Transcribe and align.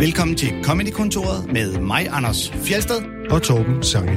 Velkommen 0.00 0.36
til 0.36 0.64
Comedy-kontoret 0.64 1.52
med 1.52 1.78
mig, 1.78 2.08
Anders 2.10 2.50
Fjelsted. 2.50 3.02
og 3.30 3.42
Torben 3.42 3.82
Sangel. 3.82 4.16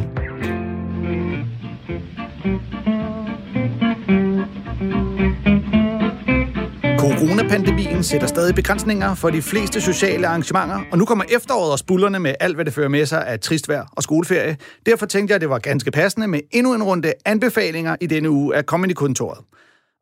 Coronapandemien 7.00 8.04
sætter 8.04 8.28
stadig 8.28 8.56
begrænsninger 8.56 9.16
for 9.16 9.30
de 9.30 9.42
fleste 9.42 9.82
sociale 9.82 10.28
arrangementer, 10.28 10.82
og 10.92 10.98
nu 10.98 11.06
kommer 11.06 11.24
efteråret 11.36 11.72
og 11.72 11.80
spullerne 11.80 12.20
med 12.20 12.36
alt, 12.40 12.56
hvad 12.56 12.66
det 12.66 12.74
fører 12.74 12.90
med 12.90 13.06
sig 13.06 13.28
af 13.28 13.40
trist 13.40 13.70
vejr 13.70 13.86
og 13.92 14.04
skoleferie. 14.04 14.58
Derfor 14.86 15.06
tænkte 15.06 15.32
jeg, 15.32 15.36
at 15.36 15.42
det 15.42 15.50
var 15.50 15.60
ganske 15.60 15.92
passende 15.92 16.28
med 16.28 16.40
endnu 16.52 16.74
en 16.74 16.84
runde 16.84 17.14
anbefalinger 17.26 17.96
i 18.02 18.08
denne 18.08 18.30
uge 18.30 18.56
af 18.56 18.64
Comedy-kontoret. 18.64 19.40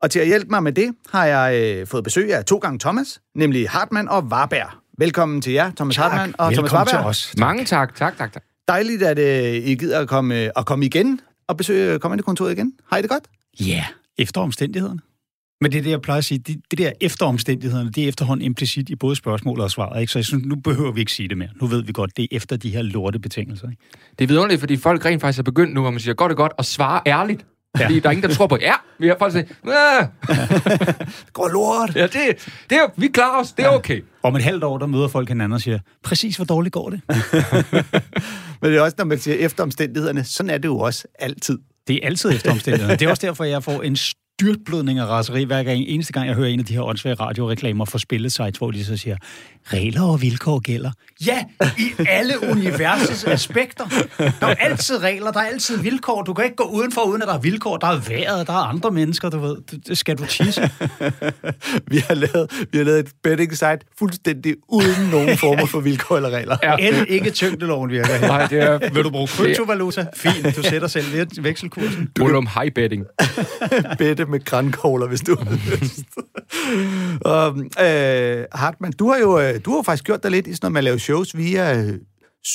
Og 0.02 0.11
til 0.11 0.20
at 0.20 0.27
hjælpe 0.27 0.48
mig 0.50 0.63
med 0.63 0.71
det, 0.71 0.95
har 1.11 1.25
jeg 1.25 1.61
øh, 1.61 1.88
fået 1.88 2.04
besøg 2.04 2.34
af 2.34 2.45
to 2.45 2.57
gange 2.57 2.79
Thomas, 2.79 3.21
nemlig 3.36 3.70
Hartmann 3.70 4.09
og 4.09 4.23
Warberg. 4.23 4.80
Velkommen 5.02 5.41
til 5.41 5.54
jer, 5.54 5.71
Thomas 5.75 5.95
Hartmann 5.95 6.34
og 6.38 6.53
Thomas 6.53 6.57
Velkommen 6.57 6.77
Warberg. 6.77 7.03
til 7.03 7.09
os. 7.09 7.34
Mange 7.38 7.66
tak, 7.66 7.95
tak, 7.95 8.17
tak, 8.17 8.34
tak. 8.34 8.44
Dejligt, 8.67 9.03
at 9.03 9.20
øh, 9.20 9.70
I 9.70 9.75
gider 9.75 9.99
at 9.99 10.08
komme, 10.08 10.58
at 10.58 10.66
komme 10.66 10.85
igen 10.85 11.20
og 11.48 11.58
besøge 11.58 11.99
Comedy-kontoret 11.99 12.52
igen. 12.52 12.73
Har 12.91 12.98
I 12.98 13.02
det 13.02 13.09
godt? 13.09 13.23
Ja, 13.59 13.85
efter 14.17 14.41
omstændighederne. 14.41 14.99
Men 15.61 15.72
det 15.72 15.77
er 15.77 15.81
det, 15.81 15.89
jeg 15.89 16.02
plejer 16.02 16.17
at 16.17 16.25
sige, 16.25 16.38
det, 16.38 16.61
det 16.72 16.80
der 16.80 16.91
efter 17.02 17.25
omstændighederne, 17.25 17.91
det 17.91 18.03
er 18.03 18.08
efterhånden 18.08 18.45
implicit 18.45 18.89
i 18.89 18.95
både 18.95 19.16
spørgsmålet 19.16 19.63
og 19.63 19.72
svaret. 19.72 20.02
Ikke? 20.02 20.13
Så 20.13 20.20
jeg 20.20 20.25
synes, 20.25 20.45
nu 20.45 20.55
behøver 20.55 20.91
vi 20.91 20.99
ikke 20.99 21.11
sige 21.11 21.30
det 21.30 21.38
mere. 21.38 21.49
Nu 21.61 21.67
ved 21.67 21.83
vi 21.83 21.91
godt, 21.91 22.17
det 22.17 22.23
er 22.23 22.27
efter 22.31 22.58
de 22.58 22.70
her 22.70 22.81
lorte 22.81 23.20
betingelser. 23.20 23.70
Ikke? 23.70 23.81
Det 24.20 24.23
er 24.23 24.27
vidunderligt, 24.27 24.59
fordi 24.59 24.77
folk 24.77 25.05
rent 25.05 25.22
faktisk 25.22 25.39
er 25.39 25.44
begyndt 25.44 25.73
nu, 25.73 25.81
hvor 25.81 25.91
man 25.91 25.99
siger 25.99 26.13
godt 26.13 26.31
og 26.31 26.38
godt, 26.38 26.52
og 26.58 26.66
svare 26.66 27.02
ærligt. 27.08 27.45
Fordi 27.77 27.99
der 27.99 28.09
er 28.09 28.11
ingen, 28.11 28.30
der 28.30 28.35
tror 28.35 28.48
på, 28.48 28.57
ja, 28.61 28.73
vi 28.99 29.07
har 29.07 29.16
folk, 29.20 29.34
siger, 29.34 29.45
Det 31.25 31.34
går 31.34 31.48
lort. 31.49 31.95
ja, 31.95 32.03
det, 32.03 32.49
det 32.70 32.77
er, 32.77 32.88
vi 32.97 33.07
klarer 33.07 33.39
os, 33.41 33.52
det 33.53 33.66
er 33.66 33.70
okay. 33.70 34.03
Om 34.23 34.35
et 34.35 34.44
halvt 34.44 34.63
år, 34.63 34.77
der 34.77 34.85
møder 34.85 35.07
folk 35.07 35.27
hinanden 35.27 35.53
og 35.53 35.61
siger, 35.61 35.80
præcis 36.03 36.35
hvor 36.35 36.45
dårligt 36.45 36.73
går 36.73 36.89
det? 36.89 37.02
Men 38.61 38.72
det 38.72 38.77
er 38.77 38.81
også, 38.81 38.95
når 38.97 39.05
man 39.05 39.19
siger 39.19 39.38
efter 39.38 39.64
omstændighederne, 39.64 40.23
sådan 40.23 40.49
er 40.49 40.58
det 40.58 40.66
jo 40.66 40.80
også 40.80 41.08
altid. 41.19 41.58
Det 41.88 41.95
er 41.95 41.99
altid 42.08 42.30
efter 42.31 42.52
omstændighederne. 42.52 42.95
Det 42.99 43.05
er 43.05 43.09
også 43.09 43.27
derfor, 43.27 43.44
jeg 43.44 43.64
får 43.64 43.81
en 43.81 43.95
styrtblødning 44.42 45.00
af 45.00 45.06
raseri, 45.06 45.44
hver 45.44 45.64
gang, 45.64 45.80
eneste 45.80 46.14
gang, 46.14 46.28
jeg 46.28 46.36
hører 46.36 46.47
en 46.47 46.59
af 46.59 46.66
de 46.66 46.73
her 46.73 46.81
åndssvage 46.81 47.14
radioreklamer 47.14 47.86
for 47.86 47.97
spillesites, 47.97 48.58
hvor 48.58 48.72
de 48.72 48.86
så 48.86 48.98
siger, 48.98 49.17
regler 49.66 50.03
og 50.03 50.22
vilkår 50.22 50.59
gælder. 50.59 50.92
Ja, 51.25 51.45
i 51.78 51.92
alle 52.09 52.33
universets 52.52 53.23
aspekter. 53.23 53.86
Der 54.17 54.48
er 54.48 54.56
altid 54.56 55.03
regler, 55.03 55.31
der 55.31 55.39
er 55.39 55.44
altid 55.44 55.78
vilkår. 55.78 56.22
Du 56.23 56.33
kan 56.33 56.45
ikke 56.45 56.56
gå 56.56 56.64
udenfor, 56.64 57.02
uden 57.02 57.22
at 57.22 57.28
der 57.28 57.33
er 57.33 57.39
vilkår. 57.39 57.78
Der 57.78 57.88
er 57.88 58.00
vejret, 58.08 58.48
der 58.48 58.53
er 58.53 58.58
andre 58.58 58.92
mennesker, 58.92 59.30
du 59.30 59.39
ved. 59.39 59.58
Det, 59.88 59.98
skal 59.98 60.17
du 60.17 60.25
tisse. 60.25 60.61
Vi 61.92 61.98
har 61.98 62.14
lavet, 62.14 62.67
vi 62.72 62.78
har 62.78 62.86
lavet 62.86 63.00
et 63.00 63.11
betting 63.23 63.52
site 63.52 63.80
fuldstændig 64.00 64.55
uden 64.67 65.09
nogen 65.11 65.38
former 65.38 65.66
for 65.66 65.80
vilkår 65.80 66.16
eller 66.16 66.30
regler. 66.30 66.58
Ja. 66.64 66.76
End 66.76 67.08
ikke 67.08 67.30
tyngdeloven 67.30 67.89
virker 67.89 68.14
her. 68.14 68.28
Nej, 68.28 68.48
det 68.48 68.59
er 68.59 68.89
Vil 68.94 69.03
du 69.03 69.09
bruge 69.09 69.28
kryptovaluta? 69.28 70.05
Fint, 70.16 70.55
du 70.55 70.64
sætter 70.64 70.88
selv 70.88 71.05
vekselkursen. 71.42 72.09
Ullum 72.22 72.48
high 72.59 72.72
betting. 72.72 73.05
Bette 73.98 74.26
med 74.31 74.45
grankogler, 74.45 75.07
hvis 75.07 75.21
du 75.21 75.35
har 75.39 75.51
lyst. 75.71 76.05
um, 77.25 77.69
øh, 77.85 78.45
Hartmann, 78.53 78.93
du 78.93 79.09
har 79.09 79.17
jo 79.17 79.39
øh, 79.39 79.59
du 79.65 79.75
har 79.75 79.81
faktisk 79.81 80.03
gjort 80.03 80.23
dig 80.23 80.31
lidt 80.31 80.47
i 80.47 80.53
sådan 80.53 80.65
noget 80.65 80.73
med 80.73 80.79
at 80.79 80.83
lave 80.83 80.99
shows 80.99 81.37
via 81.37 81.77
øh, 81.77 81.93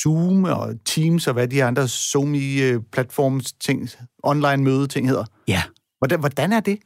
Zoom 0.02 0.44
og 0.44 0.74
Teams 0.84 1.26
og 1.26 1.32
hvad 1.32 1.48
de 1.48 1.64
andre 1.64 1.88
Zoom-platforms 1.88 3.52
ting, 3.60 3.88
online 4.22 4.56
møde 4.56 4.86
ting 4.86 5.08
hedder. 5.08 5.24
Ja, 5.48 5.62
Hvordan, 5.98 6.20
hvordan 6.20 6.52
er 6.52 6.60
det? 6.60 6.78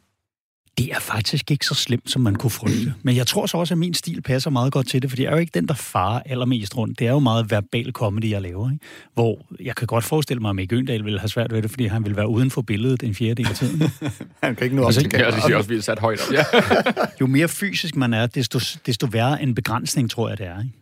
Det 0.79 0.93
er 0.93 1.01
faktisk 1.01 1.51
ikke 1.51 1.67
så 1.67 1.75
slemt, 1.75 2.11
som 2.11 2.23
man 2.23 2.35
kunne 2.35 2.51
frygte. 2.51 2.95
Men 3.03 3.17
jeg 3.17 3.27
tror 3.27 3.47
så 3.47 3.57
også, 3.57 3.75
at 3.75 3.79
min 3.79 3.95
stil 3.95 4.23
passer 4.23 4.51
meget 4.51 4.73
godt 4.73 4.89
til 4.89 5.03
det, 5.03 5.11
for 5.11 5.17
jeg 5.21 5.27
er 5.27 5.31
jo 5.33 5.37
ikke 5.39 5.51
den, 5.55 5.69
der 5.69 5.75
farer 5.75 6.23
allermest 6.27 6.77
rundt. 6.77 6.99
Det 6.99 7.07
er 7.07 7.11
jo 7.11 7.19
meget 7.19 7.51
verbal 7.51 7.93
comedy, 7.93 8.31
jeg 8.31 8.43
laver. 8.43 8.71
Ikke? 8.71 8.85
Hvor 9.15 9.47
jeg 9.61 9.77
kan 9.77 9.87
godt 9.87 10.05
forestille 10.05 10.41
mig, 10.41 10.49
at 10.51 10.57
Mikke 10.57 10.77
Øndal 10.77 11.05
ville 11.05 11.19
have 11.21 11.29
svært 11.29 11.53
ved 11.53 11.63
det, 11.63 11.71
fordi 11.71 11.87
han 11.87 12.05
ville 12.05 12.17
være 12.17 12.29
uden 12.29 12.51
for 12.51 12.63
billedet 12.63 13.03
en 13.03 13.15
fjerdedel 13.15 13.47
af 13.51 13.55
tiden. 13.57 13.83
Han 14.43 14.57
kan 14.57 14.65
ikke 14.65 14.77
nå 14.77 14.83
op 14.83 14.87
Altså, 14.89 15.01
til 15.01 15.11
Ja, 15.13 15.19
det 15.19 15.25
kameraet. 15.25 15.45
siger 15.45 15.57
også, 15.57 15.69
vi 15.69 15.77
er 15.77 15.81
sat 15.81 15.99
højt 15.99 16.21
op. 16.29 16.33
Ja. 16.35 16.45
Jo 17.21 17.27
mere 17.27 17.49
fysisk 17.49 17.97
man 17.97 18.15
er, 18.15 18.27
desto, 18.27 18.59
desto 18.87 19.07
værre 19.07 19.43
en 19.43 19.55
begrænsning, 19.55 20.11
tror 20.11 20.29
jeg, 20.29 20.39
det 20.39 20.47
er. 20.47 20.59
Ikke? 20.59 20.73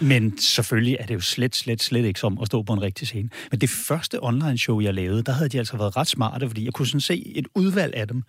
Men 0.00 0.38
selvfølgelig 0.38 0.96
er 1.00 1.06
det 1.06 1.14
jo 1.14 1.20
slet, 1.20 1.56
slet, 1.56 1.82
slet 1.82 2.04
ikke 2.04 2.20
som 2.20 2.38
at 2.40 2.46
stå 2.46 2.62
på 2.62 2.72
en 2.72 2.82
rigtig 2.82 3.06
scene. 3.08 3.28
Men 3.50 3.60
det 3.60 3.70
første 3.70 4.24
online-show, 4.24 4.80
jeg 4.80 4.94
lavede, 4.94 5.22
der 5.22 5.32
havde 5.32 5.48
de 5.48 5.58
altså 5.58 5.76
været 5.76 5.96
ret 5.96 6.06
smarte, 6.08 6.46
fordi 6.48 6.64
jeg 6.64 6.72
kunne 6.72 6.86
sådan 6.86 7.00
se 7.00 7.32
et 7.36 7.46
udvalg 7.54 7.94
af 7.94 8.08
dem. 8.08 8.22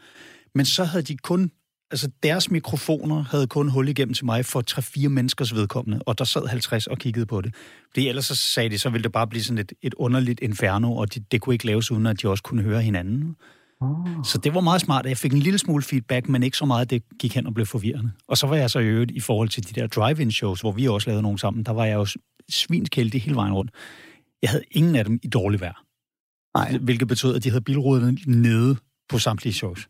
Men 0.55 0.65
så 0.65 0.83
havde 0.83 1.03
de 1.03 1.17
kun, 1.17 1.51
altså 1.91 2.09
deres 2.23 2.51
mikrofoner 2.51 3.23
havde 3.23 3.47
kun 3.47 3.69
hul 3.69 3.89
igennem 3.89 4.13
til 4.13 4.25
mig 4.25 4.45
for 4.45 4.63
3-4 5.05 5.07
menneskers 5.07 5.55
vedkommende, 5.55 6.01
og 6.05 6.17
der 6.17 6.25
sad 6.25 6.47
50 6.47 6.87
og 6.87 6.97
kiggede 6.97 7.25
på 7.25 7.41
det. 7.41 7.55
Fordi 7.93 8.07
ellers 8.07 8.25
så 8.25 8.35
sagde 8.35 8.69
de, 8.69 8.79
så 8.79 8.89
ville 8.89 9.03
det 9.03 9.11
bare 9.11 9.27
blive 9.27 9.43
sådan 9.43 9.57
et, 9.57 9.73
et 9.81 9.93
underligt 9.93 10.39
inferno, 10.39 10.95
og 10.95 11.13
det, 11.13 11.31
det 11.31 11.41
kunne 11.41 11.55
ikke 11.55 11.65
laves, 11.65 11.91
uden 11.91 12.05
at 12.05 12.21
de 12.21 12.27
også 12.27 12.43
kunne 12.43 12.63
høre 12.63 12.81
hinanden. 12.81 13.35
Så 14.23 14.39
det 14.43 14.53
var 14.53 14.61
meget 14.61 14.81
smart, 14.81 15.05
at 15.05 15.09
jeg 15.09 15.17
fik 15.17 15.33
en 15.33 15.39
lille 15.39 15.59
smule 15.59 15.83
feedback, 15.83 16.29
men 16.29 16.43
ikke 16.43 16.57
så 16.57 16.65
meget, 16.65 16.81
at 16.81 16.89
det 16.89 17.03
gik 17.19 17.35
hen 17.35 17.47
og 17.47 17.53
blev 17.53 17.65
forvirrende. 17.65 18.11
Og 18.27 18.37
så 18.37 18.47
var 18.47 18.55
jeg 18.55 18.69
så 18.69 18.79
i 18.79 18.85
øvrigt 18.85 19.11
i 19.11 19.19
forhold 19.19 19.49
til 19.49 19.69
de 19.69 19.81
der 19.81 19.87
drive-in 19.87 20.31
shows, 20.31 20.61
hvor 20.61 20.71
vi 20.71 20.87
også 20.87 21.09
lavede 21.09 21.21
nogle 21.21 21.39
sammen, 21.39 21.63
der 21.63 21.71
var 21.71 21.85
jeg 21.85 21.95
jo 21.95 22.07
svinskældig 22.49 23.21
hele 23.21 23.35
vejen 23.35 23.53
rundt. 23.53 23.71
Jeg 24.41 24.49
havde 24.49 24.63
ingen 24.71 24.95
af 24.95 25.05
dem 25.05 25.19
i 25.23 25.27
dårlig 25.27 25.59
vejr. 25.59 25.83
Nej. 26.57 26.77
Hvilket 26.77 27.07
betød, 27.07 27.35
at 27.35 27.43
de 27.43 27.49
havde 27.49 27.61
bilruderne 27.61 28.17
nede 28.25 28.75
på 29.09 29.19
samtlige 29.19 29.53
shows. 29.53 29.87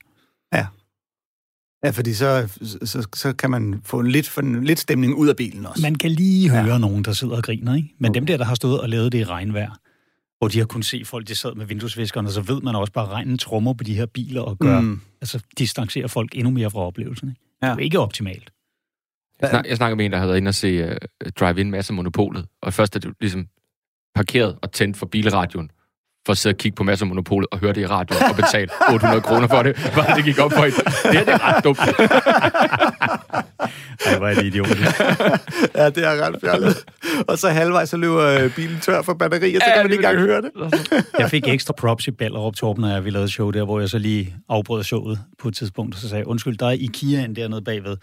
Ja, 1.83 1.89
fordi 1.89 2.13
så, 2.13 2.47
så, 2.83 3.07
så 3.15 3.33
kan 3.33 3.51
man 3.51 3.81
få 3.83 3.99
en 3.99 4.07
lidt, 4.07 4.37
en 4.37 4.63
lidt 4.63 4.79
stemning 4.79 5.15
ud 5.15 5.27
af 5.27 5.35
bilen 5.35 5.65
også. 5.65 5.81
Man 5.81 5.95
kan 5.95 6.11
lige 6.11 6.49
høre 6.49 6.65
Ja. 6.65 6.71
ja. 6.71 6.77
nogen, 6.77 7.03
der 7.03 7.13
sidder 7.13 7.35
og 7.37 7.43
griner, 7.43 7.75
ikke? 7.75 7.89
Men 7.99 8.09
Okay. 8.09 8.19
dem 8.19 8.25
der, 8.25 8.37
der 8.37 8.45
har 8.45 8.55
stået 8.55 8.81
og 8.81 8.89
lavet 8.89 9.11
det 9.11 9.17
i 9.19 9.23
regnvejr, 9.23 9.71
hvor 10.37 10.47
de 10.47 10.57
har 10.59 10.65
kunnet 10.65 10.85
se 10.85 11.05
folk, 11.05 11.27
de 11.27 11.35
sad 11.35 11.55
med 11.55 11.65
vinduesviskerne, 11.65 12.31
så 12.31 12.41
ved 12.41 12.61
man 12.61 12.75
også 12.75 12.93
bare, 12.93 13.05
at 13.05 13.11
regnen 13.11 13.37
trummer 13.37 13.73
på 13.73 13.83
de 13.83 13.93
her 13.95 14.05
biler 14.05 14.41
og 14.41 14.57
gør, 14.59 14.79
Mm. 14.81 15.01
altså 15.21 15.39
distancerer 15.57 16.07
folk 16.07 16.31
endnu 16.35 16.51
mere 16.51 16.71
fra 16.71 16.79
oplevelsen. 16.79 17.29
Ikke? 17.29 17.41
Ja. 17.61 17.65
Det 17.67 17.71
er 17.71 17.75
jo 17.75 17.81
ikke 17.83 17.99
optimalt. 17.99 18.51
Jeg, 19.41 19.49
snak, 19.49 19.65
jeg 19.67 19.77
snakker 19.77 19.95
med 19.95 20.05
en, 20.05 20.11
der 20.11 20.17
havde 20.17 20.27
været 20.29 20.37
inde 20.37 20.49
og 20.49 20.55
se 20.55 20.85
uh, 20.89 20.95
Drive-In 21.39 21.71
Masse 21.71 21.93
Monopolet. 21.93 22.45
Og 22.61 22.73
først 22.73 22.95
er 22.95 22.99
du 22.99 23.11
ligesom 23.21 23.47
parkeret 24.15 24.57
og 24.61 24.71
tændt 24.71 24.97
for 24.97 25.05
bilradioen 25.05 25.71
for 26.27 26.31
at 26.31 26.37
sidde 26.37 26.53
og 26.53 26.57
kigge 26.57 26.75
på 26.75 26.83
Masse 26.83 27.05
Monopolet 27.05 27.47
og 27.51 27.59
høre 27.59 27.73
det 27.73 27.81
i 27.81 27.85
radioen 27.87 28.23
og 28.29 28.35
betale 28.35 28.69
800 28.93 29.21
kroner 29.21 29.47
for 29.47 29.63
det, 29.63 29.75
bare 29.95 30.15
det 30.17 30.23
gik 30.25 30.39
op 30.39 30.51
for 30.53 30.63
et. 30.65 30.73
Det 30.75 31.13
her 31.13 31.23
det 31.25 31.33
er 31.33 31.43
ret 31.55 31.63
dumt. 31.63 31.79
Ej, 34.05 34.17
hvor 34.17 34.27
er 34.27 34.33
det 34.35 34.45
idiotisk. 34.45 34.81
Ja, 35.75 35.89
det 35.89 36.03
er 36.05 36.25
ret 36.27 36.35
fjollet. 36.41 36.77
og 37.27 37.37
så 37.37 37.49
halvvejs, 37.49 37.89
så 37.89 37.97
løber 37.97 38.23
øh, 38.43 38.55
bilen 38.55 38.79
tør 38.79 39.01
for 39.01 39.13
batterier, 39.13 39.59
så 39.59 39.65
Ja, 39.67 39.73
kan 39.75 39.85
man 39.85 39.91
ikke 39.91 40.05
engang 40.07 40.19
høre 40.27 40.41
det. 40.41 40.51
Jeg 41.19 41.29
fik 41.29 41.47
ekstra 41.47 41.73
props 41.77 42.07
i 42.07 42.11
Ballerup 42.11 42.55
Torben, 42.55 42.81
når 42.81 42.89
jeg 42.89 43.05
vi 43.05 43.09
lavede 43.09 43.29
show 43.29 43.51
der, 43.51 43.63
hvor 43.65 43.79
jeg 43.79 43.89
så 43.89 43.97
lige 43.97 44.35
afbrød 44.49 44.83
showet 44.83 45.19
på 45.39 45.47
et 45.47 45.55
tidspunkt, 45.55 45.95
og 45.95 46.01
så 46.01 46.09
sagde 46.09 46.27
undskyld, 46.27 46.57
der 46.57 46.65
er 46.67 46.71
Ikiaen 46.71 47.35
dernede 47.35 47.61
bagved. 47.61 47.97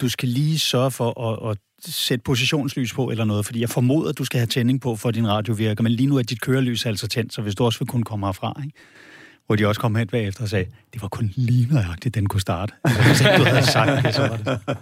Du 0.00 0.08
skal 0.08 0.28
lige 0.28 0.58
sørge 0.58 0.90
for 0.90 1.28
at, 1.30 1.50
at 1.50 1.56
sætte 1.86 2.22
positionslys 2.22 2.92
på 2.92 3.10
eller 3.10 3.24
noget, 3.24 3.46
fordi 3.46 3.60
jeg 3.60 3.68
formoder, 3.68 4.08
at 4.08 4.18
du 4.18 4.24
skal 4.24 4.38
have 4.38 4.46
tænding 4.46 4.80
på, 4.80 4.96
for 4.96 5.08
at 5.08 5.14
din 5.14 5.28
radio 5.28 5.54
virker, 5.54 5.82
men 5.82 5.92
lige 5.92 6.06
nu 6.06 6.18
er 6.18 6.22
dit 6.22 6.40
kørelys 6.40 6.86
altså 6.86 7.08
tændt, 7.08 7.32
så 7.32 7.42
hvis 7.42 7.54
du 7.54 7.64
også 7.64 7.78
vil 7.78 7.88
kunne 7.88 8.04
komme 8.04 8.26
herfra, 8.26 8.60
ikke? 8.64 8.78
hvor 9.46 9.56
de 9.56 9.66
også 9.66 9.80
kom 9.80 9.94
hen 9.94 10.08
bagefter 10.08 10.42
og 10.42 10.48
sagde, 10.48 10.66
det 10.92 11.02
var 11.02 11.08
kun 11.08 11.32
lige 11.36 11.68
nøjagtigt, 11.74 12.14
den 12.14 12.26
kunne 12.26 12.40
starte. 12.40 12.72
Altså, 12.84 13.02
hvis 13.02 13.20
ikke 13.20 13.36
du 13.36 13.44
havde 13.44 13.66
sagt 13.66 14.04
det, 14.04 14.14
så 14.14 14.22
var 14.22 14.36
det. 14.36 14.76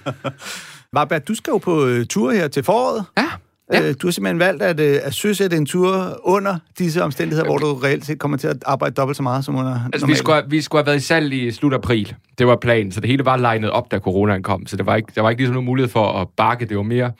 Marbert, 0.92 1.28
du 1.28 1.34
skal 1.34 1.50
jo 1.50 1.58
på 1.58 1.86
øh, 1.86 2.06
tur 2.06 2.32
her 2.32 2.48
til 2.48 2.62
foråret. 2.62 3.04
Ja, 3.18 3.26
ja. 3.72 3.88
Øh, 3.88 3.94
du 4.02 4.06
har 4.06 4.12
simpelthen 4.12 4.38
valgt 4.38 4.62
at, 4.62 4.80
øh, 4.80 4.98
at 5.02 5.14
søsætte 5.14 5.56
en 5.56 5.66
tur 5.66 6.20
under 6.24 6.56
disse 6.78 7.02
omstændigheder, 7.02 7.44
hvor 7.44 7.58
du 7.58 7.74
reelt 7.74 8.06
set 8.06 8.18
kommer 8.18 8.36
til 8.36 8.48
at 8.48 8.56
arbejde 8.66 8.94
dobbelt 8.94 9.16
så 9.16 9.22
meget 9.22 9.44
som 9.44 9.56
under 9.56 9.72
Altså, 9.72 9.90
vi 9.92 10.00
normalt. 10.00 10.18
skulle, 10.18 10.34
have, 10.34 10.50
vi 10.50 10.60
skulle 10.60 10.80
have 10.80 10.86
været 10.86 10.96
i 10.96 11.00
salg 11.06 11.32
i 11.32 11.50
slut 11.50 11.74
april. 11.74 12.14
Det 12.38 12.46
var 12.46 12.56
planen, 12.56 12.92
så 12.92 13.00
det 13.00 13.10
hele 13.10 13.24
var 13.24 13.36
legnet 13.36 13.70
op, 13.70 13.90
da 13.90 13.98
coronaen 13.98 14.42
kom. 14.42 14.66
Så 14.66 14.76
det 14.76 14.86
var 14.86 14.96
ikke, 14.96 15.12
der 15.14 15.22
var 15.22 15.30
ikke 15.30 15.40
ligesom 15.40 15.54
nogen 15.54 15.66
mulighed 15.66 15.88
for 15.90 16.12
at 16.20 16.28
bakke. 16.36 16.66
Det 16.66 16.76
var 16.76 16.82
mere 16.82 17.12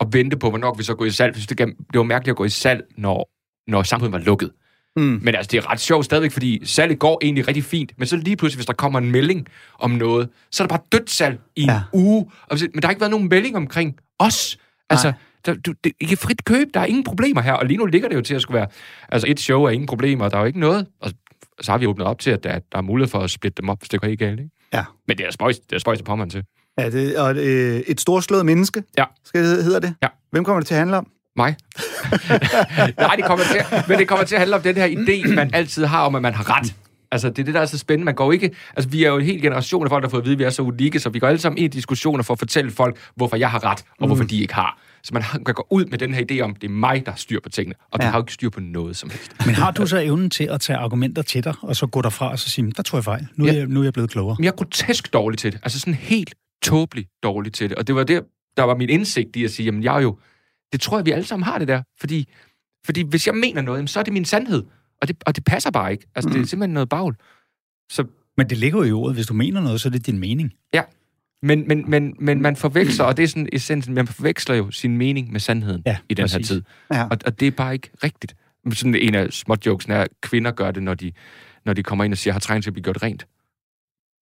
at 0.00 0.06
vente 0.12 0.36
på, 0.36 0.48
hvornår 0.50 0.74
vi 0.74 0.82
så 0.82 0.94
gå 0.94 1.04
i 1.04 1.10
salg. 1.10 1.34
Det, 1.48 1.58
det 1.58 1.74
var 1.94 2.02
mærkeligt 2.02 2.32
at 2.32 2.36
gå 2.36 2.44
i 2.44 2.48
salg, 2.48 2.82
når, 2.96 3.30
når 3.70 3.82
samfundet 3.82 4.12
var 4.12 4.18
lukket. 4.26 4.50
Mm. 4.96 5.02
Men 5.22 5.34
altså, 5.34 5.48
det 5.52 5.58
er 5.58 5.70
ret 5.70 5.80
sjovt 5.80 6.04
stadigvæk, 6.04 6.32
fordi 6.32 6.60
salget 6.66 6.98
går 6.98 7.18
egentlig 7.22 7.48
rigtig 7.48 7.64
fint. 7.64 7.92
Men 7.98 8.06
så 8.06 8.16
lige 8.16 8.36
pludselig, 8.36 8.58
hvis 8.58 8.66
der 8.66 8.72
kommer 8.72 8.98
en 8.98 9.10
melding 9.12 9.46
om 9.78 9.90
noget, 9.90 10.28
så 10.52 10.62
er 10.62 10.66
der 10.66 10.76
bare 10.76 10.84
dødt 10.92 11.10
salg 11.10 11.38
i 11.56 11.62
en 11.62 11.68
Ja. 11.68 11.80
uge. 11.92 12.26
Og 12.50 12.58
Men 12.60 12.82
der 12.82 12.86
har 12.86 12.90
ikke 12.90 13.00
været 13.00 13.10
nogen 13.10 13.28
melding 13.28 13.56
omkring 13.56 13.94
os. 14.18 14.58
Altså, 14.90 15.12
der, 15.46 15.54
du, 15.54 15.72
det, 15.84 15.92
I 16.00 16.04
kan 16.04 16.16
frit 16.18 16.44
købe, 16.44 16.70
der 16.74 16.80
er 16.80 16.84
ingen 16.84 17.04
problemer 17.04 17.40
her. 17.40 17.52
Og 17.52 17.66
lige 17.66 17.78
nu 17.78 17.86
ligger 17.86 18.08
det 18.08 18.16
jo 18.16 18.20
til 18.22 18.34
at 18.34 18.42
skulle 18.42 18.56
være... 18.58 18.66
Altså, 19.08 19.28
et 19.30 19.40
show 19.40 19.62
er 19.64 19.70
ingen 19.70 19.86
problemer, 19.86 20.28
der 20.28 20.36
er 20.36 20.40
jo 20.40 20.46
ikke 20.46 20.60
noget. 20.60 20.86
Og 21.00 21.10
så 21.60 21.70
har 21.72 21.78
vi 21.78 21.86
åbnet 21.86 22.06
op 22.06 22.18
til, 22.18 22.30
at 22.30 22.44
der, 22.44 22.58
der 22.72 22.78
er 22.78 22.82
mulighed 22.82 23.10
for 23.10 23.18
at 23.18 23.30
splitte 23.30 23.62
dem 23.62 23.68
op, 23.68 23.78
hvis 23.80 23.88
det 23.88 24.00
går 24.00 24.08
helt 24.08 24.18
galt, 24.18 24.40
ikke? 24.40 24.50
Ja. 24.72 24.84
Men 25.08 25.18
det 25.18 25.26
er 25.26 25.30
spøjs, 25.30 25.58
det 25.58 25.76
er 25.76 25.80
spøjs 25.80 25.98
at 25.98 26.04
påmande 26.04 26.32
til. 26.34 26.44
Ja, 26.78 26.90
det, 26.90 27.18
og 27.18 27.36
øh, 27.36 27.80
et 27.80 28.00
storslået 28.00 28.46
menneske, 28.46 28.82
Ja. 28.98 29.04
skal 29.24 29.44
det, 29.44 29.64
hedder 29.64 29.80
det? 29.80 29.94
Ja. 30.02 30.08
Hvem 30.30 30.44
kommer 30.44 30.60
det 30.60 30.66
til 30.66 30.74
at 30.74 30.78
handle 30.78 30.96
om? 30.96 31.06
Mig? 31.36 31.56
Nej, 32.98 33.16
det 33.16 33.24
kommer 33.24 33.44
til, 33.44 33.60
men 33.88 33.98
det 33.98 34.08
kommer 34.08 34.24
til 34.24 34.34
at 34.34 34.40
handle 34.40 34.56
om 34.56 34.62
den 34.62 34.74
her 34.76 34.88
idé, 34.88 35.34
man 35.34 35.50
altid 35.54 35.84
har 35.84 36.02
om, 36.06 36.14
at 36.14 36.22
man 36.22 36.34
har 36.34 36.58
ret. 36.58 36.74
Altså, 37.12 37.28
det 37.28 37.38
er 37.38 37.44
det, 37.44 37.54
der 37.54 37.60
er 37.60 37.66
så 37.66 37.78
spændende. 37.78 38.04
Man 38.04 38.14
går 38.14 38.32
ikke... 38.32 38.50
Altså, 38.76 38.90
vi 38.90 39.04
er 39.04 39.08
jo 39.08 39.16
en 39.16 39.24
hel 39.24 39.42
generation 39.42 39.84
af 39.86 39.88
folk, 39.90 40.02
der 40.02 40.08
har 40.08 40.10
fået 40.10 40.20
at 40.20 40.24
vide, 40.24 40.32
at 40.34 40.38
vi 40.38 40.44
er 40.44 40.50
så 40.50 40.62
unikke, 40.62 41.00
så 41.00 41.08
vi 41.10 41.18
går 41.18 41.26
alle 41.28 41.38
sammen 41.40 41.58
ind 41.58 41.74
i 41.74 41.76
diskussioner 41.76 42.22
for 42.22 42.32
at 42.34 42.38
fortælle 42.38 42.70
folk, 42.70 42.96
hvorfor 43.16 43.36
jeg 43.36 43.50
har 43.50 43.64
ret, 43.64 43.84
og 44.00 44.06
hvorfor 44.06 44.24
de 44.24 44.40
ikke 44.40 44.54
har. 44.54 44.78
Så 45.04 45.10
man 45.14 45.22
har- 45.22 45.38
kan 45.38 45.54
gå 45.54 45.66
ud 45.70 45.84
med 45.84 45.98
den 45.98 46.14
her 46.14 46.24
idé 46.32 46.40
om, 46.40 46.54
det 46.54 46.64
er 46.68 46.72
mig, 46.72 47.02
der 47.06 47.12
har 47.12 47.16
styr 47.18 47.40
på 47.40 47.48
tingene, 47.48 47.74
og 47.90 48.00
du 48.00 48.04
Ja. 48.06 48.10
har 48.10 48.18
jo 48.18 48.22
ikke 48.22 48.32
styr 48.32 48.50
på 48.50 48.60
noget 48.60 48.96
som 48.96 49.10
helst. 49.10 49.46
Men 49.46 49.54
har 49.54 49.70
du 49.70 49.86
så 49.86 49.98
evnen 49.98 50.30
til 50.30 50.44
at 50.44 50.60
tage 50.60 50.76
argumenter 50.76 51.22
til 51.22 51.44
dig, 51.44 51.54
og 51.62 51.76
så 51.76 51.86
gå 51.86 52.02
derfra 52.02 52.30
og 52.30 52.38
så 52.38 52.50
sige, 52.50 52.72
der 52.76 52.82
tror 52.82 52.98
jeg 52.98 53.04
fejl. 53.04 53.28
Nu 53.36 53.44
er, 53.44 53.52
Ja. 53.52 53.58
jeg, 53.58 53.66
nu 53.66 53.80
er 53.80 53.84
jeg 53.84 53.92
blevet 53.92 54.10
klogere. 54.10 54.36
Men 54.38 54.44
jeg 54.44 54.50
er 54.50 54.56
grotesk 54.56 55.12
dårlig 55.12 55.38
til 55.38 55.52
det. 55.52 55.60
Altså 55.62 55.80
sådan 55.80 55.94
helt 55.94 56.34
tåbeligt 56.62 57.10
dårlig 57.22 57.52
til 57.52 57.68
det. 57.70 57.78
Og 57.78 57.86
det 57.86 57.94
var 57.94 58.04
det, 58.04 58.22
der 58.56 58.62
var 58.62 58.74
min 58.76 58.88
indsigt 58.88 59.36
i 59.36 59.44
at 59.44 59.50
sige, 59.50 59.66
jamen 59.66 59.82
jeg 59.82 59.96
er 59.96 60.00
jo... 60.00 60.18
Det 60.72 60.80
tror 60.80 60.98
jeg, 60.98 61.06
vi 61.06 61.10
alle 61.10 61.24
sammen 61.24 61.44
har 61.44 61.58
det 61.58 61.68
der. 61.68 61.82
Fordi, 62.00 62.28
fordi 62.86 63.02
hvis 63.02 63.26
jeg 63.26 63.34
mener 63.34 63.62
noget, 63.62 63.90
så 63.90 63.98
er 63.98 64.02
det 64.04 64.12
min 64.12 64.24
sandhed. 64.24 64.62
Og 65.02 65.08
det, 65.08 65.16
og 65.26 65.36
det 65.36 65.44
passer 65.44 65.70
bare 65.70 65.92
ikke. 65.92 66.06
Altså, 66.14 66.28
mm. 66.28 66.32
det 66.34 66.42
er 66.42 66.46
simpelthen 66.46 66.74
noget 66.74 66.88
bagl. 66.88 67.14
Så 67.90 68.04
Men 68.36 68.50
det 68.50 68.58
ligger 68.58 68.78
jo 68.78 68.84
i 68.84 68.92
ordet. 68.92 69.14
Hvis 69.16 69.26
du 69.26 69.34
mener 69.34 69.60
noget, 69.60 69.80
så 69.80 69.88
er 69.88 69.90
det 69.90 70.06
din 70.06 70.18
mening. 70.18 70.52
Men, 71.44 71.68
men, 71.68 71.90
men, 71.90 72.14
men 72.18 72.42
man 72.42 72.56
forveksler, 72.56 73.04
og 73.04 73.16
det 73.16 73.22
er 73.22 73.26
sådan 73.28 73.48
essensen, 73.52 73.94
man 73.94 74.06
forveksler 74.06 74.54
jo 74.54 74.70
sin 74.70 74.96
mening 74.96 75.32
med 75.32 75.40
sandheden 75.40 75.82
Ja, 75.86 75.96
i 76.08 76.14
den 76.14 76.22
præcis. 76.22 76.36
her 76.36 76.42
tid. 76.54 76.62
Ja. 76.92 77.02
Og, 77.04 77.18
og 77.26 77.40
det 77.40 77.46
er 77.46 77.50
bare 77.50 77.72
ikke 77.74 77.90
rigtigt. 78.04 78.34
Sådan 78.72 78.94
en 78.94 79.14
af 79.14 79.32
småjokesen 79.32 79.92
er, 79.92 80.00
at 80.00 80.08
kvinder 80.22 80.50
gør 80.50 80.70
det, 80.70 80.82
når 80.82 80.94
de, 80.94 81.12
når 81.64 81.72
de 81.72 81.82
kommer 81.82 82.04
ind 82.04 82.12
og 82.14 82.18
siger, 82.18 82.32
har 82.32 82.40
trængt 82.40 82.64
til 82.64 82.70
at 82.70 82.74
blive 82.74 82.84
gjort 82.84 83.02
rent. 83.02 83.26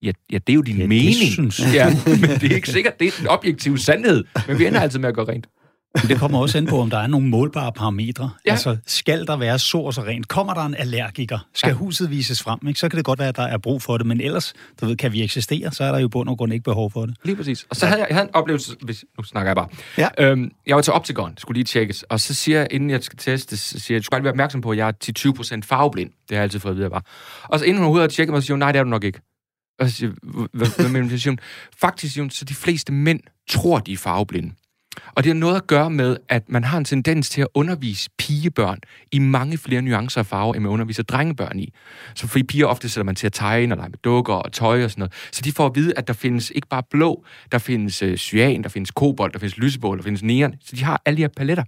Ja, 0.02 0.12
ja 0.32 0.38
det 0.38 0.52
er 0.52 0.54
jo 0.54 0.62
din 0.62 0.76
Ja, 0.76 0.80
det 0.82 0.88
mening. 0.88 1.32
synes 1.32 1.60
jeg. 1.60 1.72
ja, 1.74 1.90
men 2.20 2.30
det 2.40 2.50
er 2.52 2.54
ikke 2.54 2.68
sikkert, 2.70 3.00
det 3.00 3.06
er 3.08 3.12
den 3.18 3.26
objektive 3.28 3.78
sandhed. 3.78 4.24
Men 4.48 4.58
vi 4.58 4.66
ender 4.66 4.80
altid 4.80 4.98
med 4.98 5.08
at 5.08 5.14
gøre 5.14 5.28
rent. 5.28 5.46
Men 5.94 6.08
det 6.08 6.18
kommer 6.18 6.38
også 6.38 6.58
an 6.58 6.66
på, 6.66 6.80
om 6.80 6.90
der 6.90 6.98
er 6.98 7.06
nogle 7.06 7.28
målbare 7.28 7.72
parametre. 7.72 8.30
Ja. 8.46 8.50
Altså, 8.50 8.76
skal 8.86 9.26
der 9.26 9.36
være 9.36 9.58
så 9.58 9.78
og 9.78 9.94
så 9.94 10.02
rent? 10.02 10.28
Kommer 10.28 10.54
der 10.54 10.64
en 10.64 10.74
allergiker? 10.74 11.38
Skal 11.54 11.68
Ja. 11.68 11.74
huset 11.74 12.10
vises 12.10 12.42
frem? 12.42 12.58
Ikke? 12.68 12.80
Så 12.80 12.88
kan 12.88 12.96
det 12.96 13.04
godt 13.04 13.18
være, 13.18 13.28
at 13.28 13.36
der 13.36 13.42
er 13.42 13.58
brug 13.58 13.82
for 13.82 13.98
det, 13.98 14.06
men 14.06 14.20
ellers, 14.20 14.52
du 14.80 14.86
ved, 14.86 14.96
kan 14.96 15.12
vi 15.12 15.22
eksistere, 15.22 15.72
så 15.72 15.84
er 15.84 15.92
der 15.92 15.98
jo 15.98 16.08
bund 16.08 16.28
og 16.28 16.38
grund 16.38 16.52
ikke 16.52 16.62
behov 16.64 16.90
for 16.90 17.06
det. 17.06 17.16
Lige 17.24 17.36
præcis. 17.36 17.66
Og 17.70 17.76
så 17.76 17.86
havde 17.86 18.00
jeg, 18.00 18.06
jeg 18.08 18.16
havde 18.16 18.28
en 18.28 18.34
oplevelse, 18.34 18.76
hvis, 18.82 19.04
nu 19.18 19.24
snakker 19.24 19.48
jeg 19.50 19.56
bare. 19.56 19.68
Ja. 19.98 20.08
Øhm, 20.30 20.50
jeg 20.66 20.76
var 20.76 20.82
til 20.82 20.92
Opticon, 20.92 21.34
skulle 21.38 21.56
lige 21.56 21.64
tjekkes, 21.64 22.02
og 22.02 22.20
så 22.20 22.34
siger 22.34 22.58
jeg, 22.58 22.68
inden 22.70 22.90
jeg 22.90 23.02
skal 23.02 23.18
testes, 23.18 23.60
så 23.60 23.80
siger 23.80 23.96
jeg, 23.96 24.00
du 24.00 24.04
skal 24.04 24.16
aldrig 24.16 24.24
være 24.24 24.32
opmærksom 24.32 24.60
på, 24.60 24.70
at 24.70 24.78
jeg 24.78 24.88
er 24.88 24.92
til 24.92 25.14
20% 25.18 25.60
farveblind. 25.64 26.10
Det 26.10 26.18
har 26.30 26.36
jeg 26.36 26.42
altid 26.42 26.60
fået 26.60 26.72
at 26.72 26.76
vide, 26.76 26.84
jeg 26.84 26.90
var. 26.90 27.04
Og 27.44 27.58
så 27.58 27.64
inden 27.64 27.76
hun 27.78 27.84
overhovedet 27.84 28.10
har 28.10 28.14
tjekket 28.14 28.32
mig, 28.32 28.42
så 28.42 28.46
siger 28.46 28.54
hun, 28.54 28.58
nej, 28.58 28.72
det 28.72 28.78
er 28.78 28.82
du 28.84 28.90
nok 28.90 29.04
ikke. 29.04 29.20
Og 29.80 29.88
så 29.88 29.94
siger 29.96 30.12
"Hvad- 30.52 30.76
hvad, 30.76 30.88
mener 30.88 31.18
du? 31.26 31.36
Faktisk 31.80 32.18
så 32.30 32.44
de 32.44 32.54
fleste 32.54 32.92
mænd 32.92 33.20
tror, 33.50 33.78
de 33.78 33.92
er 33.92 33.96
farveblinde. 33.96 34.52
Og 35.14 35.24
det 35.24 35.32
har 35.32 35.38
noget 35.38 35.56
at 35.56 35.66
gøre 35.66 35.90
med, 35.90 36.16
at 36.28 36.42
man 36.48 36.64
har 36.64 36.78
en 36.78 36.84
tendens 36.84 37.30
til 37.30 37.40
at 37.40 37.48
undervise 37.54 38.10
pigebørn 38.18 38.78
i 39.12 39.18
mange 39.18 39.58
flere 39.58 39.82
nuancer 39.82 40.20
af 40.20 40.26
farver, 40.26 40.54
end 40.54 40.62
man 40.62 40.72
underviser 40.72 41.02
drengebørn 41.02 41.58
i. 41.58 41.72
Så 42.14 42.26
for 42.28 42.38
piger 42.48 42.66
ofte 42.66 42.88
sætter 42.88 43.04
man 43.04 43.14
til 43.14 43.26
at 43.26 43.32
tegne 43.32 43.74
og 43.74 43.78
lege 43.78 43.88
med 43.88 43.98
dukker 43.98 44.34
og 44.34 44.52
tøj 44.52 44.84
og 44.84 44.90
sådan 44.90 45.00
noget. 45.00 45.12
Så 45.32 45.42
de 45.44 45.52
får 45.52 45.66
at 45.66 45.74
vide, 45.74 45.92
at 45.96 46.08
der 46.08 46.14
findes 46.14 46.52
ikke 46.54 46.68
bare 46.68 46.82
blå, 46.90 47.24
der 47.52 47.58
findes 47.58 48.02
øh, 48.02 48.16
cyan, 48.16 48.62
der 48.62 48.68
findes 48.68 48.90
kobolt, 48.90 49.32
der 49.32 49.38
findes 49.38 49.56
lysebål, 49.58 49.98
der 49.98 50.04
findes 50.04 50.22
neon. 50.22 50.54
Så 50.64 50.76
de 50.76 50.84
har 50.84 51.02
alle 51.04 51.16
de 51.16 51.22
her 51.22 51.28
paletter. 51.36 51.64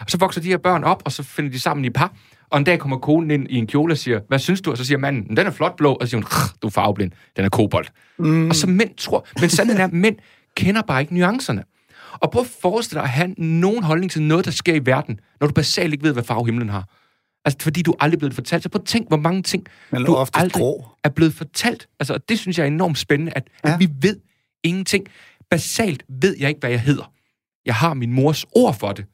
Og 0.00 0.10
så 0.10 0.18
vokser 0.18 0.40
de 0.40 0.48
her 0.48 0.58
børn 0.58 0.84
op, 0.84 1.02
og 1.04 1.12
så 1.12 1.22
finder 1.22 1.50
de 1.50 1.60
sammen 1.60 1.84
i 1.84 1.90
par. 1.90 2.12
Og 2.50 2.58
en 2.58 2.64
dag 2.64 2.78
kommer 2.78 2.98
konen 2.98 3.30
ind 3.30 3.46
i 3.50 3.56
en 3.56 3.66
kjole 3.66 3.94
og 3.94 3.98
siger, 3.98 4.20
hvad 4.28 4.38
synes 4.38 4.60
du? 4.60 4.70
Og 4.70 4.78
så 4.78 4.84
siger 4.84 4.98
manden, 4.98 5.36
den 5.36 5.46
er 5.46 5.50
flot 5.50 5.76
blå. 5.76 5.92
Og 5.94 6.06
så 6.06 6.10
siger 6.10 6.18
hun, 6.18 6.24
"Rrr, 6.24 6.56
du 6.62 6.66
er 6.66 6.70
farveblind, 6.70 7.12
den 7.36 7.44
er 7.44 7.48
kobolt. 7.48 7.92
Mm. 8.18 8.48
Og 8.48 8.54
så 8.56 8.66
mænd 8.66 8.90
tror, 8.96 9.26
men 9.40 9.50
sandheden 9.50 9.80
er, 9.80 9.84
at 9.84 9.92
mænd 9.92 10.16
kender 10.56 10.82
bare 10.82 11.00
ikke 11.00 11.14
nuancerne. 11.14 11.64
Og 12.20 12.30
prøv 12.30 12.42
at 12.42 12.48
forestille 12.62 12.98
dig 12.98 13.04
at 13.04 13.10
have 13.10 13.28
nogen 13.38 13.82
holdning 13.82 14.10
til 14.10 14.22
noget, 14.22 14.44
der 14.44 14.50
sker 14.50 14.74
i 14.74 14.86
verden, 14.86 15.20
når 15.40 15.46
du 15.46 15.52
basalt 15.52 15.92
ikke 15.92 16.04
ved, 16.04 16.12
hvad 16.12 16.22
farve 16.24 16.46
himlen 16.46 16.68
har. 16.68 16.88
Altså, 17.44 17.58
fordi 17.62 17.82
du 17.82 17.94
aldrig 18.00 18.16
er 18.16 18.18
blevet 18.18 18.34
fortalt. 18.34 18.62
Så 18.62 18.68
prøv 18.68 18.80
at 18.82 18.86
tænk, 18.86 19.08
hvor 19.08 19.16
mange 19.16 19.42
ting, 19.42 19.66
Men 19.92 20.04
du 20.04 20.16
aldrig 20.34 20.52
grå. 20.52 20.86
er 21.04 21.08
blevet 21.08 21.34
fortalt. 21.34 21.88
Altså, 22.00 22.14
og 22.14 22.28
det 22.28 22.38
synes 22.38 22.58
jeg 22.58 22.64
er 22.64 22.68
enormt 22.68 22.98
spændende, 22.98 23.32
at. 23.36 23.48
Ja. 23.64 23.74
at 23.74 23.80
vi 23.80 23.88
ved 24.00 24.16
ingenting. 24.64 25.06
Basalt 25.50 26.02
ved 26.08 26.36
jeg 26.40 26.48
ikke, 26.48 26.60
hvad 26.60 26.70
jeg 26.70 26.80
hedder. 26.80 27.12
Jeg 27.68 27.76
har 27.76 27.94
min 27.94 28.12
mors 28.12 28.46
ord 28.52 28.74
for 28.78 28.92
det. 28.92 29.04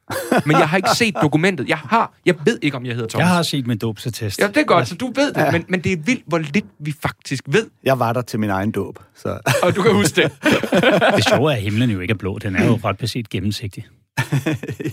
Men 0.45 0.57
jeg 0.57 0.69
har 0.69 0.77
ikke 0.77 0.89
set 0.95 1.15
dokumentet. 1.21 1.69
Jeg 1.69 1.77
har, 1.77 2.13
jeg 2.25 2.35
ved 2.45 2.59
ikke, 2.61 2.77
om 2.77 2.85
jeg 2.85 2.95
hedder 2.95 3.09
Thomas. 3.09 3.25
Jeg 3.25 3.35
har 3.35 3.43
set 3.43 3.67
min 3.67 3.77
dåbsattest. 3.77 4.39
Ja, 4.39 4.47
det 4.47 4.57
er 4.57 4.63
godt, 4.63 4.87
så 4.87 4.95
du 4.95 5.11
ved 5.15 5.33
det, 5.33 5.41
ja. 5.41 5.51
men, 5.51 5.65
men 5.69 5.79
det 5.79 5.91
er 5.91 5.97
vildt, 5.97 6.23
hvor 6.27 6.37
lidt 6.37 6.65
vi 6.79 6.95
faktisk 7.01 7.43
ved, 7.47 7.67
Jeg 7.83 7.99
var 7.99 8.13
der 8.13 8.21
til 8.21 8.39
min 8.39 8.49
egen 8.49 8.71
dåb, 8.71 8.99
så... 9.15 9.39
og 9.63 9.75
du 9.75 9.81
kan 9.81 9.93
huske 9.93 10.21
det. 10.21 10.31
Det 11.15 11.27
sjove 11.27 11.51
er, 11.51 11.55
at 11.55 11.61
himlen 11.61 11.89
jo 11.89 11.99
ikke 11.99 12.11
er 12.11 12.17
blå. 12.17 12.37
Den 12.37 12.55
er 12.55 12.65
jo 12.65 12.79
ret 12.83 12.97
beset 12.97 13.29
gennemsigtig. 13.29 13.85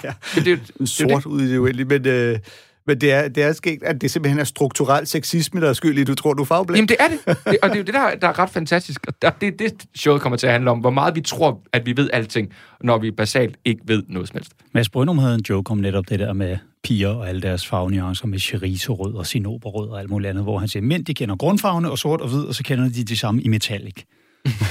ja. 0.05 0.13
Det, 0.35 0.39
er 0.39 0.43
det, 0.45 0.61
jo 0.81 0.87
sort 0.87 1.27
ud 1.27 1.43
i 1.43 1.53
det 1.53 1.59
uendelige, 1.59 1.87
men, 1.87 2.07
øh, 2.07 2.39
men 2.87 3.01
det, 3.01 3.13
er, 3.13 3.29
det 3.29 3.43
er 3.43 3.53
sket, 3.53 3.83
at 3.83 4.01
det 4.01 4.11
simpelthen 4.11 4.41
er 4.41 4.45
strukturel 4.45 5.07
sexisme, 5.07 5.61
der 5.61 5.69
er 5.69 5.73
skyld 5.73 5.99
i, 5.99 6.05
du 6.05 6.15
tror, 6.15 6.33
du 6.35 6.43
er 6.43 6.47
farveblind. 6.47 6.77
Jamen, 6.77 6.89
det 6.89 6.97
er 7.01 7.33
det. 7.35 7.39
det. 7.53 7.59
Og 7.63 7.69
det 7.69 7.75
er 7.75 7.79
jo 7.79 7.85
det, 7.85 7.95
der, 7.95 8.15
der 8.21 8.29
er 8.29 8.39
ret 8.39 8.51
fantastisk. 8.51 9.07
Og 9.27 9.41
det 9.41 9.47
er 9.49 9.57
det, 9.59 9.85
showet 9.95 10.23
kommer 10.23 10.37
til 10.37 10.47
at 10.47 10.53
handle 10.53 10.71
om. 10.71 10.79
Hvor 10.79 10.91
meget 10.91 11.15
vi 11.15 11.21
tror, 11.21 11.61
at 11.73 11.87
vi 11.87 11.97
ved 11.97 12.11
alting, 12.13 12.53
når 12.81 12.99
vi 12.99 13.11
basalt 13.11 13.57
ikke 13.65 13.83
ved 13.87 14.03
noget 14.09 14.29
som 14.29 14.37
helst. 14.37 14.53
Mads 14.75 14.89
Brynum 14.89 15.19
havde 15.19 15.35
en 15.35 15.45
joke 15.49 15.71
om 15.71 15.79
netop 15.79 16.09
det 16.09 16.19
der 16.19 16.33
med 16.33 16.57
piger 16.85 17.09
og 17.09 17.29
alle 17.29 17.41
deres 17.41 17.67
farvenuancer 17.67 18.27
med 18.27 18.39
cherizo-rød 18.39 19.15
og 19.15 19.27
sinoberrød 19.27 19.89
og 19.89 20.01
alt 20.01 20.11
muligt 20.11 20.31
andet, 20.31 20.45
hvor 20.45 20.59
han 20.59 20.69
siger, 20.69 20.83
mænd 20.83 21.05
de 21.05 21.15
kender 21.15 21.37
grundfarvene 21.37 21.91
og 21.91 21.99
sort 21.99 22.21
og 22.21 22.29
hvid, 22.29 22.41
og 22.43 22.55
så 22.55 22.63
kender 22.65 22.89
de 22.89 23.05
de 23.05 23.17
samme 23.17 23.43
i 23.43 23.49
metallic. 23.49 23.95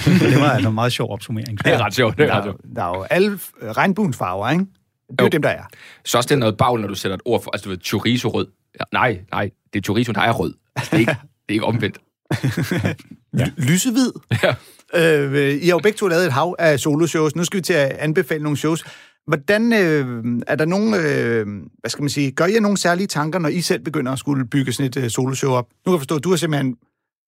det 0.06 0.40
var 0.42 0.50
altså 0.50 0.70
en 0.70 0.76
meget 0.76 0.92
sjov 0.92 1.12
opsummering. 1.12 1.58
Det 1.66 1.74
er 1.74 1.86
ret 1.86 1.94
sjovt. 1.94 2.18
Det 2.18 2.24
er 2.24 2.28
der, 2.28 2.34
ret 2.36 2.40
er, 2.40 2.44
sjovt. 2.44 2.62
jo- 2.66 2.76
der 2.76 2.84
er 2.84 2.98
jo 2.98 3.04
alle 3.04 3.40
regnbuens 3.64 4.18
farver, 4.18 4.50
ikke? 4.50 4.66
Det 5.12 5.20
er 5.20 5.24
jo 5.24 5.26
Jo. 5.26 5.30
dem, 5.30 5.42
der 5.42 5.50
er. 5.50 5.64
Så 6.06 6.18
også 6.18 6.28
det 6.28 6.36
er 6.36 6.40
noget 6.40 6.58
bagl, 6.58 6.82
når 6.82 6.88
du 6.88 6.96
sætter 6.96 7.16
et 7.16 7.22
ord 7.26 7.44
for, 7.44 7.52
altså 7.52 7.64
du 7.66 7.70
ved, 7.70 7.78
chorizo-rød. 7.84 8.48
Ja, 8.80 8.84
nej, 8.94 9.20
nej, 9.32 9.50
det 9.74 9.80
er 9.80 9.84
chorizo, 9.84 10.12
der 10.12 10.22
er 10.22 10.32
rød. 10.32 10.54
Altså, 10.76 10.90
det, 10.92 10.96
er 10.96 11.00
ikke, 11.00 11.12
det 11.22 11.50
er 11.50 11.54
ikke 11.54 11.66
omvendt. 11.66 11.98
Ja. 13.38 13.46
Lysehvid. 13.58 14.12
Ja. 14.44 14.56
Øh, 14.96 15.54
I 15.62 15.66
har 15.66 15.72
jo 15.72 15.80
begge 15.84 15.98
to 15.98 16.08
lavet 16.08 16.26
et 16.26 16.32
hav 16.32 16.56
af 16.60 16.80
soloshows. 16.80 17.36
Nu 17.36 17.44
skal 17.44 17.58
vi 17.58 17.62
til 17.62 17.74
at 17.74 17.92
anbefale 17.92 18.44
nogle 18.44 18.58
shows. 18.58 18.84
Hvordan 19.28 19.74
øh, 19.74 20.24
er 20.48 20.56
der 20.56 20.66
nogen, 20.66 20.94
øh, 20.94 21.48
hvad 21.80 21.90
skal 21.90 22.02
man 22.02 22.10
sige, 22.10 22.32
gør 22.32 22.46
I 22.46 22.54
jer 22.54 22.60
nogle 22.60 22.78
særlige 22.78 23.08
tanker, 23.08 23.40
når 23.40 23.50
I 23.50 23.62
selv 23.62 23.84
begynder 23.84 24.12
at 24.12 24.20
skulle 24.20 24.46
bygge 24.48 24.74
sådan 24.74 24.86
et 24.86 24.98
øh, 24.98 25.10
soloshow 25.10 25.52
op? 25.52 25.68
Nu 25.70 25.92
kan 25.92 25.94
jeg 25.94 26.00
forstå, 26.00 26.16
at 26.16 26.24
du 26.24 26.30
har 26.30 26.36
simpelthen 26.38 26.76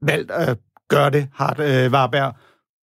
valgt 0.01 0.31
at 0.31 0.57
gøre 0.89 1.09
det, 1.09 1.27
Hart 1.33 1.59
øh, 1.59 1.91
Varberg, 1.91 2.33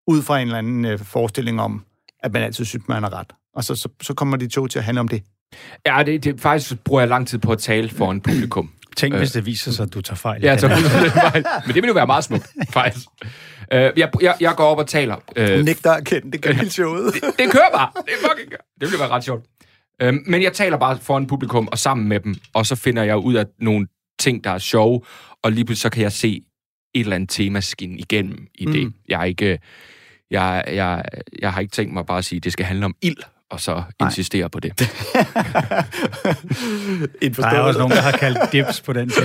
ud 0.06 0.22
fra 0.22 0.38
en 0.40 0.46
eller 0.48 0.58
anden 0.58 0.84
øh, 0.84 0.98
forestilling 0.98 1.60
om, 1.60 1.84
at 2.20 2.32
man 2.32 2.42
altid 2.42 2.64
synes, 2.64 2.88
man 2.88 3.02
har 3.02 3.12
ret. 3.12 3.32
Og 3.54 3.64
så, 3.64 3.74
så, 3.74 3.88
så 4.02 4.14
kommer 4.14 4.36
de 4.36 4.48
to 4.48 4.66
til 4.66 4.78
at 4.78 4.84
handle 4.84 5.00
om 5.00 5.08
det. 5.08 5.22
Ja, 5.86 6.02
det, 6.06 6.24
det, 6.24 6.40
faktisk 6.40 6.78
bruger 6.84 7.00
jeg 7.00 7.08
lang 7.08 7.28
tid 7.28 7.38
på 7.38 7.52
at 7.52 7.58
tale 7.58 7.88
for 7.88 8.10
en 8.10 8.20
publikum. 8.28 8.70
Tænk, 8.96 9.14
hvis 9.14 9.32
det 9.32 9.46
viser 9.46 9.72
sig, 9.72 9.82
at 9.82 9.94
du 9.94 10.00
tager 10.00 10.16
fejl. 10.16 10.42
Ja, 10.42 10.58
så 10.58 10.68
her. 10.68 11.66
Men 11.66 11.74
det 11.74 11.82
vil 11.82 11.88
jo 11.88 11.94
være 11.94 12.06
meget 12.06 12.24
smukt, 12.24 12.46
faktisk. 12.72 13.06
Uh, 13.74 13.76
jeg, 13.76 14.10
jeg, 14.20 14.36
jeg 14.40 14.54
går 14.56 14.64
op 14.64 14.78
og 14.78 14.86
taler. 14.86 15.16
Uh, 15.38 15.64
Nægter 15.64 15.92
at 15.92 16.04
kende 16.04 16.32
det 16.32 16.42
gamle 16.42 16.70
showet. 16.70 17.04
det, 17.14 17.22
det 17.22 17.52
kører 17.52 17.70
bare. 17.74 17.90
Det 17.94 18.12
er 18.12 18.28
fucking 18.28 18.50
Det 18.50 18.60
ville 18.80 18.98
være 18.98 19.08
ret 19.08 19.24
sjovt. 19.24 19.44
Uh, 20.04 20.14
men 20.26 20.42
jeg 20.42 20.52
taler 20.52 20.76
bare 20.76 20.98
foran 20.98 21.26
publikum 21.26 21.68
og 21.72 21.78
sammen 21.78 22.08
med 22.08 22.20
dem, 22.20 22.34
og 22.54 22.66
så 22.66 22.76
finder 22.76 23.02
jeg 23.02 23.16
ud 23.16 23.34
af 23.34 23.46
nogle 23.58 23.86
ting, 24.18 24.44
der 24.44 24.50
er 24.50 24.58
sjove, 24.58 25.00
og 25.42 25.52
lige 25.52 25.64
pludselig 25.64 25.82
så 25.82 25.90
kan 25.90 26.02
jeg 26.02 26.12
se 26.12 26.42
et 26.94 27.00
eller 27.00 27.16
andet 27.16 27.30
temaskin 27.30 27.98
igennem 27.98 28.46
i 28.54 28.64
det. 28.64 28.86
Mm. 28.86 28.94
Jeg, 29.08 29.20
er 29.20 29.24
ikke, 29.24 29.58
jeg, 30.30 30.64
jeg, 30.66 31.04
jeg 31.38 31.52
har 31.52 31.60
ikke 31.60 31.72
tænkt 31.72 31.92
mig 31.92 32.06
bare 32.06 32.18
at 32.18 32.24
sige, 32.24 32.36
at 32.36 32.44
det 32.44 32.52
skal 32.52 32.66
handle 32.66 32.84
om 32.84 32.94
ild, 33.02 33.22
og 33.50 33.60
så 33.60 33.82
insistere 34.02 34.50
på 34.50 34.60
det. 34.60 34.72
Der 37.36 37.46
er 37.46 37.60
også 37.60 37.78
nogen, 37.78 37.92
der 37.94 38.00
har 38.00 38.10
kaldt 38.12 38.38
dips 38.52 38.80
på 38.80 38.92
den 38.92 39.08
tid. 39.08 39.22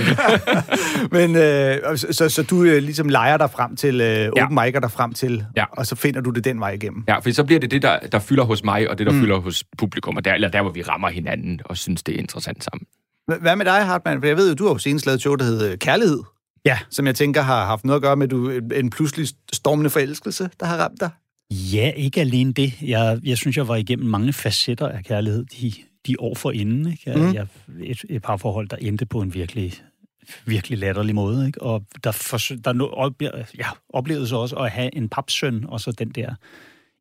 Men 1.18 1.36
øh, 1.36 1.98
så, 1.98 2.06
så, 2.10 2.28
så 2.28 2.42
du 2.42 2.62
øh, 2.62 2.82
ligesom 2.82 3.08
leger 3.08 3.36
dig 3.36 3.50
frem 3.50 3.76
til, 3.76 4.00
øh, 4.00 4.06
Ja. 4.36 4.44
open 4.44 4.58
mic'er 4.58 4.80
dig 4.80 4.90
frem 4.90 5.12
til, 5.12 5.44
Ja. 5.56 5.64
og 5.72 5.86
så 5.86 5.96
finder 5.96 6.20
du 6.20 6.30
det 6.30 6.44
den 6.44 6.60
vej 6.60 6.70
igennem. 6.70 7.04
Ja, 7.08 7.18
for 7.18 7.30
så 7.32 7.44
bliver 7.44 7.60
det 7.60 7.70
det, 7.70 7.82
der, 7.82 7.98
der 7.98 8.18
fylder 8.18 8.44
hos 8.44 8.64
mig, 8.64 8.90
og 8.90 8.98
det, 8.98 9.06
der 9.06 9.12
mm. 9.12 9.20
fylder 9.20 9.36
hos 9.38 9.64
publikum, 9.78 10.16
og 10.16 10.24
der, 10.24 10.34
eller 10.34 10.48
der, 10.48 10.62
hvor 10.62 10.70
vi 10.72 10.82
rammer 10.82 11.08
hinanden 11.08 11.60
og 11.64 11.76
synes, 11.76 12.02
det 12.02 12.14
er 12.14 12.18
interessant 12.18 12.64
sammen. 12.64 12.86
Hvad 13.40 13.56
med 13.56 13.64
dig, 13.64 13.84
Hartmann? 13.86 14.20
For 14.20 14.26
jeg 14.26 14.36
ved 14.36 14.48
jo, 14.48 14.54
du 14.54 14.64
har 14.66 14.72
jo 14.74 14.78
senest 14.78 15.06
lavet 15.06 15.14
et 15.16 15.20
show, 15.20 15.34
der 15.34 15.44
hedder 15.44 15.72
øh, 15.72 15.78
Kærlighed, 15.78 16.20
Ja. 16.64 16.78
som 16.90 17.06
jeg 17.06 17.14
tænker 17.14 17.42
har 17.42 17.64
haft 17.66 17.84
noget 17.84 17.96
at 17.98 18.02
gøre 18.02 18.16
med 18.16 18.28
du, 18.28 18.50
en- 18.50 18.72
en 18.74 18.90
pludselig 18.90 19.28
stormende 19.52 19.90
forelskelse, 19.90 20.48
der 20.60 20.66
har 20.66 20.76
ramt 20.76 21.00
dig. 21.00 21.10
Ja, 21.50 21.92
ikke 21.96 22.20
alene 22.20 22.52
det. 22.52 22.82
Jeg, 22.82 23.20
jeg 23.24 23.38
synes, 23.38 23.56
jeg 23.56 23.68
var 23.68 23.76
igennem 23.76 24.06
mange 24.08 24.32
facetter 24.32 24.88
af 24.88 25.04
kærlighed 25.04 25.44
de, 25.44 25.72
de 26.06 26.14
år 26.18 26.34
forinden. 26.34 26.92
Ikke? 26.92 27.02
Jeg, 27.10 27.18
Mm. 27.18 27.34
jeg, 27.34 27.46
et, 27.82 28.04
et 28.08 28.22
par 28.22 28.36
forhold, 28.36 28.68
der 28.68 28.76
endte 28.76 29.06
på 29.06 29.20
en 29.20 29.34
virkelig, 29.34 29.72
virkelig 30.46 30.78
latterlig 30.78 31.14
måde. 31.14 31.46
Ikke? 31.46 31.62
Og 31.62 31.84
der, 32.04 32.12
forsøg, 32.12 32.64
der 32.64 32.72
no, 32.72 32.86
op, 32.86 33.22
ja, 33.58 33.66
oplevede 33.88 34.26
så 34.28 34.36
også 34.36 34.56
at 34.56 34.70
have 34.70 34.96
en 34.96 35.08
papsøn, 35.08 35.64
og 35.68 35.80
så 35.80 35.92
den 35.92 36.08
der, 36.10 36.34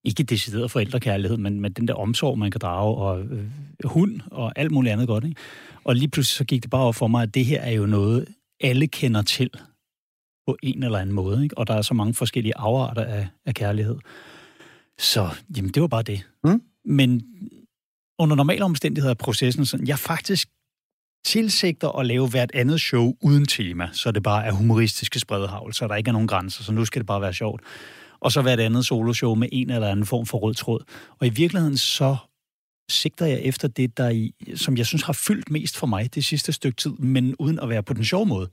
ikke 0.04 0.24
decideret 0.24 0.72
forældrekærlighed, 0.72 1.38
men, 1.38 1.60
men 1.60 1.72
den 1.74 1.88
der 1.88 1.94
omsorg, 1.94 2.40
man 2.40 2.52
kan 2.52 2.62
drage, 2.62 2.96
og 2.96 3.22
øh, 3.22 3.46
hund, 3.84 4.20
og 4.32 4.52
alt 4.56 4.72
muligt 4.72 4.94
andet 4.94 5.08
godt. 5.08 5.24
Ikke? 5.24 5.42
Og 5.84 5.96
lige 5.96 6.08
pludselig 6.10 6.38
så 6.38 6.44
gik 6.44 6.62
det 6.64 6.70
bare 6.70 6.82
op 6.82 6.96
for 6.96 7.08
mig, 7.08 7.24
at 7.24 7.34
det 7.34 7.46
her 7.46 7.62
er 7.62 7.72
jo 7.72 7.86
noget, 7.86 8.28
alle 8.62 8.88
kender 8.88 9.22
til 9.22 9.50
på 10.48 10.58
en 10.64 10.84
eller 10.84 11.00
anden 11.00 11.16
måde. 11.16 11.44
Ikke? 11.44 11.58
Og 11.58 11.68
der 11.68 11.74
er 11.74 11.82
så 11.82 11.94
mange 11.94 12.14
forskellige 12.14 12.54
afarter 12.58 13.04
af, 13.04 13.28
af 13.46 13.54
kærlighed. 13.54 13.96
Så 15.00 15.30
jamen, 15.58 15.72
det 15.72 15.82
var 15.82 15.88
bare 15.88 16.04
det. 16.04 16.28
Mm. 16.44 16.62
Men 16.86 17.24
under 18.20 18.36
normale 18.36 18.66
omstændigheder 18.66 19.14
er 19.14 19.18
processen 19.18 19.66
sådan, 19.66 19.88
jeg 19.88 20.00
faktisk 20.00 20.50
tilsigter 21.26 21.90
at 22.00 22.06
lave 22.06 22.30
hvert 22.30 22.52
andet 22.54 22.82
show 22.82 23.14
uden 23.22 23.46
tema, 23.46 23.90
så 23.94 24.12
det 24.12 24.24
bare 24.24 24.46
er 24.46 24.52
humoristiske 24.52 25.20
spredhavl, 25.20 25.74
så 25.74 25.88
der 25.88 25.96
ikke 25.96 26.08
er 26.08 26.12
nogen 26.12 26.28
grænser, 26.28 26.64
så 26.64 26.72
nu 26.72 26.86
skal 26.86 27.00
det 27.00 27.08
bare 27.08 27.22
være 27.22 27.34
sjovt. 27.34 27.62
Og 28.20 28.32
så 28.32 28.42
hvert 28.42 28.60
andet 28.60 28.86
soloshow 28.86 29.36
med 29.36 29.50
en 29.52 29.70
eller 29.70 29.88
anden 29.88 30.06
form 30.06 30.26
for 30.26 30.38
rød 30.38 30.54
tråd. 30.54 30.84
Og 31.20 31.28
i 31.28 31.30
virkeligheden 31.30 31.78
så 31.78 32.16
sigter 32.90 33.26
jeg 33.26 33.42
efter 33.42 33.68
det, 33.68 33.98
der 33.98 34.10
i, 34.10 34.34
som 34.56 34.78
jeg 34.78 34.86
synes 34.86 35.04
har 35.04 35.14
fyldt 35.14 35.52
mest 35.52 35.78
for 35.78 35.88
mig 35.88 36.16
det 36.16 36.26
sidste 36.26 36.52
stykke 36.52 36.76
tid, 36.76 36.92
men 36.92 37.36
uden 37.40 37.60
at 37.60 37.70
være 37.70 37.84
på 37.84 37.94
den 37.94 38.06
sjove 38.06 38.26
måde. 38.26 38.50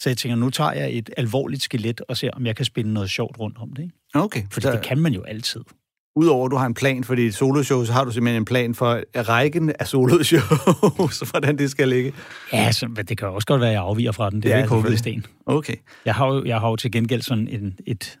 Så 0.00 0.10
jeg 0.10 0.16
tænker, 0.16 0.36
nu 0.36 0.50
tager 0.50 0.72
jeg 0.72 0.92
et 0.92 1.10
alvorligt 1.16 1.62
skelet 1.62 2.00
og 2.00 2.16
ser, 2.16 2.30
om 2.30 2.46
jeg 2.46 2.56
kan 2.56 2.64
spinde 2.64 2.92
noget 2.92 3.10
sjovt 3.10 3.38
rundt 3.38 3.58
om 3.58 3.72
det. 3.72 3.82
Ikke? 3.82 3.94
Okay. 4.14 4.42
For 4.50 4.60
det 4.60 4.82
kan 4.82 4.98
man 4.98 5.12
jo 5.12 5.22
altid. 5.22 5.60
Udover 6.16 6.46
at 6.46 6.50
du 6.50 6.56
har 6.56 6.66
en 6.66 6.74
plan 6.74 7.04
for 7.04 7.14
dit 7.14 7.34
soloshow, 7.34 7.84
så 7.84 7.92
har 7.92 8.04
du 8.04 8.10
simpelthen 8.10 8.42
en 8.42 8.44
plan 8.44 8.74
for 8.74 9.02
rækken 9.16 9.72
af 9.78 9.86
soloshows, 9.88 11.20
hvordan 11.30 11.58
det 11.58 11.70
skal 11.70 11.88
ligge. 11.88 12.12
Ja, 12.52 12.72
så, 12.72 12.88
men 12.88 13.06
det 13.06 13.18
kan 13.18 13.28
også 13.28 13.46
godt 13.46 13.60
være, 13.60 13.70
at 13.70 13.74
jeg 13.74 13.82
afviger 13.82 14.12
fra 14.12 14.30
den. 14.30 14.42
Det 14.42 14.52
er 14.52 14.56
Ja, 14.56 14.62
ikke 14.62 14.74
hugget 14.74 14.92
i 14.92 14.96
sten. 14.96 15.26
Okay. 15.46 15.74
Jeg 16.04 16.14
har, 16.14 16.26
jo, 16.26 16.44
jeg 16.44 16.60
har 16.60 16.68
jo 16.68 16.76
til 16.76 16.92
gengæld 16.92 17.22
sådan 17.22 17.48
en, 17.48 17.78
et, 17.86 18.18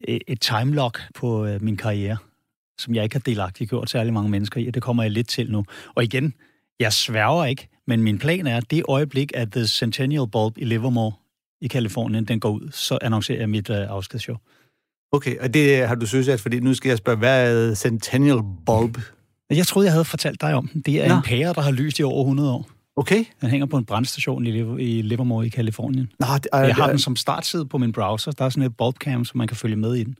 et, 0.00 0.22
et 0.28 0.40
timelock 0.40 1.00
på 1.14 1.46
øh, 1.46 1.62
min 1.62 1.76
karriere, 1.76 2.16
som 2.78 2.94
jeg 2.94 3.04
ikke 3.04 3.14
har 3.14 3.20
delagtigt 3.20 3.70
gjort 3.70 3.90
særlig 3.90 4.12
mange 4.12 4.30
mennesker 4.30 4.60
i, 4.60 4.66
og 4.66 4.74
det 4.74 4.82
kommer 4.82 5.02
jeg 5.02 5.12
lidt 5.12 5.28
til 5.28 5.50
nu. 5.50 5.64
Og 5.94 6.04
igen, 6.04 6.34
jeg 6.80 6.92
sværger 6.92 7.44
ikke, 7.44 7.68
men 7.86 8.02
min 8.02 8.18
plan 8.18 8.46
er, 8.46 8.56
at 8.56 8.70
det 8.70 8.82
øjeblik, 8.88 9.30
at 9.34 9.52
The 9.52 9.66
Centennial 9.66 10.26
Bulb 10.32 10.58
i 10.58 10.64
Livermore 10.64 11.12
i 11.60 11.66
Kalifornien, 11.68 12.24
den 12.24 12.40
går 12.40 12.50
ud, 12.50 12.68
så 12.72 12.98
annoncerer 13.02 13.38
jeg 13.38 13.50
mit 13.50 13.70
øh, 13.70 13.76
afskedsshow. 13.90 14.36
Okay, 15.14 15.38
og 15.38 15.54
det 15.54 15.88
har 15.88 15.94
du 15.94 16.06
synes, 16.06 16.28
at 16.28 16.40
fordi 16.40 16.60
nu 16.60 16.74
skal 16.74 16.88
jeg 16.88 16.98
spørge, 16.98 17.18
hvad 17.18 17.70
er 17.70 17.74
Centennial 17.74 18.38
Bulb? 18.66 18.98
Jeg 19.50 19.66
troede, 19.66 19.86
jeg 19.86 19.92
havde 19.92 20.04
fortalt 20.04 20.40
dig 20.40 20.54
om 20.54 20.68
den. 20.68 20.80
Det 20.80 21.04
er 21.04 21.08
Nå. 21.08 21.14
en 21.16 21.22
pære, 21.22 21.52
der 21.52 21.60
har 21.60 21.70
lyst 21.70 21.98
i 21.98 22.02
over 22.02 22.20
100 22.22 22.52
år. 22.52 22.70
Okay. 22.96 23.24
Den 23.40 23.50
hænger 23.50 23.66
på 23.66 23.76
en 23.76 23.84
brandstation 23.84 24.46
i, 24.46 24.50
Liv- 24.50 24.78
i 24.78 25.02
Livermore 25.02 25.46
i 25.46 25.48
Kalifornien. 25.48 26.10
Nå, 26.20 26.26
det, 26.34 26.46
er, 26.52 26.58
Jeg 26.58 26.74
har 26.74 26.88
den 26.88 26.98
som 26.98 27.16
startside 27.16 27.66
på 27.66 27.78
min 27.78 27.92
browser. 27.92 28.32
Der 28.32 28.44
er 28.44 28.48
sådan 28.48 28.62
et 28.62 28.76
bulbcam, 28.76 29.24
så 29.24 29.32
man 29.34 29.48
kan 29.48 29.56
følge 29.56 29.76
med 29.76 29.94
i 29.94 30.04
den. 30.04 30.16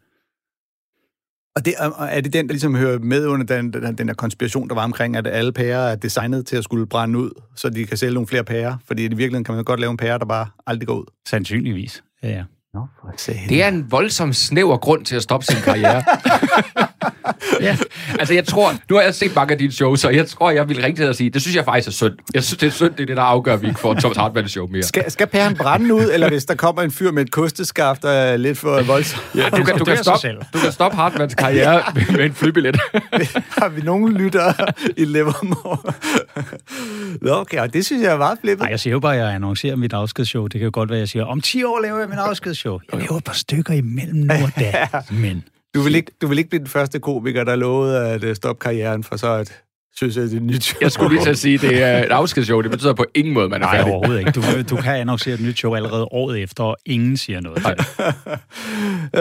Og 1.57 1.65
det, 1.65 1.75
er, 1.79 2.03
er 2.03 2.21
det 2.21 2.33
den, 2.33 2.47
der 2.47 2.53
ligesom 2.53 2.75
hører 2.75 2.99
med 2.99 3.27
under 3.27 3.47
den, 3.47 3.73
den, 3.73 3.99
den 3.99 4.09
der 4.09 4.15
konspiration, 4.15 4.69
der 4.69 4.75
var 4.75 4.85
omkring, 4.85 5.17
at 5.17 5.27
alle 5.27 5.53
pærer 5.53 5.79
er 5.91 5.97
designet 5.97 6.47
til 6.47 6.57
at 6.57 6.65
skulle 6.65 6.87
brænde 6.87 7.19
ud, 7.19 7.31
så 7.57 7.69
de 7.69 7.85
kan 7.87 7.97
sælge 7.97 8.15
nogle 8.15 8.27
flere 8.27 8.45
pærer? 8.45 8.77
Fordi 8.87 9.03
i 9.05 9.09
virkeligheden 9.09 9.45
kan 9.45 9.55
man 9.55 9.65
godt 9.65 9.81
lave 9.81 9.91
en 9.91 9.97
pære, 9.97 10.19
der 10.19 10.25
bare 10.25 10.47
aldrig 10.67 10.87
går 10.87 10.95
ud. 10.95 11.05
Sandsynligvis. 11.29 12.05
Ja, 12.23 12.29
ja. 12.29 12.45
Nå, 12.75 12.87
for. 13.01 13.33
Det 13.49 13.63
er 13.63 13.69
en 13.69 13.91
voldsom 13.91 14.33
snæver 14.33 14.77
grund 14.77 15.05
til 15.05 15.17
at 15.17 15.23
stoppe 15.23 15.47
sin 15.47 15.61
karriere. 15.65 16.03
ja. 17.61 17.77
altså, 18.19 18.35
jeg 18.35 18.45
tror... 18.45 18.73
Nu 18.91 18.97
har 18.97 19.03
jeg 19.03 19.15
set 19.15 19.35
mange 19.35 19.53
af 19.53 19.59
dine 19.59 19.73
shows, 19.73 20.05
og 20.05 20.17
jeg 20.17 20.27
tror, 20.27 20.51
jeg 20.51 20.69
vil 20.69 20.83
rigtig 20.83 21.09
at 21.09 21.17
sige, 21.17 21.31
det 21.31 21.43
synes 21.43 21.57
jeg 21.57 21.65
faktisk 21.65 21.89
er 21.89 21.93
synd. 21.93 22.13
Jeg 22.35 22.45
synes, 22.45 22.59
det 22.59 22.67
er 22.67 22.71
synd, 22.71 22.93
det 22.93 23.01
er 23.01 23.07
det, 23.07 23.17
der 23.17 23.23
afgør, 23.23 23.55
at 23.55 23.63
vi 23.63 23.67
ikke 23.67 23.81
får 23.81 23.93
et 23.93 23.99
Thomas 23.99 24.17
Hartmann 24.17 24.49
show 24.49 24.67
mere. 24.67 24.83
Skal, 24.83 25.11
skal 25.11 25.27
pæren 25.27 25.57
brænde 25.57 25.95
ud, 25.95 26.11
eller 26.13 26.29
hvis 26.29 26.45
der 26.45 26.55
kommer 26.55 26.83
en 26.83 26.91
fyr 26.91 27.11
med 27.11 27.23
et 27.23 27.31
kosteskaft, 27.31 28.03
der 28.03 28.11
er 28.11 28.37
lidt 28.37 28.59
for 28.59 28.83
voldsomt? 28.83 29.23
Ja, 29.35 29.49
du, 29.49 29.65
kan, 29.65 29.79
du, 29.79 29.85
kan 29.85 29.97
stoppe, 29.97 30.29
du 30.53 30.59
kan 30.59 30.73
stoppe 30.73 30.97
Hartmanns 30.97 31.35
karriere 31.35 31.83
med, 31.95 32.17
med 32.17 32.25
en 32.25 32.35
flybillet. 32.35 32.77
har 33.61 33.69
vi 33.69 33.81
nogen 33.81 34.13
lyttere 34.13 34.55
i 34.97 35.05
Livermore? 35.05 35.93
Nå, 37.23 37.35
okay, 37.41 37.59
og 37.59 37.75
det 37.75 37.87
synes 37.87 38.03
jeg 38.03 38.13
er 38.13 38.19
meget 38.19 38.39
flippet. 38.41 38.63
Nej, 38.63 38.71
jeg 38.71 38.81
siger 38.81 38.93
jo 38.93 39.01
bare, 39.01 39.15
at 39.15 39.21
jeg 39.21 39.35
annoncerer 39.35 39.77
mit 39.77 39.93
afskedsshow. 39.93 40.47
Det 40.47 40.53
kan 40.53 40.65
jo 40.65 40.71
godt 40.73 40.91
være, 40.91 40.97
at 40.97 41.01
jeg 41.01 41.09
siger, 41.09 41.25
om 41.25 41.41
10 41.41 41.65
år 41.65 41.81
laver 41.81 41.99
jeg 41.99 42.09
min 42.09 42.19
afskedsshow. 42.19 42.79
Jeg 42.93 43.01
laver 43.01 43.17
et 43.17 43.25
par 43.25 43.33
stykker 43.33 43.75
imellem 43.75 44.19
nu 44.19 44.35
og 44.35 44.51
da. 44.61 44.89
Men 45.11 45.45
Du 45.75 45.81
vil, 45.81 45.95
ikke, 45.95 46.13
du 46.23 46.27
vil 46.27 46.39
ikke 46.39 46.51
blive 46.51 46.59
den 46.61 46.69
første 46.69 47.01
komiker, 47.01 47.45
der 47.45 47.57
lovede 47.57 48.07
at 48.09 48.25
øh, 48.25 48.37
stoppe 48.37 48.61
karrieren, 48.61 49.05
for 49.05 49.17
så 49.17 49.33
at 49.33 49.61
synes, 49.97 50.17
at 50.17 50.31
det 50.31 50.37
er 50.37 50.41
nyt 50.41 50.65
show. 50.65 50.79
Jeg 50.81 50.93
skulle 50.93 51.15
lige 51.15 51.25
til 51.25 51.31
at 51.31 51.39
sige, 51.39 51.59
det 51.59 51.83
er 51.83 51.99
et 51.99 52.11
afskedsshow. 52.11 52.61
Det 52.61 52.71
betyder 52.71 52.93
på 52.95 53.05
ingen 53.15 53.35
måde, 53.35 53.49
man 53.49 53.63
er 53.63 53.67
nej, 53.67 53.77
færdig. 53.77 53.93
overhovedet 53.93 54.21
ikke. 54.21 54.31
Du, 54.31 54.43
du 54.77 54.83
kan 54.83 54.97
annoncere 55.01 55.35
et 55.35 55.41
nyt 55.41 55.57
show 55.59 55.75
allerede 55.75 56.05
året 56.05 56.43
efter, 56.43 56.65
og 56.65 56.77
ingen 56.87 57.17
siger 57.17 57.41
noget 57.41 57.63
til 57.65 57.75
det. 57.77 57.87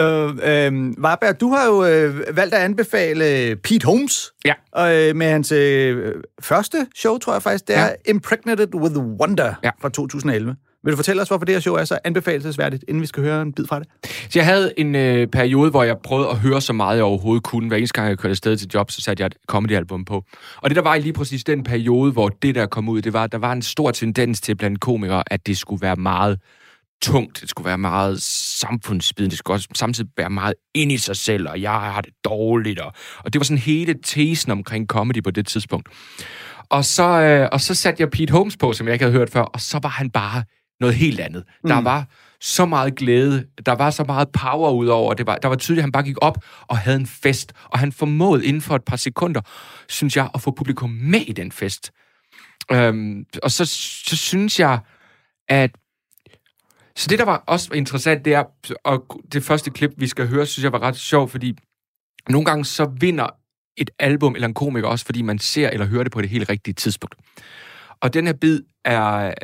øh, 0.00 0.66
øh, 0.66 1.02
Varberg, 1.02 1.40
du 1.40 1.48
har 1.48 1.66
jo 1.66 1.84
øh, 1.84 2.36
valgt 2.36 2.54
at 2.54 2.60
anbefale 2.60 3.56
Pete 3.56 3.84
Holmes. 3.86 4.32
Ja. 4.44 4.52
Og, 4.72 4.96
øh, 4.96 5.16
med 5.16 5.26
hans 5.26 5.52
øh, 5.52 6.12
første 6.42 6.86
show, 6.96 7.18
tror 7.18 7.32
jeg 7.32 7.42
faktisk, 7.42 7.68
det 7.68 7.76
er 7.76 7.84
Ja. 7.84 7.90
Impregnated 8.08 8.74
with 8.74 8.96
Wonder 8.96 9.54
Ja. 9.64 9.70
fra 9.82 9.88
2011. 9.88 10.56
Vil 10.84 10.92
du 10.92 10.96
fortælle 10.96 11.22
os, 11.22 11.28
hvorfor 11.28 11.44
det 11.44 11.54
her 11.54 11.60
show 11.60 11.74
er 11.74 11.84
så 11.84 11.98
anbefalesværdigt, 12.04 12.84
inden 12.88 13.00
vi 13.00 13.06
skal 13.06 13.22
høre 13.22 13.42
en 13.42 13.52
bid 13.52 13.66
fra 13.66 13.78
det? 13.78 13.88
Så 14.04 14.38
jeg 14.38 14.46
havde 14.46 14.72
en 14.76 14.94
øh, 14.94 15.26
periode, 15.26 15.70
hvor 15.70 15.82
jeg 15.82 15.98
prøvede 15.98 16.28
at 16.28 16.36
høre 16.36 16.60
så 16.60 16.72
meget, 16.72 16.96
jeg 16.96 17.04
overhovedet 17.04 17.42
kunne. 17.42 17.68
Hver 17.68 17.76
eneste 17.76 18.00
gang, 18.00 18.08
jeg 18.08 18.18
kørte 18.18 18.30
afsted 18.30 18.56
til 18.56 18.68
job, 18.74 18.90
så 18.90 19.00
satte 19.00 19.20
jeg 19.20 19.26
et 19.26 19.34
comedyalbum 19.46 20.04
på. 20.04 20.24
Og 20.56 20.70
det 20.70 20.76
der 20.76 20.82
var 20.82 20.94
i 20.94 21.00
lige 21.00 21.12
præcis 21.12 21.44
den 21.44 21.62
periode, 21.62 22.12
hvor 22.12 22.28
det 22.28 22.54
der 22.54 22.66
kom 22.66 22.88
ud, 22.88 23.02
det 23.02 23.12
var, 23.12 23.24
at 23.24 23.32
der 23.32 23.38
var 23.38 23.52
en 23.52 23.62
stor 23.62 23.90
tendens 23.90 24.40
til 24.40 24.56
blandt 24.56 24.80
komikere, 24.80 25.22
at 25.26 25.46
det 25.46 25.58
skulle 25.58 25.82
være 25.82 25.96
meget 25.96 26.38
tungt, 27.02 27.40
det 27.40 27.50
skulle 27.50 27.66
være 27.66 27.78
meget 27.78 28.22
samfundsbidende, 28.22 29.30
det 29.30 29.38
skulle 29.38 29.54
også 29.54 29.68
samtidig 29.74 30.10
være 30.16 30.30
meget 30.30 30.54
ind 30.74 30.92
i 30.92 30.98
sig 30.98 31.16
selv, 31.16 31.48
og 31.48 31.60
jeg 31.60 31.72
har 31.72 32.00
det 32.00 32.12
dårligt. 32.24 32.80
Og, 32.80 32.92
og 33.18 33.32
det 33.32 33.40
var 33.40 33.44
sådan 33.44 33.58
hele 33.58 33.94
tesen 34.04 34.52
omkring 34.52 34.86
comedy 34.86 35.22
på 35.22 35.30
det 35.30 35.46
tidspunkt. 35.46 35.88
Og 36.68 36.84
så, 36.84 37.20
øh, 37.20 37.48
og 37.52 37.60
så 37.60 37.74
satte 37.74 38.00
jeg 38.00 38.10
Pete 38.10 38.32
Holmes 38.32 38.56
på, 38.56 38.72
som 38.72 38.86
jeg 38.86 38.94
ikke 38.94 39.04
havde 39.04 39.18
hørt 39.18 39.30
før, 39.30 39.42
og 39.42 39.60
så 39.60 39.78
var 39.82 39.88
han 39.88 40.10
bare 40.10 40.42
noget 40.80 40.94
helt 40.94 41.20
andet. 41.20 41.44
Mm. 41.64 41.68
Der 41.68 41.80
var 41.80 42.06
så 42.40 42.66
meget 42.66 42.94
glæde, 42.94 43.46
der 43.66 43.72
var 43.72 43.90
så 43.90 44.04
meget 44.04 44.28
power 44.28 44.70
ud 44.70 44.86
over, 44.86 45.14
det 45.14 45.26
var, 45.26 45.36
der 45.36 45.48
var 45.48 45.56
tydeligt, 45.56 45.80
at 45.80 45.84
han 45.84 45.92
bare 45.92 46.02
gik 46.02 46.16
op 46.22 46.44
og 46.66 46.78
havde 46.78 46.96
en 46.96 47.06
fest, 47.06 47.52
og 47.64 47.78
han 47.78 47.92
formåede 47.92 48.46
inden 48.46 48.62
for 48.62 48.76
et 48.76 48.84
par 48.84 48.96
sekunder, 48.96 49.40
synes 49.88 50.16
jeg, 50.16 50.30
at 50.34 50.40
få 50.40 50.50
publikum 50.50 50.90
med 50.90 51.20
i 51.20 51.32
den 51.32 51.52
fest. 51.52 51.92
Øhm, 52.72 53.26
og 53.42 53.50
så, 53.50 53.64
så 54.06 54.16
synes 54.16 54.60
jeg, 54.60 54.78
at 55.48 55.70
så 56.96 57.06
det, 57.08 57.18
der 57.18 57.24
var 57.24 57.44
også 57.46 57.74
interessant, 57.74 58.24
det 58.24 58.34
er, 58.34 58.44
og 58.84 59.20
det 59.32 59.44
første 59.44 59.70
klip, 59.70 59.90
vi 59.96 60.06
skal 60.06 60.28
høre, 60.28 60.46
synes 60.46 60.64
jeg 60.64 60.72
var 60.72 60.82
ret 60.82 60.96
sjovt, 60.96 61.30
fordi 61.30 61.58
nogle 62.28 62.44
gange 62.44 62.64
så 62.64 62.90
vinder 63.00 63.26
et 63.76 63.90
album 63.98 64.34
eller 64.34 64.48
en 64.48 64.54
komiker 64.54 64.88
også, 64.88 65.04
fordi 65.04 65.22
man 65.22 65.38
ser 65.38 65.70
eller 65.70 65.86
hører 65.86 66.02
det 66.02 66.12
på 66.12 66.22
det 66.22 66.30
helt 66.30 66.48
rigtige 66.48 66.74
tidspunkt. 66.74 67.16
Og 68.00 68.14
den 68.14 68.26
her 68.26 68.32
bid 68.32 68.60
er 68.84 69.34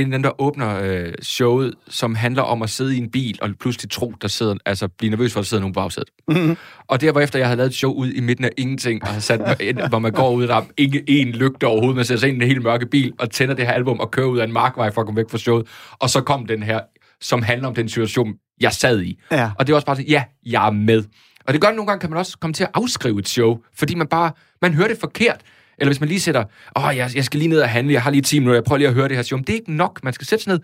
en 0.00 0.06
af 0.06 0.12
dem, 0.12 0.22
der 0.22 0.40
åbner 0.40 0.80
øh, 0.82 1.12
showet, 1.22 1.74
som 1.88 2.14
handler 2.14 2.42
om 2.42 2.62
at 2.62 2.70
sidde 2.70 2.94
i 2.96 2.98
en 2.98 3.10
bil, 3.10 3.38
og 3.42 3.50
pludselig 3.60 3.90
tro, 3.90 4.14
der 4.22 4.28
sidder, 4.28 4.54
altså 4.66 4.88
blive 4.88 5.10
nervøs 5.10 5.32
for, 5.32 5.40
at 5.40 5.44
der 5.44 5.46
sidder 5.46 5.60
nogen 5.60 5.74
på 5.74 5.80
bagsædet. 5.80 6.08
Mm-hmm. 6.28 6.56
Og 6.86 7.00
det 7.00 7.14
var 7.14 7.20
efter, 7.20 7.38
jeg 7.38 7.48
havde 7.48 7.56
lavet 7.56 7.70
et 7.70 7.76
show 7.76 7.92
ud 7.92 8.12
i 8.12 8.20
midten 8.20 8.44
af 8.44 8.50
ingenting, 8.56 9.02
og 9.02 9.22
sat 9.22 9.40
hvor 9.88 9.98
man 9.98 10.12
går 10.12 10.30
ud, 10.30 10.46
der 10.46 10.56
er 10.56 10.64
ikke 10.76 11.04
en 11.06 11.28
lygte 11.28 11.66
overhovedet, 11.66 11.96
man 11.96 12.04
sætter 12.04 12.20
sig 12.20 12.28
ind 12.28 12.42
i 12.42 12.44
en 12.44 12.50
helt 12.50 12.62
mørke 12.62 12.86
bil, 12.86 13.12
og 13.18 13.30
tænder 13.30 13.54
det 13.54 13.66
her 13.66 13.72
album, 13.72 14.00
og 14.00 14.10
kører 14.10 14.26
ud 14.26 14.38
af 14.38 14.44
en 14.44 14.52
markvej 14.52 14.92
for 14.92 15.00
at 15.00 15.06
komme 15.06 15.18
væk 15.18 15.30
fra 15.30 15.38
showet. 15.38 15.66
Og 15.92 16.10
så 16.10 16.20
kom 16.20 16.46
den 16.46 16.62
her, 16.62 16.80
som 17.20 17.42
handler 17.42 17.68
om 17.68 17.74
den 17.74 17.88
situation, 17.88 18.34
jeg 18.60 18.72
sad 18.72 19.02
i. 19.02 19.20
Ja. 19.30 19.50
Og 19.58 19.66
det 19.66 19.72
var 19.72 19.76
også 19.76 19.86
bare 19.86 19.96
sådan, 19.96 20.08
ja, 20.08 20.24
jeg 20.46 20.66
er 20.66 20.70
med. 20.70 21.04
Og 21.46 21.52
det 21.52 21.60
gør, 21.60 21.68
at 21.68 21.74
nogle 21.74 21.86
gange 21.86 22.00
kan 22.00 22.10
man 22.10 22.18
også 22.18 22.38
komme 22.38 22.54
til 22.54 22.64
at 22.64 22.70
afskrive 22.74 23.18
et 23.18 23.28
show, 23.28 23.58
fordi 23.78 23.94
man 23.94 24.06
bare, 24.06 24.32
man 24.62 24.74
hører 24.74 24.88
det 24.88 24.98
forkert. 25.00 25.40
Eller 25.78 25.88
hvis 25.88 26.00
man 26.00 26.08
lige 26.08 26.20
sætter, 26.20 26.44
åh, 26.76 26.84
oh, 26.84 26.96
jeg, 26.96 27.10
jeg 27.14 27.24
skal 27.24 27.38
lige 27.38 27.48
ned 27.48 27.60
og 27.60 27.68
handle, 27.68 27.92
jeg 27.92 28.02
har 28.02 28.10
lige 28.10 28.22
10 28.22 28.38
minutter, 28.38 28.56
jeg 28.56 28.64
prøver 28.64 28.78
lige 28.78 28.88
at 28.88 28.94
høre 28.94 29.08
det 29.08 29.16
her 29.16 29.22
show. 29.22 29.36
Men 29.36 29.44
det 29.44 29.52
er 29.52 29.56
ikke 29.56 29.72
nok, 29.72 30.04
man 30.04 30.12
skal 30.12 30.26
sætte 30.26 30.44
sig 30.44 30.52
ned 30.52 30.60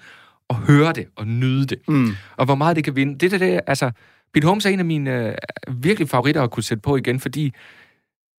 og 0.49 0.57
høre 0.57 0.93
det 0.93 1.07
og 1.17 1.27
nyde 1.27 1.67
det. 1.67 1.79
Mm. 1.89 2.09
Og 2.37 2.45
hvor 2.45 2.55
meget 2.55 2.77
det 2.77 2.85
kan 2.85 2.97
vinde. 2.97 3.19
Det 3.19 3.33
er 3.33 3.39
det, 3.39 3.61
altså, 3.67 3.91
Pete 4.35 4.47
Holmes 4.47 4.67
er 4.67 4.71
en 4.71 4.79
af 4.79 4.85
mine 4.85 5.29
øh, 5.29 5.35
virkelig 5.83 6.09
favoritter 6.09 6.43
at 6.43 6.51
kunne 6.51 6.63
sætte 6.63 6.81
på 6.81 6.97
igen, 6.97 7.21
fordi 7.21 7.53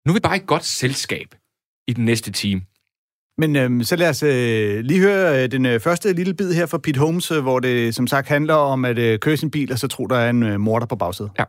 nu 0.05 0.11
er 0.11 0.13
vi 0.13 0.19
bare 0.19 0.35
et 0.35 0.45
godt 0.47 0.65
selskab 0.65 1.35
i 1.87 1.93
den 1.93 2.05
næste 2.05 2.31
time. 2.31 2.61
Men 3.37 3.55
øhm, 3.55 3.83
så 3.83 3.95
lad 3.95 4.09
os 4.09 4.23
øh, 4.23 4.79
lige 4.79 4.99
høre 4.99 5.43
øh, 5.43 5.51
den 5.51 5.65
øh, 5.65 5.79
første 5.79 6.13
lille 6.13 6.33
bid 6.33 6.53
her 6.53 6.65
fra 6.65 6.77
Pete 6.77 6.99
Holmes, 6.99 7.31
øh, 7.31 7.41
hvor 7.41 7.59
det 7.59 7.95
som 7.95 8.07
sagt 8.07 8.27
handler 8.27 8.53
om 8.53 8.85
at 8.85 8.97
øh, 8.97 9.19
køre 9.19 9.37
sin 9.37 9.51
bil, 9.51 9.71
og 9.71 9.79
så 9.79 9.87
tror 9.87 10.07
der 10.07 10.15
er 10.15 10.29
en 10.29 10.43
øh, 10.43 10.59
morder 10.59 10.85
på 10.85 10.95
bagsædet. 10.95 11.31
Ja. 11.39 11.43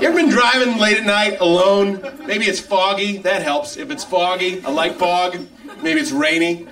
You 0.00 0.08
ever 0.08 0.16
been 0.16 0.30
driving 0.30 0.78
late 0.78 0.96
at 0.96 1.04
night 1.04 1.40
alone? 1.40 2.00
Maybe 2.26 2.46
it's 2.46 2.58
foggy. 2.58 3.18
That 3.18 3.42
helps. 3.42 3.76
If 3.76 3.90
it's 3.90 4.02
foggy, 4.02 4.64
I 4.64 4.70
like 4.70 4.94
fog. 4.94 5.38
Maybe 5.82 6.00
it's 6.00 6.10
rainy. 6.10 6.66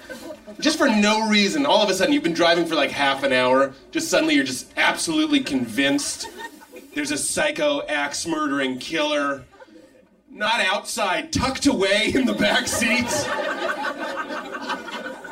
Just 0.60 0.78
for 0.78 0.88
no 0.88 1.28
reason, 1.28 1.66
all 1.66 1.82
of 1.82 1.90
a 1.90 1.94
sudden 1.94 2.14
you've 2.14 2.22
been 2.22 2.32
driving 2.32 2.64
for 2.64 2.74
like 2.74 2.90
half 2.90 3.24
an 3.24 3.34
hour. 3.34 3.74
Just 3.90 4.08
suddenly 4.08 4.34
you're 4.34 4.44
just 4.44 4.72
absolutely 4.78 5.40
convinced 5.40 6.26
there's 6.94 7.10
a 7.10 7.18
psycho 7.18 7.86
axe 7.86 8.26
murdering 8.26 8.78
killer. 8.78 9.44
Not 10.30 10.62
outside, 10.62 11.30
tucked 11.30 11.66
away 11.66 12.10
in 12.14 12.24
the 12.24 12.32
back 12.32 12.66
seats. 12.66 13.24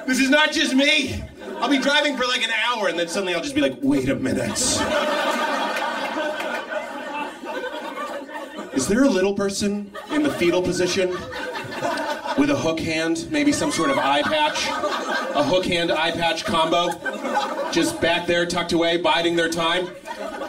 This 0.06 0.20
is 0.20 0.28
not 0.28 0.52
just 0.52 0.74
me. 0.74 1.24
I'll 1.60 1.70
be 1.70 1.78
driving 1.78 2.14
for 2.18 2.26
like 2.26 2.44
an 2.44 2.52
hour 2.66 2.88
and 2.88 2.98
then 2.98 3.08
suddenly 3.08 3.34
I'll 3.34 3.42
just 3.42 3.54
be 3.54 3.62
like, 3.62 3.78
wait 3.80 4.10
a 4.10 4.16
minute. 4.16 4.58
Is 8.76 8.86
there 8.86 9.04
a 9.04 9.08
little 9.08 9.32
person 9.32 9.90
in 10.10 10.22
the 10.22 10.30
fetal 10.30 10.60
position 10.60 11.08
with 12.38 12.50
a 12.50 12.56
hook 12.56 12.78
hand, 12.78 13.26
maybe 13.30 13.50
some 13.50 13.72
sort 13.72 13.88
of 13.88 13.96
eye 13.96 14.20
patch? 14.20 14.68
A 15.34 15.42
hook 15.42 15.64
hand 15.64 15.90
eye 15.90 16.10
patch 16.10 16.44
combo? 16.44 16.90
Just 17.72 17.98
back 18.02 18.26
there, 18.26 18.44
tucked 18.44 18.72
away, 18.72 18.98
biding 18.98 19.34
their 19.34 19.48
time? 19.48 19.88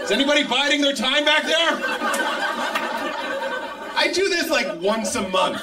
Is 0.01 0.11
anybody 0.11 0.43
biding 0.43 0.81
their 0.81 0.93
time 0.93 1.23
back 1.23 1.43
there? 1.43 1.81
I 3.95 4.11
do 4.13 4.27
this 4.27 4.49
like 4.49 4.81
once 4.81 5.15
a 5.15 5.25
month. 5.29 5.61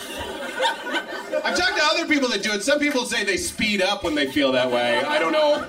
I've 1.45 1.59
talked 1.59 1.77
to 1.77 1.85
other 1.85 2.07
people 2.07 2.31
that 2.31 2.43
do 2.43 2.53
it. 2.53 2.63
Some 2.63 2.79
people 2.79 3.05
say 3.05 3.25
they 3.25 3.37
speed 3.37 3.83
up 3.83 4.05
when 4.05 4.15
they 4.15 4.33
feel 4.33 4.53
that 4.53 4.71
way. 4.71 5.05
I 5.05 5.19
don't 5.19 5.33
know 5.33 5.67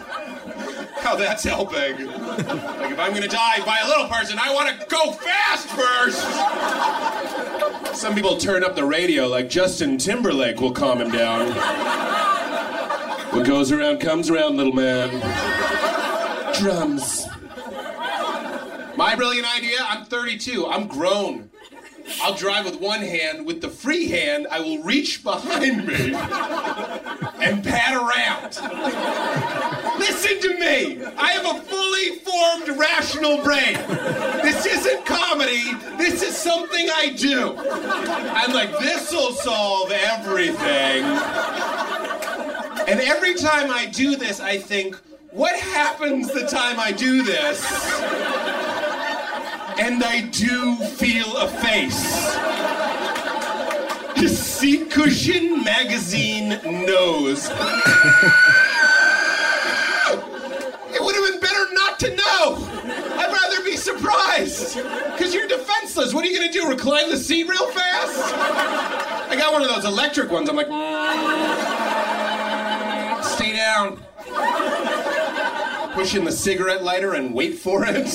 how 0.97 1.15
that's 1.15 1.43
helping. 1.43 2.07
Like 2.07 2.91
if 2.91 2.99
I'm 2.99 3.13
gonna 3.13 3.27
die 3.27 3.63
by 3.65 3.79
a 3.83 3.87
little 3.87 4.07
person, 4.07 4.37
I 4.39 4.53
want 4.53 4.69
to 4.69 4.85
go 4.87 5.11
fast 5.11 5.67
first. 5.69 6.21
Some 7.97 8.15
people 8.15 8.37
turn 8.37 8.63
up 8.63 8.75
the 8.75 8.85
radio, 8.85 9.27
like 9.27 9.49
Justin 9.49 9.97
Timberlake 9.97 10.59
will 10.59 10.73
calm 10.73 11.01
him 11.01 11.11
down. 11.11 11.51
What 13.33 13.45
goes 13.45 13.71
around 13.71 13.99
comes 13.99 14.29
around, 14.29 14.57
little 14.57 14.73
man. 14.73 15.09
Drums. 16.59 17.27
My 18.95 19.13
brilliant 19.15 19.53
idea 19.57 19.77
I'm 19.81 20.05
32. 20.05 20.67
I'm 20.67 20.87
grown. 20.87 21.49
I'll 22.21 22.35
drive 22.35 22.65
with 22.65 22.79
one 22.79 23.01
hand. 23.01 23.45
With 23.45 23.61
the 23.61 23.69
free 23.69 24.07
hand, 24.07 24.47
I 24.51 24.59
will 24.59 24.81
reach 24.83 25.23
behind 25.23 25.87
me 25.87 26.13
and 27.43 27.63
pat 27.63 27.95
around. 27.95 28.57
Listen 29.99 30.39
to 30.41 30.59
me. 30.59 31.03
I 31.17 31.31
have 31.31 31.45
a 31.45 31.61
fully 31.61 32.19
formed 32.19 32.69
rational 32.77 33.43
brain. 33.43 33.75
This 34.43 34.65
isn't 34.65 35.05
comedy. 35.05 35.73
This 35.97 36.21
is 36.21 36.35
something 36.35 36.89
I 36.93 37.09
do. 37.17 37.55
I'm 37.57 38.53
like, 38.53 38.77
this 38.79 39.11
will 39.11 39.33
solve 39.33 39.91
everything. 39.91 41.03
And 42.87 42.99
every 42.99 43.33
time 43.35 43.71
I 43.71 43.87
do 43.87 44.15
this, 44.15 44.39
I 44.39 44.57
think, 44.57 44.95
what 45.31 45.55
happens 45.59 46.31
the 46.31 46.47
time 46.47 46.79
I 46.79 46.91
do 46.91 47.23
this? 47.23 47.59
And 49.77 50.03
I 50.03 50.21
do 50.21 50.75
feel 50.77 51.37
a 51.37 51.47
face. 51.47 52.33
The 54.19 54.29
Seat 54.29 54.89
Cushion 54.89 55.63
Magazine 55.63 56.49
knows. 56.85 57.49
it 57.49 57.51
would 61.01 61.15
have 61.15 61.31
been 61.31 61.39
better 61.41 61.65
not 61.73 61.99
to 61.99 62.15
know. 62.15 62.57
I'd 63.17 63.31
rather 63.31 63.61
be 63.65 63.75
surprised. 63.75 64.75
Because 65.11 65.33
you're 65.33 65.47
defenseless. 65.47 66.13
What 66.13 66.23
are 66.23 66.27
you 66.29 66.39
going 66.39 66.51
to 66.51 66.59
do? 66.59 66.67
Recline 66.69 67.09
the 67.09 67.17
seat 67.17 67.45
real 67.47 67.67
fast? 67.71 68.33
I 69.29 69.35
got 69.37 69.51
one 69.51 69.61
of 69.61 69.67
those 69.67 69.83
electric 69.85 70.31
ones. 70.31 70.47
I'm 70.49 70.55
like, 70.55 70.69
"Mm, 70.69 70.83
stay 73.23 73.51
down. 73.53 73.99
Push 75.93 76.15
in 76.15 76.23
the 76.23 76.31
cigarette 76.31 76.83
lighter 76.83 77.13
and 77.13 77.33
wait 77.33 77.57
for 77.57 77.83
it. 77.85 78.07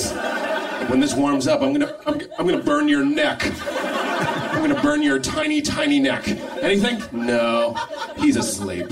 When 0.89 0.99
this 0.99 1.13
warms 1.13 1.47
up, 1.47 1.61
I'm 1.61 1.73
gonna, 1.73 1.95
I'm, 2.05 2.21
I'm 2.37 2.47
gonna 2.47 2.63
burn 2.63 2.87
your 2.87 3.05
neck. 3.05 3.41
I'm 3.71 4.61
gonna 4.61 4.81
burn 4.81 5.01
your 5.01 5.19
tiny, 5.19 5.61
tiny 5.61 5.99
neck. 5.99 6.27
Anything? 6.61 7.01
No. 7.11 7.75
He's 8.17 8.35
asleep. 8.35 8.89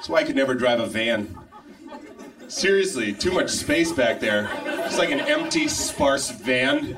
That's 0.00 0.08
why 0.08 0.20
I 0.20 0.24
could 0.24 0.36
never 0.36 0.54
drive 0.54 0.80
a 0.80 0.86
van. 0.86 1.36
Seriously, 2.48 3.12
too 3.12 3.30
much 3.30 3.50
space 3.50 3.92
back 3.92 4.18
there. 4.18 4.50
Just 4.64 4.98
like 4.98 5.10
an 5.10 5.20
empty, 5.20 5.68
sparse 5.68 6.30
van. 6.30 6.96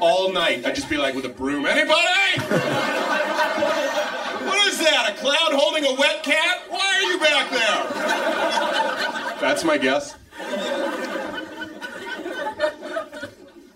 All 0.00 0.30
night, 0.32 0.64
I'd 0.64 0.76
just 0.76 0.88
be 0.88 0.96
like 0.96 1.14
with 1.14 1.24
a 1.24 1.30
broom. 1.30 1.66
Anybody? 1.66 2.40
What 4.46 4.68
is 4.68 4.78
that? 4.78 5.10
A 5.12 5.14
clown 5.18 5.58
holding 5.58 5.84
a 5.86 5.94
wet 5.98 6.22
cat? 6.22 6.62
Why 6.68 6.86
are 6.94 7.02
you 7.02 7.18
back 7.18 7.50
there? 7.50 9.40
That's 9.40 9.64
my 9.64 9.76
guess. 9.76 10.14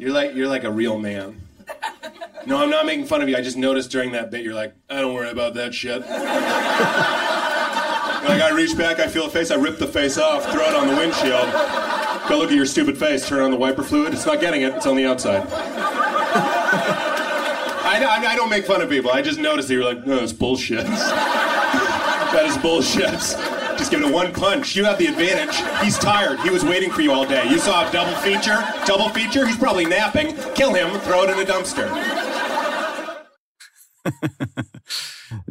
You're 0.00 0.12
like 0.12 0.34
you're 0.34 0.48
like 0.48 0.64
a 0.64 0.70
real 0.70 0.98
man. 0.98 1.42
No, 2.46 2.56
I'm 2.56 2.70
not 2.70 2.86
making 2.86 3.04
fun 3.04 3.20
of 3.20 3.28
you. 3.28 3.36
I 3.36 3.42
just 3.42 3.58
noticed 3.58 3.90
during 3.90 4.12
that 4.12 4.30
bit 4.30 4.42
you're 4.42 4.54
like, 4.54 4.72
I 4.88 4.98
don't 5.02 5.12
worry 5.12 5.28
about 5.28 5.52
that 5.54 5.74
shit. 5.74 6.00
like 6.08 6.10
I 8.40 8.50
reach 8.54 8.78
back, 8.78 8.98
I 8.98 9.08
feel 9.08 9.26
a 9.26 9.28
face, 9.28 9.50
I 9.50 9.56
rip 9.56 9.76
the 9.76 9.86
face 9.86 10.16
off, 10.16 10.50
throw 10.50 10.62
it 10.70 10.74
on 10.74 10.88
the 10.88 10.96
windshield. 10.96 11.52
Go 12.30 12.38
look 12.38 12.48
at 12.48 12.56
your 12.56 12.64
stupid 12.64 12.96
face, 12.96 13.28
turn 13.28 13.40
on 13.40 13.50
the 13.50 13.58
wiper 13.58 13.82
fluid. 13.82 14.14
It's 14.14 14.24
not 14.24 14.40
getting 14.40 14.62
it, 14.62 14.72
it's 14.74 14.86
on 14.86 14.96
the 14.96 15.04
outside. 15.04 15.46
I, 17.82 18.02
I, 18.02 18.24
I 18.26 18.36
don't 18.36 18.48
make 18.48 18.64
fun 18.64 18.80
of 18.80 18.88
people. 18.88 19.10
I 19.10 19.20
just 19.20 19.38
noticed 19.38 19.68
that 19.68 19.74
you're 19.74 19.84
like, 19.84 20.06
no, 20.06 20.20
it's 20.20 20.32
bullshit. 20.32 20.86
that 20.86 22.46
is 22.46 22.56
bullshit. 22.56 23.59
Just 23.80 23.90
give 23.92 24.00
it 24.04 24.08
a 24.12 24.14
one 24.22 24.30
punch. 24.44 24.66
You 24.76 24.82
have 24.90 24.98
the 25.02 25.08
advantage. 25.14 25.56
He's 25.84 25.98
tired. 26.10 26.36
He 26.46 26.50
was 26.56 26.62
waiting 26.72 26.90
for 26.96 27.02
you 27.04 27.10
all 27.16 27.26
day. 27.36 27.44
You 27.52 27.58
saw 27.66 27.76
a 27.86 27.88
double 27.98 28.16
feature. 28.26 28.58
Double 28.92 29.08
feature. 29.18 29.42
He's 29.48 29.60
probably 29.64 29.86
napping. 29.98 30.28
Kill 30.58 30.72
him. 30.80 30.88
Throw 31.06 31.20
it 31.24 31.28
in 31.34 31.38
a 31.44 31.46
dumpster. 31.52 31.86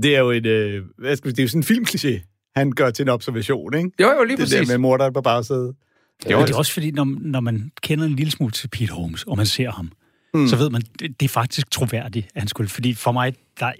Det 0.03 0.15
er 0.15 0.19
jo 0.19 0.31
en, 0.31 0.45
øh, 0.45 0.83
hvad 0.97 1.15
skal 1.15 1.27
vi, 1.27 1.31
det 1.31 1.39
er 1.39 1.43
jo 1.43 1.47
sådan 1.47 1.59
en 1.61 1.63
filmkliché, 1.63 2.49
han 2.55 2.71
gør 2.71 2.89
til 2.89 3.03
en 3.03 3.09
observation, 3.09 3.73
ikke? 3.73 3.89
Jo, 4.01 4.09
jo, 4.11 4.23
lige 4.23 4.37
Det 4.37 4.43
præcis. 4.43 4.67
der 4.67 4.73
med 4.73 4.77
morderen 4.77 5.13
på 5.13 5.21
bagsædet. 5.21 5.75
Det 6.23 6.31
er, 6.31 6.45
det 6.45 6.53
er 6.53 6.57
også 6.57 6.73
fordi, 6.73 6.91
når, 6.91 7.17
når 7.21 7.39
man 7.39 7.71
kender 7.81 8.05
en 8.05 8.15
lille 8.15 8.31
smule 8.31 8.51
til 8.51 8.67
Pete 8.67 8.93
Holmes, 8.93 9.23
og 9.23 9.37
man 9.37 9.45
ser 9.45 9.71
ham, 9.71 9.91
mm. 10.33 10.47
så 10.47 10.55
ved 10.55 10.69
man, 10.69 10.81
det, 10.99 11.19
det 11.19 11.25
er 11.25 11.29
faktisk 11.29 11.71
troværdigt, 11.71 12.27
at 12.35 12.41
han 12.41 12.47
skulle. 12.47 12.69
Fordi 12.69 12.93
for 12.93 13.11
mig, 13.11 13.33
der 13.59 13.65
er 13.65 13.73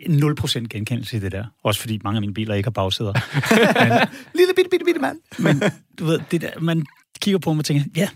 0% 0.61 0.67
genkendelse 0.67 1.17
i 1.17 1.19
det 1.19 1.31
der. 1.31 1.45
Også 1.63 1.81
fordi 1.81 1.99
mange 2.03 2.17
af 2.17 2.21
mine 2.21 2.33
biler 2.33 2.55
ikke 2.55 2.67
har 2.67 2.71
bagsæder. 2.71 3.13
Lille 4.37 4.53
bitte, 4.55 4.69
bitte, 4.69 4.85
bitte 4.85 5.01
mand. 5.01 5.19
Men 5.39 5.61
du 5.99 6.05
ved, 6.05 6.19
det 6.31 6.41
der, 6.41 6.59
man 6.59 6.85
kigger 7.21 7.39
på 7.39 7.49
ham 7.49 7.59
og 7.59 7.65
tænker, 7.65 7.83
ja, 7.95 8.09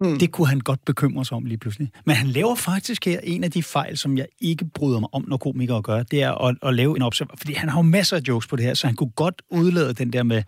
mm. 0.00 0.18
det 0.18 0.32
kunne 0.32 0.46
han 0.48 0.60
godt 0.60 0.84
bekymre 0.84 1.24
sig 1.24 1.36
om 1.36 1.44
lige 1.44 1.58
pludselig. 1.58 1.90
Men 2.06 2.16
han 2.16 2.26
laver 2.26 2.54
faktisk 2.54 3.04
her 3.04 3.20
en 3.20 3.44
af 3.44 3.50
de 3.50 3.62
fejl, 3.62 3.98
som 3.98 4.18
jeg 4.18 4.26
ikke 4.40 4.64
bryder 4.74 5.00
mig 5.00 5.08
om, 5.12 5.24
når 5.28 5.36
komikere 5.36 5.82
gør, 5.82 6.02
det 6.02 6.22
er 6.22 6.32
at, 6.32 6.56
at 6.62 6.74
lave 6.74 6.96
en 6.96 7.02
observation. 7.02 7.38
Fordi 7.38 7.52
han 7.52 7.68
har 7.68 7.78
jo 7.78 7.82
masser 7.82 8.16
af 8.16 8.20
jokes 8.28 8.46
på 8.46 8.56
det 8.56 8.64
her, 8.64 8.74
så 8.74 8.86
han 8.86 8.96
kunne 8.96 9.10
godt 9.10 9.42
udlade 9.50 9.94
den 9.94 10.12
der 10.12 10.22
med, 10.22 10.42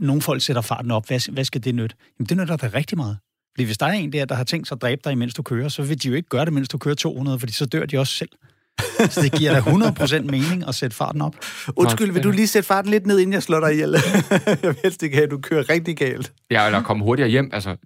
nogle 0.00 0.22
folk 0.22 0.42
sætter 0.42 0.62
farten 0.62 0.90
op, 0.90 1.06
hvad, 1.06 1.32
hvad 1.32 1.44
skal 1.44 1.64
det 1.64 1.74
nytte? 1.74 1.96
Jamen, 2.18 2.26
det 2.28 2.36
nytter 2.36 2.56
da 2.56 2.70
rigtig 2.74 2.98
meget. 2.98 3.18
Fordi 3.54 3.64
hvis 3.64 3.78
der 3.78 3.86
er 3.86 3.92
en 3.92 4.12
der, 4.12 4.24
der 4.24 4.34
har 4.34 4.44
tænkt 4.44 4.68
sig 4.68 4.76
at 4.76 4.82
dræbe 4.82 5.00
dig, 5.04 5.12
imens 5.12 5.34
du 5.34 5.42
kører, 5.42 5.68
så 5.68 5.82
vil 5.82 6.02
de 6.02 6.08
jo 6.08 6.14
ikke 6.14 6.28
gøre 6.28 6.44
det, 6.44 6.52
mens 6.52 6.68
du 6.68 6.78
kører 6.78 6.94
200, 6.94 7.38
fordi 7.38 7.52
så 7.52 7.66
dør 7.66 7.86
de 7.86 7.98
også 7.98 8.14
selv. 8.14 8.30
Så 9.10 9.20
det 9.22 9.32
giver 9.32 9.52
da 9.52 9.60
100% 9.60 10.18
mening 10.22 10.68
at 10.68 10.74
sætte 10.74 10.96
farten 10.96 11.20
op. 11.22 11.34
Undskyld, 11.76 12.12
vil 12.12 12.22
du 12.24 12.30
lige 12.30 12.46
sætte 12.46 12.66
farten 12.66 12.90
lidt 12.90 13.06
ned, 13.06 13.18
inden 13.18 13.32
jeg 13.32 13.42
slår 13.42 13.60
dig 13.60 13.72
ihjel? 13.72 13.90
jeg 14.46 14.58
vil 14.62 14.76
helst 14.82 15.02
ikke 15.02 15.16
have, 15.16 15.24
at 15.24 15.30
du 15.30 15.38
kører 15.38 15.70
rigtig 15.70 15.96
galt. 15.96 16.32
Ja, 16.50 16.66
eller 16.66 16.82
komme 16.82 17.04
hurtigere 17.04 17.30
hjem. 17.30 17.50
Altså, 17.52 17.76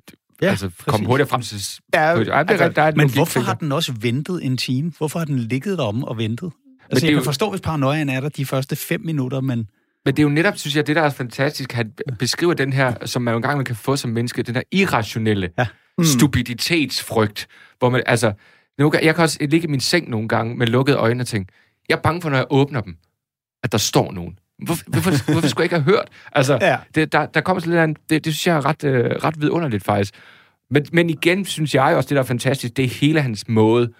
Ja, 0.42 0.48
altså 0.50 0.70
komme 0.86 1.06
hurtigere 1.06 1.28
frem 1.28 1.42
til... 1.42 1.60
Ja, 1.94 2.10
Ja, 2.10 2.18
det 2.18 2.28
er, 2.28 2.34
altså, 2.34 2.52
altså, 2.64 2.68
der 2.80 2.82
er 2.82 2.92
Men 2.96 3.10
hvorfor 3.12 3.40
har 3.40 3.52
det. 3.52 3.60
den 3.60 3.72
også 3.72 3.92
ventet 4.00 4.44
en 4.44 4.56
time? 4.56 4.92
Hvorfor 4.98 5.18
har 5.18 5.26
den 5.26 5.38
ligget 5.38 5.78
derom 5.78 6.04
og 6.04 6.18
ventet? 6.18 6.44
Altså, 6.90 6.94
det 6.94 7.02
er 7.02 7.06
jeg 7.06 7.12
jo- 7.12 7.18
kan 7.18 7.24
forstå, 7.24 7.50
hvis 7.50 7.60
paranoiaen 7.60 8.08
er 8.08 8.20
der 8.20 8.28
de 8.28 8.46
første 8.46 8.76
fem 8.76 9.00
minutter, 9.04 9.40
men 9.40 9.58
Men 10.04 10.14
det 10.16 10.18
er 10.18 10.22
jo 10.22 10.28
netop, 10.28 10.58
synes 10.58 10.76
jeg, 10.76 10.86
det 10.86 10.96
der 10.96 11.02
er 11.02 11.10
fantastisk, 11.10 11.72
han 11.72 11.92
beskriver 12.18 12.54
den 12.54 12.72
her, 12.72 12.94
som 13.04 13.22
man 13.22 13.32
jo 13.32 13.36
engang 13.36 13.66
kan 13.66 13.76
få 13.76 13.96
som 13.96 14.10
menneske, 14.10 14.42
den 14.42 14.54
her 14.54 14.62
irrationelle 14.72 15.50
Ja. 15.58 15.66
ja. 15.98 16.04
stupiditetsfrygt, 16.04 17.46
hvor 17.78 17.90
man, 17.90 18.02
altså, 18.06 18.32
nogle 18.78 18.90
gange, 18.90 19.06
jeg 19.06 19.14
kan 19.14 19.22
også 19.24 19.38
ligge 19.40 19.66
i 19.68 19.70
min 19.70 19.80
seng 19.80 20.10
nogle 20.10 20.28
gange 20.28 20.56
med 20.56 20.66
lukkede 20.66 20.96
øjne 20.96 21.22
og 21.22 21.26
tænke, 21.26 21.52
jeg 21.88 21.96
er 21.96 22.00
bange 22.00 22.22
for, 22.22 22.30
når 22.30 22.36
jeg 22.36 22.46
åbner 22.50 22.80
dem, 22.80 22.96
at 23.64 23.72
der 23.72 23.78
står 23.78 24.12
nogen. 24.12 24.38
Hvorfor, 24.64 24.84
hvorfor, 24.86 25.10
hvorfor 25.32 25.48
skulle 25.48 25.62
jeg 25.62 25.64
ikke 25.64 25.74
have 25.74 25.96
hørt? 25.96 26.08
Altså, 26.32 26.58
Ja. 26.60 26.78
det, 26.94 27.12
der, 27.12 27.26
der 27.26 27.40
kommer 27.40 27.60
sådan 27.60 27.88
lidt 27.88 27.98
det, 28.10 28.24
det 28.24 28.34
synes 28.34 28.46
jeg 28.46 28.56
er 28.56 28.64
ret, 28.66 28.84
øh, 28.84 29.10
ret 29.10 29.40
vidunderligt 29.40 29.84
faktisk. 29.84 30.14
Men, 30.70 30.86
men 30.92 31.10
igen 31.10 31.44
synes 31.44 31.74
jeg 31.74 31.96
også, 31.96 32.08
det 32.08 32.14
der 32.16 32.22
er 32.22 32.26
fantastisk, 32.26 32.76
det 32.76 32.84
er 32.84 32.88
hele 32.88 33.20
hans 33.22 33.48
måde 33.48 33.92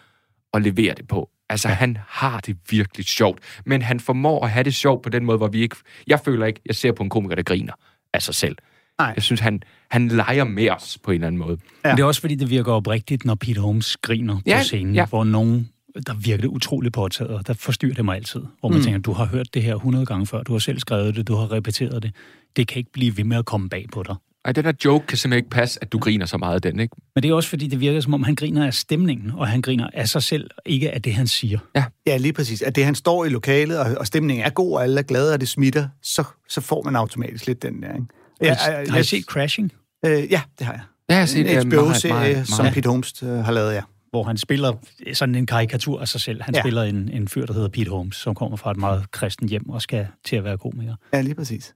at 0.54 0.62
levere 0.62 0.94
det 0.94 1.08
på. 1.08 1.30
Altså, 1.48 1.68
han 1.68 1.98
har 2.08 2.40
det 2.40 2.56
virkelig 2.70 3.06
sjovt, 3.06 3.38
men 3.66 3.82
han 3.82 4.00
formår 4.00 4.44
at 4.44 4.50
have 4.50 4.64
det 4.64 4.74
sjovt 4.74 5.02
på 5.02 5.08
den 5.08 5.24
måde, 5.24 5.38
hvor 5.38 5.48
vi 5.48 5.62
ikke... 5.62 5.76
Jeg 6.06 6.20
føler 6.20 6.46
ikke, 6.46 6.60
jeg 6.66 6.74
ser 6.74 6.92
på 6.92 7.02
en 7.02 7.10
komiker, 7.10 7.34
der 7.36 7.42
griner 7.42 7.72
af 8.14 8.22
sig 8.22 8.34
selv. 8.34 8.56
Nej. 9.00 9.12
Jeg 9.16 9.22
synes, 9.22 9.40
han, 9.40 9.62
han 9.90 10.08
leger 10.08 10.44
med 10.44 10.70
os 10.70 10.98
på 11.04 11.10
en 11.10 11.14
eller 11.14 11.26
anden 11.26 11.38
måde. 11.38 11.58
ja. 11.84 11.90
det 11.90 12.00
er 12.00 12.04
også 12.04 12.20
fordi, 12.20 12.34
det 12.34 12.50
virker 12.50 12.72
oprigtigt, 12.72 13.24
når 13.24 13.34
Peter 13.34 13.60
Holmes 13.60 13.96
griner 13.96 14.36
Ja, 14.46 14.58
på 14.58 14.64
scenen, 14.64 14.94
ja. 14.94 15.06
hvor 15.06 15.24
nogen, 15.24 15.68
der 16.06 16.14
virker 16.14 16.40
det 16.40 16.48
utroligt 16.48 16.94
påtaget, 16.94 17.30
og 17.30 17.46
der 17.46 17.54
forstyrrer 17.54 17.94
det 17.94 18.04
mig 18.04 18.16
altid. 18.16 18.40
Hvor 18.60 18.68
man 18.68 18.78
mm. 18.78 18.84
tænker, 18.84 19.00
du 19.00 19.12
har 19.12 19.24
hørt 19.24 19.54
det 19.54 19.62
her 19.62 19.74
100 19.74 20.06
gange 20.06 20.26
før, 20.26 20.42
du 20.42 20.52
har 20.52 20.58
selv 20.58 20.78
skrevet 20.78 21.16
det, 21.16 21.28
du 21.28 21.34
har 21.34 21.52
repeteret 21.52 22.02
det. 22.02 22.12
Det 22.56 22.68
kan 22.68 22.78
ikke 22.78 22.92
blive 22.92 23.16
ved 23.16 23.24
med 23.24 23.36
at 23.36 23.44
komme 23.44 23.68
bag 23.68 23.86
på 23.92 24.02
dig. 24.02 24.14
Ej, 24.44 24.52
den 24.52 24.64
der 24.64 24.72
joke 24.84 25.06
kan 25.06 25.18
simpelthen 25.18 25.38
ikke 25.38 25.50
passe, 25.50 25.78
at 25.82 25.92
du 25.92 25.98
griner 25.98 26.26
så 26.26 26.38
meget 26.38 26.54
af 26.54 26.62
den, 26.62 26.80
ikke? 26.80 26.96
Men 27.14 27.22
det 27.22 27.30
er 27.30 27.34
også 27.34 27.48
fordi, 27.48 27.66
det 27.66 27.80
virker 27.80 28.00
som 28.00 28.14
om, 28.14 28.22
han 28.22 28.34
griner 28.34 28.66
af 28.66 28.74
stemningen, 28.74 29.32
og 29.36 29.48
han 29.48 29.62
griner 29.62 29.88
af 29.94 30.08
sig 30.08 30.22
selv, 30.22 30.50
ikke 30.66 30.90
af 30.90 31.02
det, 31.02 31.14
han 31.14 31.26
siger. 31.26 31.58
Ja, 32.06 32.16
lige 32.16 32.32
præcis. 32.32 32.62
At 32.62 32.76
det, 32.76 32.84
han 32.84 32.94
står 32.94 33.24
i 33.24 33.28
lokalet, 33.28 33.78
og, 33.78 33.86
og 33.98 34.06
stemningen 34.06 34.46
er 34.46 34.50
god, 34.50 34.74
og 34.74 34.82
alle 34.82 34.98
er 34.98 35.02
glade, 35.02 35.34
og 35.34 35.40
det 35.40 35.48
smitter, 35.48 35.88
så, 36.02 36.24
så 36.48 36.60
får 36.60 36.82
man 36.82 36.96
automatisk 36.96 37.46
lidt 37.46 37.62
den 37.62 37.82
der, 37.82 37.94
ikke? 37.94 38.06
Ja, 38.42 38.54
har, 38.90 38.98
I 38.98 39.02
set 39.04 39.24
Crashing? 39.24 39.72
Øh, 40.06 40.12
ja, 40.32 40.40
det 40.58 40.66
har 40.66 40.72
jeg. 40.72 40.82
Ja, 41.08 41.14
jeg 41.14 41.22
har 41.22 41.26
set 41.26 41.50
En 41.50 41.56
øh, 41.56 41.62
HBO-serie, 41.80 42.14
meget, 42.14 42.34
meget, 42.34 42.48
som. 42.48 42.66
Pete 42.72 42.88
Holmes 42.88 43.22
øh, 43.22 43.28
har 43.28 43.52
lavet, 43.52 43.74
ja. 43.74 43.82
hvor 44.10 44.22
han 44.22 44.36
spiller 44.36 44.72
sådan 45.12 45.34
en 45.34 45.46
karikatur 45.46 46.00
af 46.00 46.08
sig 46.08 46.20
selv. 46.20 46.42
Han 46.42 46.54
Ja. 46.54 46.60
spiller 46.62 46.82
en, 46.82 47.08
en 47.12 47.28
fyr, 47.28 47.46
der 47.46 47.52
hedder 47.54 47.68
Pete 47.68 47.90
Holmes, 47.90 48.16
som 48.16 48.34
kommer 48.34 48.56
fra 48.56 48.70
et 48.70 48.76
meget 48.76 49.10
kristen 49.10 49.48
hjem 49.48 49.68
og 49.70 49.82
skal 49.82 50.06
til 50.24 50.36
at 50.36 50.44
være 50.44 50.58
komiker. 50.58 50.94
Ja, 51.12 51.20
lige 51.20 51.34
præcis. 51.34 51.74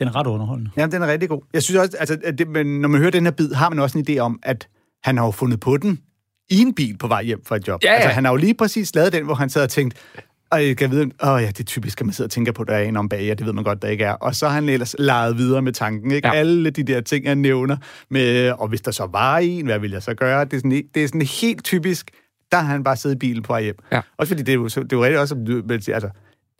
Den 0.00 0.08
er 0.08 0.16
ret 0.16 0.26
underholdende. 0.26 0.70
Ja, 0.76 0.86
den 0.86 1.02
er 1.02 1.06
rigtig 1.06 1.28
god. 1.28 1.42
Jeg 1.54 1.62
synes 1.62 1.78
også, 1.78 1.96
altså, 2.00 2.18
at 2.24 2.38
det, 2.38 2.48
men 2.48 2.80
når 2.80 2.88
man 2.88 2.98
hører 3.00 3.10
den 3.10 3.24
her 3.24 3.30
bid, 3.30 3.52
har 3.52 3.68
man 3.68 3.78
også 3.78 3.98
en 3.98 4.06
idé 4.08 4.18
om, 4.18 4.38
at 4.42 4.68
han 5.04 5.16
har 5.18 5.24
jo 5.24 5.30
fundet 5.30 5.60
på 5.60 5.76
den 5.76 6.00
i 6.50 6.58
en 6.60 6.74
bil 6.74 6.98
på 6.98 7.08
vej 7.08 7.22
hjem 7.24 7.44
fra 7.46 7.56
et 7.56 7.68
job. 7.68 7.80
Ja, 7.84 7.88
ja. 7.90 7.94
Altså, 7.96 8.08
han 8.10 8.24
har 8.24 8.32
jo 8.32 8.36
lige 8.36 8.54
præcis 8.54 8.94
lavet 8.94 9.12
den, 9.12 9.24
hvor 9.24 9.34
han 9.34 9.50
sad 9.50 9.62
og 9.62 9.70
tænkte, 9.70 10.00
og 10.54 10.66
jeg 10.66 10.76
kan 10.76 10.90
vide, 10.90 11.02
åh 11.02 11.42
ja, 11.42 11.46
det 11.48 11.60
er 11.60 11.64
typisk, 11.64 12.00
at 12.00 12.06
man 12.06 12.12
sidder 12.12 12.26
og 12.26 12.30
tænker 12.30 12.52
på, 12.52 12.64
der 12.64 12.74
er 12.74 12.82
en 12.82 12.96
om 12.96 13.08
bag, 13.08 13.30
og 13.30 13.38
det 13.38 13.46
ved 13.46 13.52
man 13.52 13.64
godt, 13.64 13.82
der 13.82 13.88
ikke 13.88 14.04
er. 14.04 14.12
Og 14.12 14.34
så 14.34 14.46
har 14.46 14.54
han 14.54 14.68
ellers 14.68 14.96
leget 14.98 15.38
videre 15.38 15.62
med 15.62 15.72
tanken, 15.72 16.10
ikke? 16.10 16.28
Ja. 16.28 16.34
Alle 16.34 16.70
de 16.70 16.82
der 16.82 17.00
ting, 17.00 17.28
han 17.28 17.38
nævner, 17.38 17.76
med, 18.10 18.50
og 18.50 18.68
hvis 18.68 18.80
der 18.80 18.90
så 18.90 19.06
var 19.06 19.38
en, 19.38 19.64
hvad 19.64 19.78
vil 19.78 19.90
jeg 19.90 20.02
så 20.02 20.14
gøre? 20.14 20.44
Det 20.44 20.52
er 20.52 20.58
sådan, 20.58 20.82
det 20.94 21.04
er 21.04 21.06
sådan 21.06 21.22
helt 21.22 21.64
typisk, 21.64 22.10
der 22.52 22.58
har 22.58 22.72
han 22.72 22.84
bare 22.84 22.96
siddet 22.96 23.16
i 23.16 23.18
bilen 23.18 23.42
på 23.42 23.52
vej 23.52 23.62
hjem. 23.62 23.76
Ja. 23.92 24.00
Også 24.16 24.30
fordi 24.30 24.42
det 24.42 24.52
er 24.52 24.56
jo, 24.56 24.64
det 24.64 24.76
er 24.76 24.96
jo 24.96 25.04
rigtigt 25.04 25.20
også, 25.20 25.92
altså, 25.92 26.08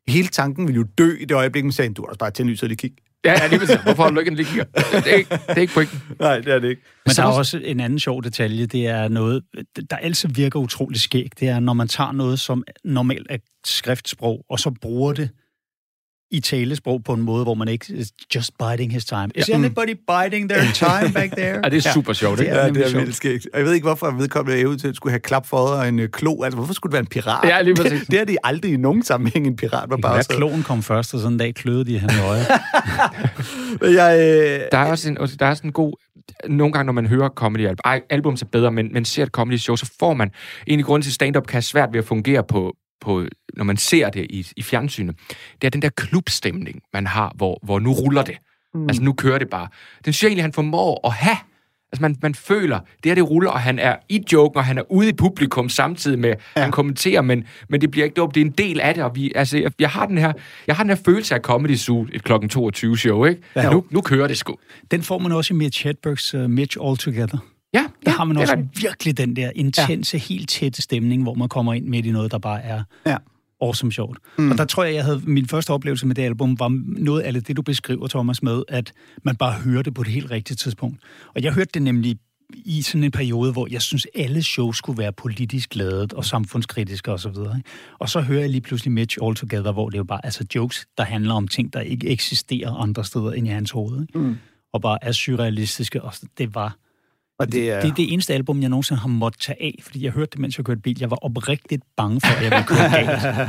hele 0.09 0.29
tanken 0.29 0.69
vil 0.69 0.75
jo 0.75 0.85
dø 0.99 1.17
i 1.21 1.25
det 1.25 1.35
øjeblik, 1.35 1.65
man 1.65 1.73
siger, 1.73 1.93
du 1.93 2.03
har 2.03 2.09
også 2.09 2.19
bare 2.19 2.31
tændt 2.31 2.51
lyset 2.51 2.63
og 2.63 2.69
lige 2.69 2.77
kigge. 2.77 2.97
Ja, 3.25 3.33
ja, 3.43 3.47
lige 3.47 3.59
præcis. 3.59 3.77
Hvorfor 3.83 4.03
har 4.03 4.11
du 4.11 4.19
ikke 4.19 4.31
en 4.31 4.37
lige 4.37 4.47
kigger? 4.47 4.65
Det 4.65 5.13
er 5.13 5.15
ikke, 5.17 5.31
det 5.31 5.41
er 5.49 5.61
ikke 5.61 5.75
pointen. 5.75 6.03
Nej, 6.21 6.39
det 6.39 6.49
er 6.55 6.59
det 6.59 6.69
ikke. 6.69 6.83
Men 7.07 7.15
der 7.17 7.23
er 7.23 7.27
også- 7.27 7.39
også 7.39 7.59
en 7.65 7.81
anden 7.81 7.99
sjov 7.99 8.23
detalje, 8.23 8.67
det 8.67 8.87
er 8.87 9.09
noget, 9.09 9.43
der 9.91 9.97
altid 9.97 10.29
virker 10.29 10.59
utrolig 10.61 11.01
skægt, 11.01 11.41
det 11.41 11.49
er, 11.49 11.61
når 11.61 11.73
man 11.73 11.89
tager 11.89 12.13
noget, 12.13 12.41
som 12.41 12.65
normalt 12.85 13.27
er 13.31 13.37
skriftsprog, 13.67 14.45
og 14.51 14.61
så 14.61 14.71
bruger 14.83 15.13
det 15.13 15.31
i 16.31 16.41
talesprog 16.41 17.05
på 17.05 17.13
en 17.13 17.23
måde, 17.23 17.45
hvor 17.45 17.55
man 17.55 17.69
ikke 17.69 17.87
is 17.95 18.09
just 18.35 18.51
biding 18.59 18.93
his 18.93 19.05
time. 19.05 19.29
Is 19.35 19.49
Ja. 19.49 19.55
anybody 19.55 19.95
biding 20.09 20.51
their 20.51 20.65
time 20.75 21.13
back 21.15 21.33
there? 21.37 21.61
Ja, 21.65 21.69
det 21.69 21.87
er 21.87 21.93
super 21.93 22.13
sjovt, 22.13 22.41
ikke? 22.41 22.53
Det 22.53 22.61
er 22.61 22.65
Ja, 22.65 22.71
det 22.71 22.85
er 22.85 22.89
sjovt. 22.89 23.03
vildt 23.03 23.17
skægt. 23.17 23.49
Og 23.53 23.59
jeg 23.59 23.67
ved 23.67 23.73
ikke, 23.75 23.85
hvorfor 23.85 24.11
vedkommende 24.11 24.61
er 24.63 24.89
at 24.91 24.97
skulle 24.97 25.11
have 25.11 25.21
klap 25.21 25.47
for 25.47 25.57
og 25.57 25.89
en 25.89 25.99
øh, 25.99 26.09
klo. 26.09 26.43
Altså, 26.43 26.57
hvorfor 26.57 26.75
skulle 26.75 26.91
det 26.91 26.93
være 26.95 27.01
en 27.01 27.07
pirat? 27.07 27.49
Ja, 27.49 27.63
lige 27.63 27.75
præcis. 27.75 28.01
Det, 28.01 28.11
det 28.11 28.21
er 28.21 28.25
de 28.25 28.37
aldrig 28.45 28.73
i 28.73 28.77
nogen 28.77 29.03
sammenhæng 29.03 29.47
en 29.47 29.57
pirat 29.57 29.91
var 29.91 29.97
bare 29.97 30.23
så. 30.23 30.29
kloen 30.29 30.63
kom 30.63 30.83
først, 30.83 31.15
og 31.15 31.21
sådan 31.21 31.33
en 31.33 31.39
dag 31.39 31.55
kløede 31.55 31.85
de 31.85 31.99
han 31.99 32.11
i 32.11 32.21
øjet. 32.29 32.47
Jeg, 34.01 34.19
øh, 34.21 34.61
Der 34.73 34.79
er 34.79 34.91
også 34.91 35.09
en, 35.09 35.17
der 35.17 35.47
er 35.47 35.55
sådan 35.55 35.69
en 35.69 35.73
god... 35.73 35.93
Nogle 36.49 36.73
gange, 36.73 36.85
når 36.87 36.93
man 36.93 37.07
hører 37.07 37.29
comedy 37.29 37.61
album, 37.61 37.81
ej, 37.85 38.01
album 38.11 38.33
er 38.33 38.47
bedre, 38.53 38.73
men, 38.73 38.93
men 38.93 39.05
ser 39.05 39.23
et 39.23 39.29
comedy 39.29 39.57
show, 39.57 39.77
så 39.77 39.91
får 40.01 40.15
man... 40.15 40.31
Egentlig 40.67 40.85
grund 40.87 41.03
til, 41.03 41.11
at 41.11 41.15
stand-up 41.15 41.47
kan 41.47 41.53
have 41.55 41.63
svært 41.63 41.89
ved 41.93 41.99
at 41.99 42.05
fungere 42.05 42.45
på, 42.49 42.75
på, 43.05 43.25
når 43.57 43.65
man 43.65 43.77
ser 43.77 44.11
det 44.11 44.27
i, 44.31 44.47
i 44.57 44.63
fjernsynet, 44.63 45.17
det 45.61 45.67
er 45.67 45.71
den 45.71 45.83
der 45.83 45.89
klubstemning, 45.89 46.83
man 46.93 47.07
har, 47.07 47.33
hvor, 47.37 47.59
hvor 47.63 47.79
nu 47.79 47.93
ruller 47.93 48.23
det. 48.23 48.37
Mm. 48.75 48.83
Altså, 48.83 49.03
nu 49.03 49.13
kører 49.13 49.39
det 49.39 49.51
bare. 49.51 49.69
Den 50.05 50.13
synes 50.13 50.23
jeg 50.23 50.29
egentlig, 50.29 50.45
han 50.45 50.53
formår 50.53 51.01
at 51.07 51.13
have. 51.13 51.37
Altså, 51.93 52.03
man, 52.03 52.17
man 52.23 52.35
føler, 52.35 52.79
det 52.79 53.11
her, 53.11 53.15
det 53.15 53.31
ruller, 53.31 53.51
og 53.51 53.61
han 53.61 53.79
er 53.79 53.97
i 54.09 54.25
joken, 54.33 54.57
og 54.57 54.65
han 54.65 54.79
er 54.79 54.93
ude 54.93 55.09
i 55.09 55.13
publikum 55.13 55.69
samtidig 55.69 56.19
med, 56.19 56.35
ja. 56.57 56.63
han 56.63 56.73
kommenterer, 56.73 57.23
men, 57.23 57.45
men 57.69 57.81
det 57.81 57.91
bliver 57.91 58.05
ikke 58.05 58.15
dumt. 58.15 58.35
Det 58.35 58.41
er 58.41 58.45
en 58.45 58.51
del 58.51 58.81
af 58.81 58.95
det, 58.95 59.05
og 59.05 59.17
vi, 59.17 59.33
altså, 59.35 59.59
jeg, 59.59 59.73
jeg, 59.79 59.91
har 59.91 60.07
den 60.07 60.19
her, 60.19 60.33
jeg 60.67 60.77
har 60.77 60.83
den 60.83 60.91
her 60.91 61.03
følelse 61.05 61.35
af 61.35 61.41
Comedy 61.41 61.77
Zoo, 61.77 62.07
et 62.13 62.25
klokken 62.25 62.49
22 62.49 62.99
show, 62.99 63.25
ikke? 63.25 63.43
Ja. 63.57 63.71
Nu, 63.71 63.85
nu 63.91 64.01
kører 64.01 64.27
det 64.27 64.39
sgu. 64.39 64.57
Den 64.91 65.03
får 65.03 65.19
man 65.19 65.33
også 65.33 65.55
i 65.55 65.57
Mitch 65.57 65.85
Hedbergs 65.85 66.35
uh, 66.35 66.51
Mitch 66.51 66.77
Altogether. 66.85 67.39
Ja, 67.75 67.79
Der 68.05 68.11
ja, 68.11 68.17
har 68.17 68.25
man 68.25 68.37
det 68.37 68.43
også 68.43 68.57
rigtigt. 68.57 68.83
virkelig 68.83 69.17
den 69.19 69.37
der 69.37 69.51
intense, 69.55 70.17
ja. 70.17 70.23
helt 70.23 70.49
tætte 70.49 70.83
stemning, 70.83 71.23
hvor 71.23 71.35
man 71.35 71.49
kommer 71.49 71.75
ind 71.75 71.87
midt 71.87 72.07
i 72.07 72.11
noget, 72.11 72.33
der 72.33 72.39
bare 72.39 72.63
er 72.63 72.83
ja. 73.07 73.17
awesome 73.63 73.93
sjovt. 73.93 74.19
Mm. 74.39 74.51
Og 74.51 74.59
der 74.59 74.65
tror 74.65 74.85
jeg, 74.85 74.95
jeg 74.95 75.05
havde 75.05 75.23
min 75.27 75.47
første 75.47 75.71
oplevelse 75.71 76.07
med 76.07 76.15
det 76.15 76.23
album, 76.23 76.59
var 76.59 76.81
noget 77.01 77.21
af 77.21 77.33
det, 77.33 77.49
det 77.49 77.57
du 77.57 77.63
beskriver, 77.63 78.09
Thomas, 78.09 78.43
med, 78.43 78.63
at 78.69 78.93
man 79.23 79.37
bare 79.37 79.53
hører 79.53 79.83
det 79.83 79.95
på 79.95 80.03
det 80.03 80.13
helt 80.13 80.31
rigtige 80.31 80.57
tidspunkt. 80.57 80.99
Og 81.35 81.43
jeg 81.43 81.53
hørte 81.53 81.71
det 81.75 81.83
nemlig 81.83 82.17
i 82.55 82.83
sådan 82.83 83.05
en 83.05 83.11
periode, 83.11 83.53
hvor 83.53 83.69
jeg 83.71 83.83
synes, 83.83 84.07
alle 84.15 84.43
shows 84.43 84.77
skulle 84.77 84.99
være 84.99 85.13
politisk 85.13 85.75
lavet 85.75 86.13
og 86.13 86.25
samfundskritiske 86.25 87.13
osv. 87.13 87.29
Og, 87.29 87.57
og 87.99 88.09
så 88.09 88.21
hører 88.21 88.41
jeg 88.41 88.51
lige 88.51 88.61
pludselig 88.61 88.93
Mitch 88.93 89.19
All 89.23 89.35
Together, 89.35 89.73
hvor 89.73 89.89
det 89.91 89.99
jo 89.99 90.05
bare 90.05 90.21
altså 90.25 90.45
jokes, 90.55 90.87
der 90.99 91.05
handler 91.05 91.35
om 91.35 91.49
ting, 91.49 91.73
der 91.73 91.81
ikke 91.81 92.09
eksisterer 92.09 92.75
andre 92.75 93.05
steder 93.05 93.33
end 93.33 93.47
i 93.47 93.51
hans 93.51 93.71
hoved. 93.71 94.03
Ikke? 94.03 94.19
Mm. 94.19 94.37
Og 94.73 94.81
bare 94.83 94.99
er 95.03 95.13
surrealistiske. 95.13 96.03
Og 96.03 96.13
det 96.39 96.55
var 96.55 96.77
Og 97.39 97.53
det 97.53 97.71
er... 97.71 97.81
det 97.81 97.91
er 97.91 97.95
det 97.95 98.13
eneste 98.13 98.35
album, 98.35 98.61
jeg 98.61 98.69
nogensinde 98.69 99.01
har 99.01 99.09
måttet 99.09 99.41
tage 99.43 99.63
af, 99.63 99.79
fordi 99.83 100.05
jeg 100.05 100.13
hørte 100.13 100.31
det, 100.33 100.39
mens 100.41 100.59
jeg 100.59 100.65
kørte 100.67 100.81
bil. 100.81 100.97
Jeg 101.01 101.11
var 101.11 101.17
oprigtigt 101.17 101.83
bange 101.97 102.21
for, 102.21 102.37
at 102.37 102.43
jeg 102.43 102.51
ville 102.51 102.65
køre 102.67 102.91
galt. 102.91 103.49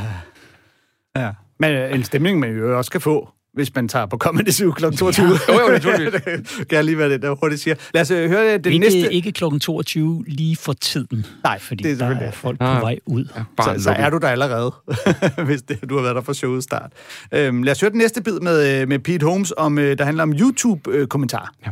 Ja. 1.16 1.30
Men 1.60 1.70
øh, 1.70 1.94
en 1.94 2.04
stemning, 2.04 2.38
man 2.40 2.56
jo 2.58 2.78
også 2.78 2.90
kan 2.90 3.00
få, 3.00 3.28
hvis 3.54 3.74
man 3.74 3.88
tager 3.88 4.06
på 4.06 4.16
Comedy 4.16 4.48
Zoo 4.50 4.70
kl. 4.72 4.84
22. 4.96 5.26
Ja. 5.26 5.54
Jo, 5.54 5.60
jo, 5.60 5.72
naturligvis. 5.72 6.12
det 6.58 6.68
kan 6.68 6.76
jeg 6.76 6.84
lige 6.84 6.98
være 6.98 7.08
det, 7.10 7.22
der 7.22 7.34
hurtigt 7.34 7.60
siger. 7.62 7.74
Lad 7.94 8.02
os 8.02 8.10
øh, 8.10 8.28
høre 8.30 8.52
det, 8.52 8.64
det 8.64 8.70
ikke, 8.72 8.84
næste. 8.84 9.12
ikke 9.14 9.32
klokken 9.32 9.60
22 9.60 10.24
lige 10.28 10.56
for 10.56 10.72
tiden. 10.72 11.26
Nej, 11.44 11.58
fordi 11.58 11.84
det 11.84 11.92
er 11.92 11.96
der 12.08 12.16
er 12.16 12.24
det. 12.26 12.34
folk 12.34 12.58
på 12.58 12.64
Ah. 12.64 12.82
vej 12.82 12.98
ud. 13.06 13.24
Ja, 13.36 13.42
bare 13.56 13.78
Så, 13.78 13.82
så 13.84 13.90
er 13.90 14.10
du 14.10 14.18
der 14.18 14.28
allerede, 14.28 14.74
hvis 15.46 15.62
det, 15.62 15.78
du 15.90 15.94
har 15.96 16.02
været 16.02 16.16
der 16.16 16.22
fra 16.22 16.34
showets 16.34 16.64
start. 16.64 16.90
Øhm, 17.32 17.62
lad 17.62 17.72
os 17.72 17.80
høre 17.80 17.90
den 17.90 17.98
næste 17.98 18.22
bid 18.22 18.40
med, 18.40 18.80
øh, 18.82 18.88
med 18.88 18.98
Pete 18.98 19.26
Holmes, 19.26 19.52
om, 19.56 19.76
der 19.76 20.04
handler 20.04 20.22
om 20.22 20.32
YouTube-kommentar. 20.32 21.54
I 21.66 21.68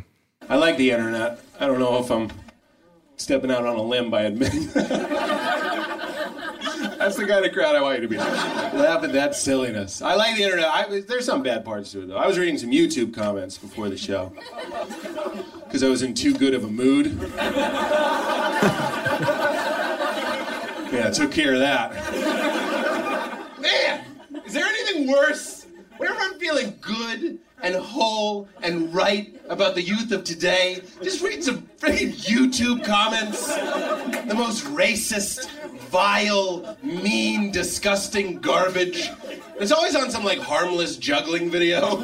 like 0.67 0.79
the 0.79 0.87
internet. 0.87 1.27
I 1.61 1.67
don't 1.67 1.79
know 1.79 1.99
if 1.99 2.11
I'm 2.11 2.31
stepping 3.17 3.51
out 3.51 3.65
on 3.65 3.77
a 3.77 3.83
limb 3.83 4.11
by 4.11 4.23
admitting. 4.23 4.67
That's 6.99 7.17
the 7.17 7.27
kind 7.27 7.45
of 7.45 7.53
crowd 7.53 7.77
I 7.77 7.83
want 7.83 7.97
you 8.01 8.03
to 8.03 8.09
be. 8.09 8.17
Laugh 8.17 9.05
at 9.05 9.13
that 9.13 9.35
silliness. 9.35 10.01
I 10.01 10.15
like 10.15 10.37
the 10.37 10.43
internet. 10.43 10.67
I, 10.67 11.01
there's 11.01 11.27
some 11.27 11.43
bad 11.43 11.65
parts 11.65 11.93
to 11.93 12.03
it, 12.03 12.09
though. 12.09 12.17
I 12.17 12.27
was 12.27 12.39
reading 12.39 12.57
some 12.59 12.71
YouTube 12.71 13.15
comments 13.15 13.59
before 13.59 13.89
the 13.89 13.97
show 13.97 14.33
because 15.65 15.83
I 15.83 15.89
was 15.89 16.03
in 16.03 16.15
too 16.15 16.33
good 16.35 16.55
of 16.55 16.65
a 16.65 16.69
mood. 16.69 17.07
yeah, 20.93 21.05
I 21.07 21.11
took 21.13 21.31
care 21.31 21.55
of 21.55 21.61
that. 21.61 21.93
Man, 23.61 24.05
is 24.47 24.55
there 24.55 24.65
anything 24.65 25.07
worse? 25.11 25.67
Whenever 25.99 26.21
I'm 26.21 26.39
feeling 26.39 26.77
good 26.81 27.39
and 27.65 27.75
whole 27.75 28.47
and 28.63 28.95
right 28.95 29.35
about 29.49 29.75
the 29.75 29.81
youth 29.81 30.13
of 30.13 30.23
today, 30.23 30.83
just 31.03 31.23
read 31.23 31.43
some 31.43 31.63
freaking 31.79 32.13
YouTube 32.13 32.85
comments. 32.85 33.47
The 33.47 34.35
most 34.35 34.67
racist, 34.67 35.49
vile, 35.89 36.77
mean, 36.83 37.51
disgusting 37.53 38.39
garbage. 38.41 39.09
It's 39.59 39.73
always 39.73 39.97
on 39.97 40.11
some 40.11 40.25
like 40.25 40.41
harmless 40.41 40.99
juggling 40.99 41.49
video. 41.51 41.97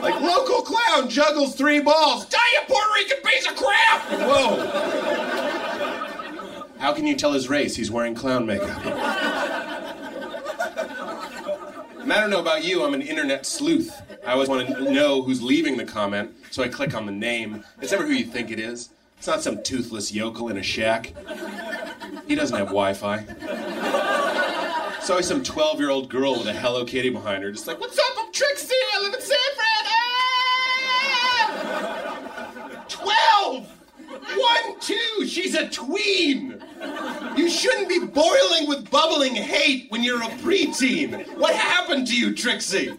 like 0.00 0.20
local 0.20 0.62
clown 0.62 1.10
juggles 1.10 1.56
three 1.56 1.80
balls. 1.80 2.26
Die, 2.26 2.38
you 2.52 2.60
Puerto 2.68 2.90
Rican 2.94 3.18
piece 3.24 3.46
of 3.48 3.56
crap! 3.56 4.02
Whoa. 4.20 4.66
How 6.78 6.92
can 6.94 7.08
you 7.08 7.16
tell 7.16 7.32
his 7.32 7.48
race? 7.48 7.74
He's 7.74 7.90
wearing 7.90 8.14
clown 8.14 8.46
makeup. 8.46 9.47
And 12.08 12.14
I 12.14 12.22
don't 12.22 12.30
know 12.30 12.40
about 12.40 12.64
you, 12.64 12.82
I'm 12.84 12.94
an 12.94 13.02
internet 13.02 13.44
sleuth. 13.44 14.00
I 14.26 14.32
always 14.32 14.48
want 14.48 14.66
to 14.66 14.90
know 14.90 15.20
who's 15.20 15.42
leaving 15.42 15.76
the 15.76 15.84
comment, 15.84 16.30
so 16.50 16.62
I 16.62 16.68
click 16.68 16.94
on 16.94 17.04
the 17.04 17.12
name. 17.12 17.62
It's 17.82 17.92
never 17.92 18.06
who 18.06 18.14
you 18.14 18.24
think 18.24 18.50
it 18.50 18.58
is. 18.58 18.88
It's 19.18 19.26
not 19.26 19.42
some 19.42 19.62
toothless 19.62 20.10
yokel 20.10 20.48
in 20.48 20.56
a 20.56 20.62
shack. 20.62 21.12
He 22.26 22.34
doesn't 22.34 22.56
have 22.56 22.68
Wi 22.68 22.94
Fi. 22.94 23.26
It's 24.96 25.10
always 25.10 25.28
some 25.28 25.42
12 25.42 25.80
year 25.80 25.90
old 25.90 26.08
girl 26.08 26.38
with 26.38 26.46
a 26.46 26.54
Hello 26.54 26.86
Kitty 26.86 27.10
behind 27.10 27.42
her, 27.42 27.52
just 27.52 27.66
like, 27.66 27.78
What's 27.78 27.98
up? 27.98 28.04
I'm 28.16 28.32
Trixie. 28.32 28.72
I 28.94 29.02
live 29.02 29.12
in 29.12 29.20
San 29.20 29.36
Fran. 29.54 29.84
Ah! 31.74 31.97
12! 34.34 34.38
One, 34.38 34.80
two, 34.80 35.26
she's 35.26 35.54
a 35.54 35.68
tween! 35.68 36.62
You 37.36 37.48
shouldn't 37.48 37.88
be 37.88 38.00
boiling 38.00 38.68
with 38.68 38.90
bubbling 38.90 39.34
hate 39.34 39.90
when 39.90 40.02
you're 40.02 40.22
a 40.22 40.28
preteen. 40.28 41.26
What 41.36 41.54
happened 41.54 42.06
to 42.08 42.16
you, 42.16 42.34
Trixie? 42.34 42.96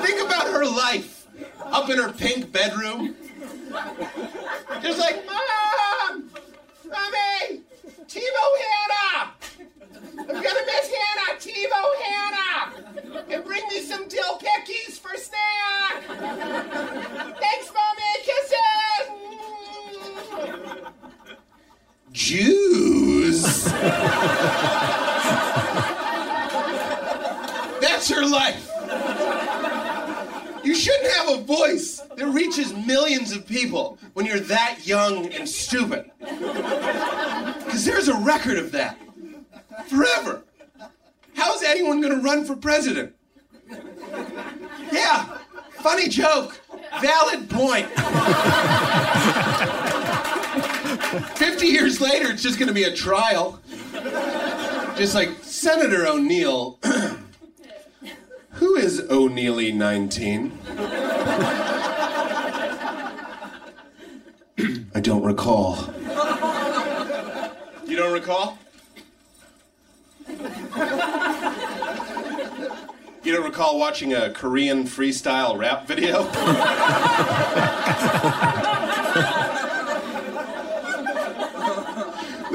Think 0.00 0.20
about 0.24 0.46
her 0.46 0.64
life. 0.64 1.26
Up 1.60 1.90
in 1.90 1.98
her 1.98 2.12
pink 2.12 2.50
bedroom. 2.52 3.14
Just 4.82 4.98
like, 4.98 5.24
Mom! 5.26 6.30
Mommy! 6.84 7.62
TiVo 8.06 8.44
Hannah! 8.64 9.32
I'm 10.20 10.26
gonna 10.26 10.64
miss 10.66 10.90
Hannah! 10.94 11.38
TiVo 11.38 11.82
Hannah! 12.02 12.72
And 13.30 13.44
bring 13.44 13.66
me 13.68 13.80
some 13.80 14.08
dill 14.08 14.38
pickies 14.38 14.98
for 14.98 15.16
snack! 15.16 16.02
Thanks, 17.40 17.70
Mommy! 17.74 18.12
Kisses! 18.24 19.37
Jews. 22.12 23.64
That's 27.80 28.08
her 28.10 28.26
life. 28.26 28.64
You 30.64 30.74
shouldn't 30.74 31.12
have 31.14 31.28
a 31.30 31.42
voice 31.44 32.02
that 32.16 32.26
reaches 32.26 32.74
millions 32.74 33.32
of 33.32 33.46
people 33.46 33.98
when 34.14 34.26
you're 34.26 34.40
that 34.40 34.86
young 34.86 35.32
and 35.32 35.48
stupid. 35.48 36.10
Because 36.18 37.84
there's 37.84 38.08
a 38.08 38.16
record 38.16 38.58
of 38.58 38.72
that. 38.72 38.98
Forever. 39.86 40.42
How's 41.34 41.62
anyone 41.62 42.00
going 42.00 42.14
to 42.14 42.20
run 42.20 42.44
for 42.44 42.56
president? 42.56 43.14
Yeah, 44.92 45.38
funny 45.70 46.08
joke. 46.08 46.60
Valid 47.00 47.48
point. 47.48 47.88
50 51.08 51.66
years 51.66 52.00
later, 52.02 52.30
it's 52.30 52.42
just 52.42 52.58
going 52.58 52.68
to 52.68 52.74
be 52.74 52.84
a 52.84 52.92
trial. 52.92 53.60
Just 54.96 55.14
like 55.14 55.30
Senator 55.42 56.06
O'Neill. 56.06 56.78
Who 58.52 58.76
is 58.76 59.00
O'Neilly 59.08 59.72
19? 59.72 60.58
I 60.68 61.84
I 64.94 65.00
don't 65.00 65.22
recall. 65.22 65.94
You 67.86 67.96
don't 67.96 68.12
recall? 68.12 68.58
You 73.24 73.32
don't 73.32 73.44
recall 73.44 73.78
watching 73.78 74.12
a 74.12 74.30
Korean 74.30 74.84
freestyle 74.84 75.56
rap 75.56 75.86
video? 75.86 76.28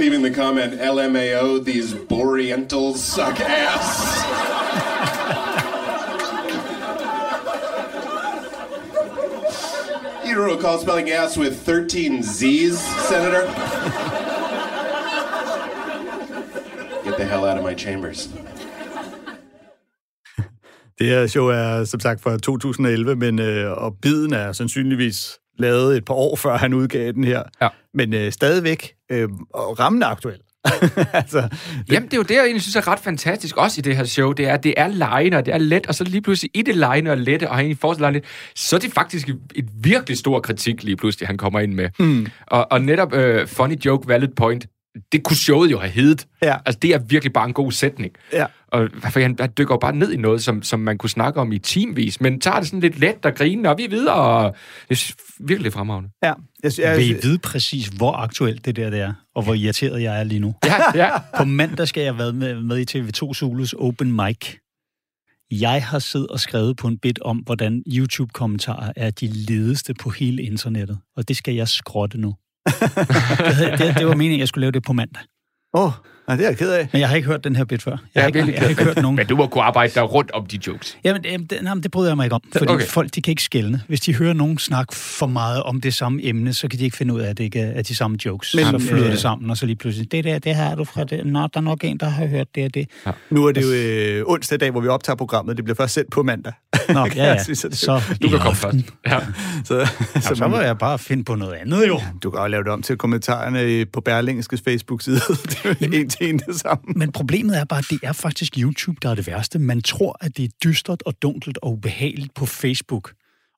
Leaving 0.04 0.22
the 0.22 0.32
comment, 0.32 0.74
LMAO, 0.82 1.64
these 1.64 1.94
Boreentals 1.94 2.98
suck 2.98 3.40
ass. 3.40 4.20
You 10.28 10.36
don't 10.36 10.58
recall 10.58 10.78
spelling 10.80 11.10
ass 11.10 11.38
with 11.38 11.58
13 11.66 12.22
Z's, 12.22 12.80
Senator? 12.80 13.46
Get 17.06 17.18
the 17.18 17.26
hell 17.26 17.46
out 17.46 17.58
of 17.58 17.64
my 17.64 17.74
chambers. 17.74 18.28
Det 21.00 21.08
her 21.08 21.28
show 21.28 21.48
er 21.48 21.84
som 21.84 22.00
sagt 22.00 22.22
fra 22.22 22.38
2011, 22.38 23.16
men 23.16 23.40
øh, 23.40 23.72
og 23.72 23.96
biden 24.02 24.34
er 24.34 24.52
sandsynligvis 24.52 25.40
lavet 25.58 25.98
et 25.98 26.06
par 26.06 26.14
år 26.14 26.36
før 26.36 26.58
han 26.58 26.74
udgav 26.74 27.12
den 27.12 27.24
her. 27.24 27.44
Ja. 27.62 27.68
Men 27.94 28.14
øh, 28.14 28.32
stadigvæk 28.32 28.94
øh, 29.12 29.30
og 29.54 29.80
rammende 29.80 30.06
aktuel. 30.06 30.40
altså, 31.14 31.50
Jamen, 31.92 32.06
det 32.10 32.14
er 32.14 32.18
jo 32.18 32.24
det, 32.24 32.36
jeg 32.36 32.44
egentlig 32.44 32.62
synes 32.62 32.76
er 32.76 32.88
ret 32.88 33.00
fantastisk, 33.00 33.58
også 33.58 33.80
i 33.80 33.82
det 33.82 33.98
her 33.98 34.04
show, 34.04 34.32
det 34.32 34.48
er, 34.48 34.54
at 34.54 34.64
det 34.64 34.74
er 34.78 34.88
lejende, 34.88 35.38
og 35.38 35.46
det 35.46 35.54
er 35.54 35.58
let, 35.58 35.88
og 35.88 35.96
så 35.96 36.04
lige 36.04 36.22
pludselig 36.22 36.52
i 36.54 36.62
det 36.62 36.76
lejende 36.76 37.12
og 37.12 37.18
lette, 37.18 37.50
og 37.50 37.56
han 37.56 37.66
egentlig 37.66 37.80
forestiller 37.80 38.10
lidt, 38.10 38.26
så 38.56 38.76
er 38.76 38.80
det 38.80 38.94
faktisk 38.94 39.30
et, 39.56 39.66
virkelig 39.84 40.18
stor 40.18 40.40
kritik 40.40 40.84
lige 40.84 40.98
pludselig, 40.98 41.28
han 41.28 41.38
kommer 41.38 41.60
ind 41.60 41.74
med. 41.74 41.90
Mm. 42.00 42.28
Og, 42.48 42.72
og 42.72 42.82
netop 42.82 43.14
uh, 43.14 43.48
funny 43.48 43.76
joke, 43.86 44.08
valid 44.08 44.28
point, 44.28 44.68
det 45.12 45.24
kunne 45.24 45.38
showet 45.38 45.72
jo 45.72 45.80
have 45.80 45.92
heddet. 45.92 46.28
Ja. 46.42 46.58
Altså, 46.66 46.80
det 46.82 46.94
er 46.94 46.98
virkelig 47.00 47.34
bare 47.34 47.46
en 47.46 47.54
god 47.54 47.72
sætning. 47.72 48.14
Ja. 48.34 48.46
Og 48.68 48.90
for 49.00 49.20
han, 49.20 49.36
han 49.40 49.50
dykker 49.58 49.74
jo 49.74 49.78
bare 49.78 49.96
ned 49.96 50.12
i 50.12 50.18
noget, 50.18 50.44
som, 50.44 50.64
som 50.64 50.80
man 50.80 50.98
kunne 50.98 51.10
snakke 51.10 51.40
om 51.40 51.52
i 51.52 51.60
teamvis, 51.60 52.22
men 52.22 52.40
tager 52.40 52.60
det 52.60 52.68
sådan 52.68 52.80
lidt 52.80 53.00
let 53.00 53.26
og 53.26 53.36
griner, 53.36 53.70
og 53.70 53.78
vi 53.78 53.86
er 53.86 53.90
videre, 53.90 54.16
og 54.16 54.56
det 54.90 55.02
er 55.10 55.14
virkelig 55.40 55.74
fremragende. 55.74 56.10
ja, 56.24 56.34
jeg, 56.64 56.72
jeg, 56.80 56.98
Vil 56.98 57.10
I 57.10 57.14
vide 57.14 57.40
præcis, 57.40 57.88
hvor 57.88 58.12
aktuelt 58.12 58.66
det 58.66 58.76
der 58.76 58.90
det 58.90 59.00
er, 59.00 59.14
og 59.36 59.44
hvor 59.44 59.54
irriteret 59.54 60.02
jeg 60.02 60.20
er 60.20 60.24
lige 60.24 60.40
nu? 60.40 60.56
Ja, 60.66 61.06
ja. 61.06 61.10
På 61.38 61.44
mandag 61.44 61.88
skal 61.88 62.04
jeg 62.04 62.18
være 62.18 62.34
med, 62.34 62.62
med 62.62 62.78
i 62.78 62.98
TV2 63.00 63.34
Zulus 63.34 63.74
Open 63.74 64.12
Mic. 64.12 64.56
Jeg 65.52 65.86
har 65.86 66.00
siddet 66.00 66.28
og 66.28 66.40
skrevet 66.40 66.78
på 66.78 66.88
en 66.88 66.98
bit 66.98 67.20
om, 67.20 67.38
hvordan 67.38 67.84
YouTube-kommentarer 67.88 68.94
er 68.96 69.10
de 69.10 69.28
ledeste 69.28 69.94
på 69.94 70.10
hele 70.10 70.44
internettet. 70.44 71.00
Og 71.18 71.28
det 71.28 71.38
skal 71.38 71.54
jeg 71.54 71.68
skrotte 71.68 72.18
nu 72.18 72.36
det, 72.66 73.78
det, 73.80 73.96
det 73.98 74.06
var 74.08 74.16
meningen, 74.16 74.40
at 74.40 74.40
jeg 74.40 74.48
skulle 74.48 74.66
lave 74.66 74.72
det 74.72 74.84
på 74.84 74.94
mandag. 74.94 75.22
Åh, 75.78 75.86
oh, 75.86 75.94
det 76.30 76.40
er 76.42 76.50
jeg 76.50 76.58
ked 76.58 76.72
af. 76.72 76.90
Men 76.92 77.00
jeg 77.02 77.10
har 77.10 77.16
ikke 77.16 77.28
hørt 77.28 77.44
den 77.44 77.56
her 77.56 77.66
bit 77.66 77.82
før. 77.84 77.92
Jeg, 77.92 78.00
Jeg 78.16 78.24
har 78.24 78.28
ikke, 78.28 78.38
virkelig 78.38 78.54
jeg 78.56 78.62
har 78.62 78.70
ikke 78.70 78.84
hørt 78.84 79.02
nogen. 79.02 79.16
Men 79.16 79.28
du 79.28 79.36
må 79.36 79.48
kunne 79.48 79.64
arbejde 79.64 79.94
der 79.94 80.02
rundt 80.02 80.32
om 80.32 80.46
de 80.46 80.60
jokes. 80.68 80.98
Jamen, 81.04 81.26
jamen, 81.26 81.48
det, 81.48 81.58
jamen, 81.64 81.84
det 81.84 81.92
bryder 81.92 82.10
jeg 82.10 82.16
mig 82.18 82.24
ikke 82.26 82.36
om, 82.36 82.42
fordi 82.54 82.66
Okay. 82.68 82.86
folk 82.86 83.16
de 83.16 83.22
kan 83.22 83.32
ikke 83.32 83.44
skælne. 83.44 83.82
Hvis 83.88 84.00
de 84.02 84.16
hører 84.16 84.34
nogen 84.34 84.58
snakke 84.58 84.96
for 84.96 85.28
meget 85.28 85.64
om 85.64 85.82
det 85.82 85.94
samme 85.94 86.20
emne, 86.26 86.54
så 86.54 86.68
kan 86.68 86.80
de 86.80 86.84
ikke 86.84 86.98
finde 86.98 87.14
ud 87.14 87.20
af, 87.22 87.30
at 87.30 87.38
det 87.38 87.44
ikke 87.44 87.60
er 87.60 87.82
de 87.82 87.96
samme 87.96 88.18
jokes. 88.26 88.56
Men, 88.56 88.66
så 88.66 88.80
flyder 88.80 89.06
øh, 89.06 89.12
det 89.12 89.20
sammen, 89.20 89.50
og 89.50 89.58
så 89.58 89.66
lige 89.66 89.76
pludselig, 89.76 90.12
det 90.12 90.24
der, 90.24 90.40
det 90.40 90.56
har 90.56 90.76
du 90.76 90.84
fra 90.84 91.04
det. 91.04 91.26
Nå, 91.26 91.40
der 91.40 91.48
er 91.56 91.62
nok 91.62 91.84
en, 91.84 91.98
der 91.98 92.10
har 92.10 92.26
hørt 92.26 92.48
det 92.56 92.66
og 92.66 92.74
det. 92.74 92.88
Nu 93.30 93.46
er 93.46 93.52
det 93.52 93.62
jo 93.62 93.72
øh, 94.20 94.24
onsdag 94.28 94.60
dag, 94.60 94.72
hvor 94.72 94.82
vi 94.82 94.88
optager 94.88 95.16
programmet. 95.16 95.58
Det 95.58 95.66
bliver 95.66 95.76
først 95.76 95.94
sendt 95.94 96.12
på 96.12 96.24
mandag. 96.24 96.54
Nå, 96.90 97.06
ja, 97.16 97.24
ja. 97.34 97.44
sige, 97.44 97.56
så 97.56 97.68
det- 97.70 97.78
Så, 97.78 98.02
Du 98.22 98.30
kan 98.30 98.40
komme 98.40 98.56
først. 98.56 98.78
Ja. 99.08 99.20
så, 99.66 99.88
Så, 100.22 100.36
så 100.36 100.48
må 100.48 100.60
jeg 100.60 100.78
bare 100.78 101.00
finde 101.00 101.24
på 101.24 101.36
noget 101.36 101.54
andet, 101.54 101.88
jo. 101.88 102.00
Du 102.24 102.30
kan 102.32 102.40
også 102.40 102.48
lave 102.48 102.64
det 102.64 102.72
om 102.72 102.82
til 102.82 102.98
kommentarerne 102.98 103.86
på 103.86 104.02
Berlingskes 104.02 104.62
Facebook-side. 104.66 105.16
det 105.50 105.66
er 105.66 105.86
en 105.94 105.94
til 106.18 106.30
en 106.30 106.40
det 106.40 106.56
samme. 106.56 106.84
Men 106.96 107.12
problemet 107.12 107.58
er 107.60 107.64
bare, 107.64 107.80
at 107.80 107.86
det 107.90 108.00
er 108.04 108.12
faktisk 108.12 108.58
YouTube, 108.58 108.98
der 109.02 109.10
er 109.10 109.16
det 109.16 109.28
værste. 109.28 109.60
Man 109.60 109.82
tror, 109.82 110.18
at 110.22 110.38
det 110.38 110.46
er 110.46 110.50
dystert 110.64 111.04
og 111.06 111.22
dunkelt 111.22 111.58
og 111.62 111.72
ubehageligt 111.72 112.34
på 112.34 112.46
Facebook. 112.46 113.14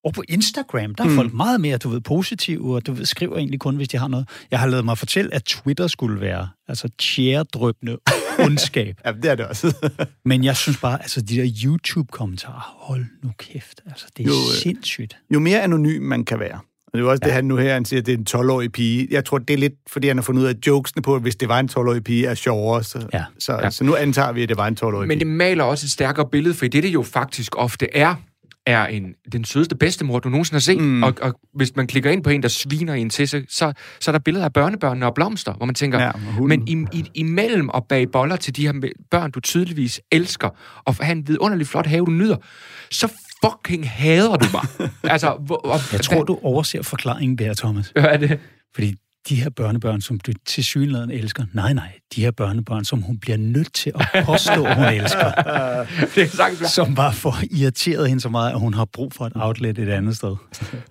Og 0.05 0.13
på 0.13 0.23
Instagram, 0.29 0.95
der 0.95 1.03
er 1.03 1.07
mm. 1.07 1.15
folk 1.15 1.33
meget 1.33 1.61
mere, 1.61 1.77
du 1.77 1.89
ved, 1.89 2.01
positive, 2.01 2.75
og 2.75 2.87
du 2.87 2.93
ved, 2.93 3.05
skriver 3.05 3.37
egentlig 3.37 3.59
kun, 3.59 3.75
hvis 3.75 3.87
de 3.87 3.97
har 3.97 4.07
noget. 4.07 4.29
Jeg 4.51 4.59
har 4.59 4.67
lavet 4.67 4.85
mig 4.85 4.97
fortælle, 4.97 5.33
at 5.33 5.43
Twitter 5.43 5.87
skulle 5.87 6.21
være 6.21 6.49
altså 6.67 6.89
tjæredrøbende 6.99 7.97
ondskab. 8.39 8.95
Ja, 9.05 9.11
det 9.11 9.25
er 9.31 9.35
det 9.35 9.45
også. 9.45 9.89
Men 10.25 10.43
jeg 10.43 10.57
synes 10.57 10.77
bare, 10.77 11.01
altså 11.01 11.21
de 11.21 11.35
der 11.35 11.51
YouTube-kommentarer, 11.65 12.75
hold 12.77 13.05
nu 13.23 13.31
kæft, 13.37 13.81
altså 13.85 14.05
det 14.17 14.23
er 14.23 14.27
Jo, 14.27 14.33
øh, 14.33 14.61
sindssygt. 14.61 15.17
jo 15.33 15.39
mere 15.39 15.61
anonym 15.61 16.01
man 16.01 16.25
kan 16.25 16.39
være. 16.39 16.59
Og 16.95 16.97
det 16.97 17.05
er 17.07 17.09
også 17.11 17.19
ja. 17.23 17.27
det, 17.27 17.33
han 17.35 17.45
nu 17.45 17.55
her, 17.55 17.73
han 17.73 17.85
siger, 17.85 17.99
at 17.99 18.05
det 18.05 18.13
er 18.13 18.17
en 18.39 18.43
12-årig 18.45 18.71
pige. 18.71 19.07
Jeg 19.11 19.25
tror, 19.25 19.37
det 19.37 19.53
er 19.53 19.57
lidt, 19.57 19.73
fordi 19.87 20.07
han 20.07 20.17
har 20.17 20.21
fundet 20.23 20.41
ud 20.41 20.47
af, 20.47 20.49
at 20.53 20.67
jokesene 20.67 21.01
på, 21.01 21.15
at 21.15 21.21
hvis 21.21 21.35
det 21.35 21.49
var 21.49 21.59
en 21.59 21.69
12-årig 21.71 22.03
pige, 22.03 22.25
er 22.27 22.33
sjovere. 22.35 22.83
Så, 22.83 23.07
Ja. 23.13 23.23
så, 23.39 23.53
Ja. 23.63 23.69
så 23.69 23.83
nu 23.83 23.95
antager 23.95 24.31
vi, 24.31 24.43
at 24.43 24.49
det 24.49 24.57
var 24.57 24.67
en 24.67 24.77
12-årig 24.83 25.07
Men 25.07 25.09
pige. 25.17 25.19
det 25.19 25.27
maler 25.27 25.63
også 25.63 25.85
et 25.85 25.91
stærkere 25.91 26.25
billede, 26.31 26.53
for 26.55 26.65
det, 26.65 26.83
det 26.83 26.93
jo 26.93 27.03
faktisk 27.03 27.55
ofte 27.57 27.95
er, 27.97 28.15
er 28.65 28.85
en, 28.85 29.03
den 29.31 29.45
sødeste 29.45 29.75
bedstemor, 29.75 30.19
du 30.19 30.29
nogensinde 30.29 30.55
har 30.55 30.59
set. 30.59 30.77
Mm. 30.81 31.03
Og, 31.03 31.13
og 31.21 31.39
hvis 31.55 31.75
man 31.75 31.87
klikker 31.87 32.11
ind 32.11 32.23
på 32.23 32.29
en, 32.29 32.41
der 32.43 32.47
sviner 32.49 32.93
en 32.93 33.09
til, 33.09 33.27
så, 33.27 33.41
så, 33.49 33.73
så 33.99 34.11
er 34.11 34.13
der 34.13 34.19
billeder 34.19 34.45
af 34.45 34.53
børnebørnene 34.53 35.05
og 35.05 35.13
blomster, 35.15 35.53
hvor 35.53 35.65
man 35.65 35.75
tænker, 35.75 35.99
Ja, 36.01 36.11
men 36.41 36.67
i, 36.67 36.85
i, 36.97 37.05
imellem 37.13 37.69
at 37.75 37.83
bage 37.89 38.07
boller 38.07 38.35
til 38.35 38.55
de 38.55 38.61
her 38.67 38.73
børn, 39.11 39.31
du 39.31 39.39
tydeligvis 39.39 40.01
elsker, 40.11 40.49
og 40.85 40.95
have 40.95 41.11
en 41.17 41.27
vidunderlig 41.27 41.67
flot 41.67 41.85
have, 41.87 42.05
du 42.05 42.11
nyder, 42.11 42.37
så 42.91 43.11
fucking 43.51 43.89
hader 43.89 44.35
du 44.35 44.45
mig. 44.53 44.89
altså, 45.13 45.37
hvor, 45.39 45.55
og, 45.55 45.79
Jeg 45.91 46.01
tror, 46.01 46.23
du 46.23 46.39
overser 46.43 46.81
forklaringen 46.81 47.37
der, 47.37 47.53
Thomas. 47.53 47.89
Hvad 47.89 48.03
er 48.03 48.17
det? 48.17 48.39
Fordi 48.75 48.95
de 49.29 49.35
her 49.35 49.49
børnebørn, 49.49 50.01
som 50.01 50.19
du 50.19 50.31
til 50.45 50.63
synligheden 50.63 51.11
elsker, 51.11 51.45
nej, 51.53 51.73
nej, 51.73 51.99
de 52.15 52.21
her 52.21 52.31
børnebørn, 52.31 52.85
som 52.85 53.01
hun 53.01 53.17
bliver 53.19 53.37
nødt 53.37 53.73
til 53.73 53.91
at 53.95 54.25
påstå, 54.25 54.55
hun 54.55 54.85
elsker, 55.01 55.31
Det 56.15 56.23
er 56.23 56.27
sagt, 56.27 56.69
som 56.69 56.95
bare 56.95 57.13
får 57.13 57.37
irriteret 57.51 58.07
hende 58.09 58.21
så 58.21 58.29
meget, 58.29 58.51
at 58.51 58.59
hun 58.59 58.73
har 58.73 58.85
brug 58.85 59.13
for 59.13 59.25
et 59.25 59.33
outlet 59.35 59.77
et 59.77 59.89
andet 59.89 60.17
sted. 60.17 60.35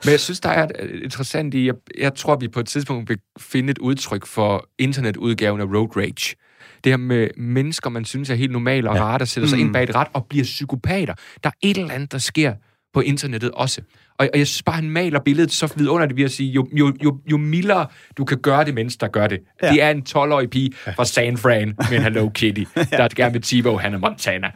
Men 0.04 0.10
jeg 0.10 0.20
synes, 0.20 0.40
der 0.40 0.48
er 0.48 0.66
interessant 1.04 1.54
i, 1.54 1.66
jeg, 1.66 1.74
jeg 1.98 2.14
tror, 2.14 2.36
vi 2.36 2.48
på 2.48 2.60
et 2.60 2.66
tidspunkt 2.66 3.08
vil 3.08 3.18
finde 3.38 3.70
et 3.70 3.78
udtryk 3.78 4.26
for 4.26 4.68
internetudgaven 4.78 5.60
af 5.60 5.64
Road 5.64 5.96
Rage. 5.96 6.36
Det 6.84 6.92
her 6.92 6.96
med 6.96 7.28
mennesker, 7.36 7.90
man 7.90 8.04
synes 8.04 8.30
er 8.30 8.34
helt 8.34 8.52
normale 8.52 8.90
og 8.90 8.96
ja. 8.96 9.02
rare, 9.02 9.18
der 9.18 9.24
sætter 9.24 9.48
sig 9.48 9.58
mm. 9.58 9.64
ind 9.64 9.72
bag 9.72 9.82
et 9.82 9.94
ret 9.94 10.08
og 10.12 10.26
bliver 10.26 10.44
psykopater. 10.44 11.14
Der 11.44 11.50
er 11.50 11.54
et 11.62 11.76
eller 11.76 11.94
andet, 11.94 12.12
der 12.12 12.18
sker 12.18 12.54
på 12.94 13.00
internettet 13.00 13.50
også. 13.50 13.82
Og, 14.18 14.28
og 14.32 14.38
jeg 14.38 14.46
synes 14.46 14.62
bare, 14.62 14.76
han 14.76 14.90
maler 14.90 15.20
billedet 15.20 15.52
så 15.52 15.72
vidunderligt 15.76 16.16
ved 16.16 16.24
at 16.24 16.30
sige, 16.30 16.50
jo, 16.50 16.68
jo, 16.72 16.92
jo, 17.04 17.20
jo 17.30 17.36
mildere 17.36 17.86
du 18.16 18.24
kan 18.24 18.38
gøre 18.38 18.64
det, 18.64 18.74
mens 18.74 18.96
der 18.96 19.08
gør 19.08 19.26
det. 19.26 19.40
Ja. 19.62 19.72
Det 19.72 19.82
er 19.82 19.90
en 19.90 20.02
12-årig 20.08 20.50
pige 20.50 20.72
fra 20.72 21.04
San 21.04 21.36
Fran 21.36 21.74
med 21.90 21.98
en 21.98 22.02
Hello 22.02 22.28
Kitty, 22.28 22.64
der 22.90 23.08
gerne 23.16 23.32
vil 23.32 23.42
TiVo 23.42 23.76
Hannah 23.76 24.00
Montana. 24.00 24.50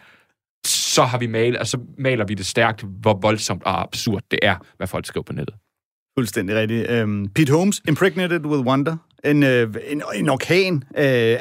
Så 0.67 1.03
har 1.03 1.19
vi 1.19 1.27
malet, 1.27 1.59
og 1.59 1.67
så 1.67 1.79
maler 1.99 2.25
vi 2.25 2.35
det 2.35 2.47
stærkt, 2.47 2.85
hvor 3.01 3.19
voldsomt 3.23 3.63
og 3.63 3.83
absurd 3.83 4.23
det 4.31 4.39
er, 4.43 4.57
hvad 4.77 4.87
folk 4.87 5.07
skriver 5.07 5.25
på 5.25 5.33
nettet. 5.33 5.55
Fuldstændig 6.19 6.57
rigtigt. 6.57 6.91
Um, 6.91 7.29
Pete 7.35 7.53
Holmes, 7.53 7.83
Impregnated 7.89 8.47
with 8.47 8.67
Wonder. 8.67 8.97
En, 9.25 9.43
øh, 9.43 9.75
en, 9.89 10.03
en 10.15 10.29
orkan 10.29 10.75
øh, 10.75 10.83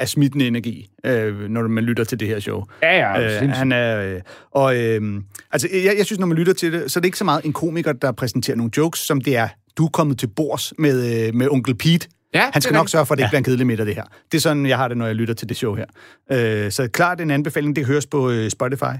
af 0.00 0.08
smittende 0.08 0.46
energi, 0.46 0.90
øh, 1.06 1.40
når 1.50 1.62
man 1.68 1.84
lytter 1.84 2.04
til 2.04 2.20
det 2.20 2.28
her 2.28 2.40
show. 2.40 2.64
Ja, 2.82 2.96
ja, 2.96 3.24
Øh, 3.24 3.30
sindssygt. 3.30 3.56
han 3.56 3.72
er, 3.72 4.14
øh, 4.14 4.20
og 4.50 4.76
øh, 4.76 5.00
altså, 5.52 5.68
jeg, 5.72 5.94
jeg 5.98 6.06
synes, 6.06 6.18
når 6.20 6.26
man 6.26 6.36
lytter 6.36 6.52
til 6.52 6.72
det, 6.72 6.90
så 6.92 6.98
er 6.98 7.00
det 7.00 7.06
ikke 7.08 7.18
så 7.18 7.24
meget 7.24 7.44
en 7.44 7.52
komiker, 7.52 7.92
der 7.92 8.12
præsenterer 8.12 8.56
nogle 8.56 8.70
jokes, 8.76 9.00
som 9.00 9.20
det 9.20 9.36
er, 9.36 9.48
du 9.76 9.84
er 9.84 9.88
kommet 9.90 10.18
til 10.18 10.26
bords 10.26 10.72
med, 10.78 11.26
øh, 11.28 11.34
med 11.34 11.48
onkel 11.50 11.74
Pete. 11.74 12.08
Ja, 12.34 12.50
Han 12.52 12.62
skal 12.62 12.74
nok 12.74 12.88
sørge 12.88 13.06
for, 13.06 13.14
at 13.14 13.18
det 13.18 13.22
ikke 13.22 13.26
Ja. 13.26 13.30
bliver 13.30 13.38
en 13.38 13.44
kedelig 13.44 13.66
middag, 13.66 13.86
det 13.86 13.94
her. 13.94 14.04
Det 14.32 14.38
er 14.38 14.42
sådan, 14.42 14.66
jeg 14.66 14.76
har 14.76 14.88
det, 14.88 14.96
når 14.96 15.06
jeg 15.06 15.14
lytter 15.14 15.34
til 15.34 15.48
det 15.48 15.56
show 15.56 15.74
her. 15.74 15.86
Øh, 16.32 16.70
så 16.70 16.88
klart 16.88 17.20
en 17.20 17.30
anbefaling, 17.30 17.76
det 17.76 17.86
høres 17.86 18.06
på 18.06 18.30
øh, 18.30 18.50
Spotify. 18.50 18.94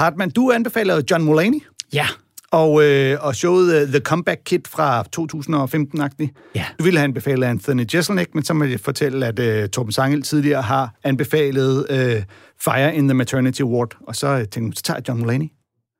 Hartmann, 0.00 0.30
du 0.30 0.50
anbefaler 0.50 1.02
John 1.10 1.24
Mulaney, 1.24 1.58
Ja, 1.92 2.06
og, 2.52 2.84
øh, 2.84 3.18
og 3.20 3.36
showet 3.36 3.82
uh, 3.82 3.88
The 3.88 4.00
Comeback 4.00 4.40
Kid 4.44 4.60
fra 4.68 5.04
2015-agtigt. 5.16 6.50
Ja. 6.54 6.64
Du 6.78 6.84
ville 6.84 6.98
have 6.98 7.04
anbefalet 7.04 7.46
Anthony 7.46 7.84
Jeselnik, 7.94 8.34
men 8.34 8.44
så 8.44 8.54
må 8.54 8.64
jeg 8.64 8.80
fortælle, 8.80 9.26
at 9.26 9.62
uh, 9.64 9.68
Torben 9.70 9.92
Sangel 9.92 10.22
tidligere 10.22 10.62
har 10.62 10.94
anbefalet 11.04 11.86
uh, 11.90 12.22
Fire 12.64 12.94
in 12.96 13.08
the 13.08 13.14
Maternity 13.14 13.62
Ward, 13.62 13.96
og 14.06 14.16
så 14.16 14.32
uh, 14.34 14.38
tænkte 14.38 14.60
jeg, 14.60 14.72
så 14.76 14.82
tager 14.82 14.96
jeg 14.98 15.08
John 15.08 15.20
Mulaney. 15.20 15.48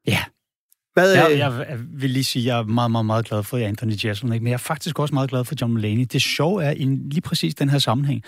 ja. 0.06 0.18
Hvad, 0.94 1.12
Jeg, 1.14 1.28
øh, 1.32 1.38
jeg 1.38 1.78
vil 1.94 2.10
lige 2.10 2.24
sige, 2.24 2.42
at 2.42 2.46
jeg 2.46 2.58
er 2.58 2.62
meget, 2.64 2.90
meget, 2.90 3.06
meget 3.06 3.24
glad 3.28 3.42
for 3.42 3.58
Anthony 3.58 3.92
Jeselnik, 4.04 4.42
men 4.42 4.46
jeg 4.46 4.54
er 4.54 4.58
faktisk 4.58 4.98
også 4.98 5.14
meget 5.14 5.30
glad 5.30 5.44
for 5.44 5.54
John 5.60 5.72
Mulaney. 5.72 6.06
Det 6.12 6.22
sjove 6.22 6.64
er, 6.64 6.70
i 6.70 6.84
lige 6.84 7.20
præcis 7.20 7.54
den 7.54 7.68
her 7.68 7.78
sammenhæng, 7.78 8.22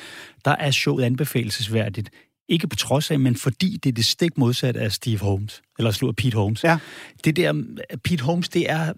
der 0.44 0.50
er 0.50 0.70
showet 0.70 1.04
anbefalesværdigt. 1.04 2.10
Ikke 2.48 2.68
på 2.68 2.76
trods 2.76 3.10
af, 3.10 3.20
men 3.20 3.36
fordi 3.36 3.76
det 3.76 3.88
er 3.88 3.94
det 3.94 4.04
stik 4.04 4.38
modsat 4.38 4.76
af 4.76 4.92
Steve 4.92 5.18
Holmes, 5.18 5.62
eller 5.78 5.90
slår 5.90 6.12
Pete 6.12 6.36
Holmes. 6.36 6.64
Ja. 6.64 6.78
Det 7.24 7.36
der, 7.36 7.64
Pete 8.04 8.24
Holmes, 8.24 8.48
det 8.48 8.70
er, 8.70 8.92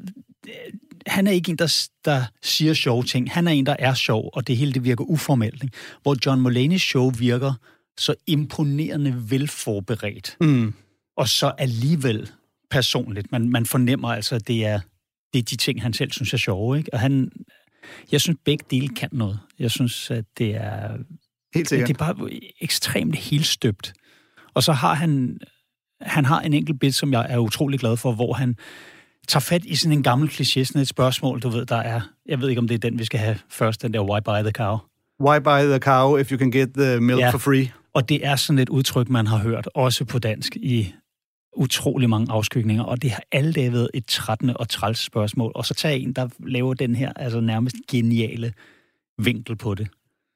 han 1.07 1.27
er 1.27 1.31
ikke 1.31 1.51
en, 1.51 1.57
der, 1.57 1.89
der 2.05 2.25
siger 2.43 2.75
sjove 2.75 3.03
ting. 3.03 3.33
Han 3.33 3.47
er 3.47 3.53
en, 3.53 3.67
der 3.67 3.77
er 3.79 3.95
sjov, 3.95 4.31
og 4.33 4.47
det 4.47 4.57
hele 4.57 4.73
det 4.73 4.85
virker 4.85 5.05
uformelt. 5.05 5.63
Ikke? 5.63 5.77
Hvor 6.03 6.17
John 6.27 6.47
Mulaney's 6.47 6.79
show 6.79 7.11
virker 7.11 7.53
så 7.99 8.15
imponerende 8.27 9.31
velforberedt. 9.31 10.37
Mm. 10.41 10.75
Og 11.17 11.29
så 11.29 11.53
alligevel 11.59 12.31
personligt. 12.71 13.33
Man, 13.33 13.49
man 13.49 13.67
fornemmer 13.67 14.09
altså, 14.09 14.35
at 14.35 14.49
det 14.49 14.67
er, 14.67 14.81
det 15.33 15.39
er 15.39 15.43
de 15.43 15.57
ting, 15.57 15.83
han 15.83 15.93
selv 15.93 16.13
synes 16.13 16.33
er 16.33 16.39
sjove. 16.39 16.79
Ikke? 16.79 16.95
Og 16.95 17.01
han, 17.01 17.31
Jeg 18.13 18.21
synes, 18.21 18.39
begge 18.45 18.65
dele 18.71 18.89
kan 18.89 19.09
noget. 19.13 19.39
Jeg 19.59 19.71
synes, 19.71 20.11
at 20.11 20.25
det 20.39 20.55
er, 20.55 20.99
Helt 21.55 21.69
sikkert. 21.69 21.89
det 21.89 22.01
er 22.01 22.15
bare 22.15 22.31
ekstremt 22.61 23.17
helstøbt. 23.17 23.93
Og 24.55 24.63
så 24.63 24.73
har 24.73 24.95
han, 24.95 25.39
han 26.01 26.25
har 26.25 26.41
en 26.41 26.53
enkelt 26.53 26.81
bit, 26.81 26.95
som 26.95 27.13
jeg 27.13 27.27
er 27.29 27.39
utrolig 27.39 27.81
glad 27.81 27.97
for, 27.97 28.13
hvor 28.13 28.33
han 28.33 28.57
tager 29.29 29.41
fat 29.41 29.65
i 29.65 29.75
sådan 29.75 29.93
en 29.99 30.03
gammel 30.03 30.29
kliché, 30.29 30.65
sådan 30.65 30.83
et 30.83 30.89
spørgsmål, 30.89 31.41
du 31.41 31.49
ved, 31.49 31.67
der 31.67 31.77
er, 31.77 32.01
jeg 32.27 32.41
ved 32.41 32.49
ikke, 32.49 32.59
om 32.59 32.69
det 32.69 32.75
er 32.75 32.79
den, 32.79 32.99
vi 32.99 33.05
skal 33.05 33.21
have 33.21 33.39
først, 33.49 33.83
den 33.83 33.95
der 33.95 34.01
why 34.01 34.21
buy 34.25 34.43
the 34.43 34.51
cow. 34.51 34.79
Why 35.21 35.39
buy 35.39 35.71
the 35.71 35.79
cow 35.79 36.17
if 36.17 36.33
you 36.33 36.39
can 36.39 36.51
get 36.51 36.69
the 36.77 37.01
milk 37.01 37.21
Ja. 37.21 37.31
for 37.31 37.39
free? 37.39 37.73
Og 37.95 38.09
det 38.09 38.27
er 38.27 38.37
sådan 38.37 38.59
et 38.59 38.69
udtryk, 38.69 39.09
man 39.09 39.27
har 39.27 39.39
hørt, 39.39 39.69
også 39.75 40.05
på 40.05 40.19
dansk, 40.19 40.57
i 40.57 40.95
utrolig 41.57 42.11
mange 42.11 42.33
afskygninger, 42.33 42.85
og 42.85 43.03
det 43.03 43.11
har 43.11 43.23
alle 43.33 43.53
dage 43.53 43.73
været 43.73 43.89
et 43.95 44.07
trættende 44.07 44.57
og 44.57 44.69
træls 44.69 44.99
spørgsmål. 44.99 45.53
Og 45.55 45.67
så 45.67 45.75
tager 45.75 45.95
en, 45.95 46.13
der 46.13 46.29
laver 46.47 46.75
den 46.75 46.95
her 46.95 47.13
altså 47.17 47.41
nærmest 47.41 47.77
geniale 47.91 48.53
vinkel 49.19 49.57
på 49.57 49.75
det. 49.75 49.89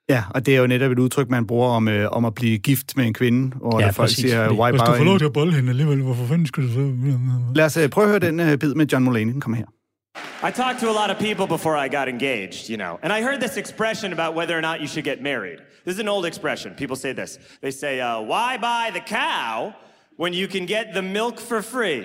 Ja, 0.08 0.22
og 0.30 0.46
det 0.46 0.54
er 0.54 0.58
jo 0.58 0.66
netop 0.66 0.92
et 0.92 0.98
udtryk, 0.98 1.30
man 1.30 1.46
bruger 1.46 1.68
om, 1.68 1.88
øh, 1.88 2.10
om 2.10 2.24
at 2.24 2.34
blive 2.34 2.58
gift 2.58 2.96
med 2.96 3.04
en 3.04 3.14
kvinde, 3.14 3.56
hvor 3.56 3.80
ja, 3.80 3.86
der 3.86 3.92
folk 3.92 4.10
siger, 4.10 4.52
why 4.52 4.70
buy... 4.70 5.18
til 5.18 5.24
at 5.24 5.32
bolle 5.32 5.54
hende 5.54 5.70
alligevel, 5.70 6.02
hvorfor 6.02 6.26
fanden 6.26 6.46
skal 6.46 6.62
du 6.62 6.68
så... 6.68 6.92
Lad 7.54 7.64
os 7.64 7.76
øh, 7.76 7.88
prøve 7.88 8.04
at 8.04 8.10
høre 8.10 8.18
den 8.18 8.40
øh, 8.40 8.58
bid 8.58 8.74
med 8.74 8.86
John 8.86 9.04
Mulaney. 9.04 9.32
Den 9.32 9.40
kommer 9.40 9.56
her. 9.56 9.66
I 10.48 10.50
talked 10.52 10.80
to 10.80 10.88
a 10.88 11.06
lot 11.06 11.10
of 11.10 11.18
people 11.18 11.46
before 11.46 11.86
I 11.86 11.88
got 11.88 12.08
engaged, 12.08 12.68
you 12.68 12.76
know, 12.76 12.98
and 13.02 13.12
I 13.12 13.22
heard 13.22 13.40
this 13.40 13.56
expression 13.56 14.12
about 14.12 14.36
whether 14.36 14.58
or 14.58 14.60
not 14.60 14.80
you 14.80 14.86
should 14.86 15.04
get 15.04 15.22
married. 15.22 15.58
This 15.84 15.94
is 15.94 16.00
an 16.00 16.08
old 16.08 16.26
expression. 16.26 16.74
People 16.74 16.96
say 16.96 17.14
this. 17.14 17.38
They 17.60 17.70
say, 17.70 18.00
uh, 18.00 18.20
why 18.20 18.58
buy 18.58 18.90
the 18.92 19.00
cow 19.00 19.74
when 20.16 20.32
you 20.34 20.46
can 20.48 20.66
get 20.66 20.92
the 20.94 21.02
milk 21.02 21.40
for 21.40 21.62
free? 21.62 22.04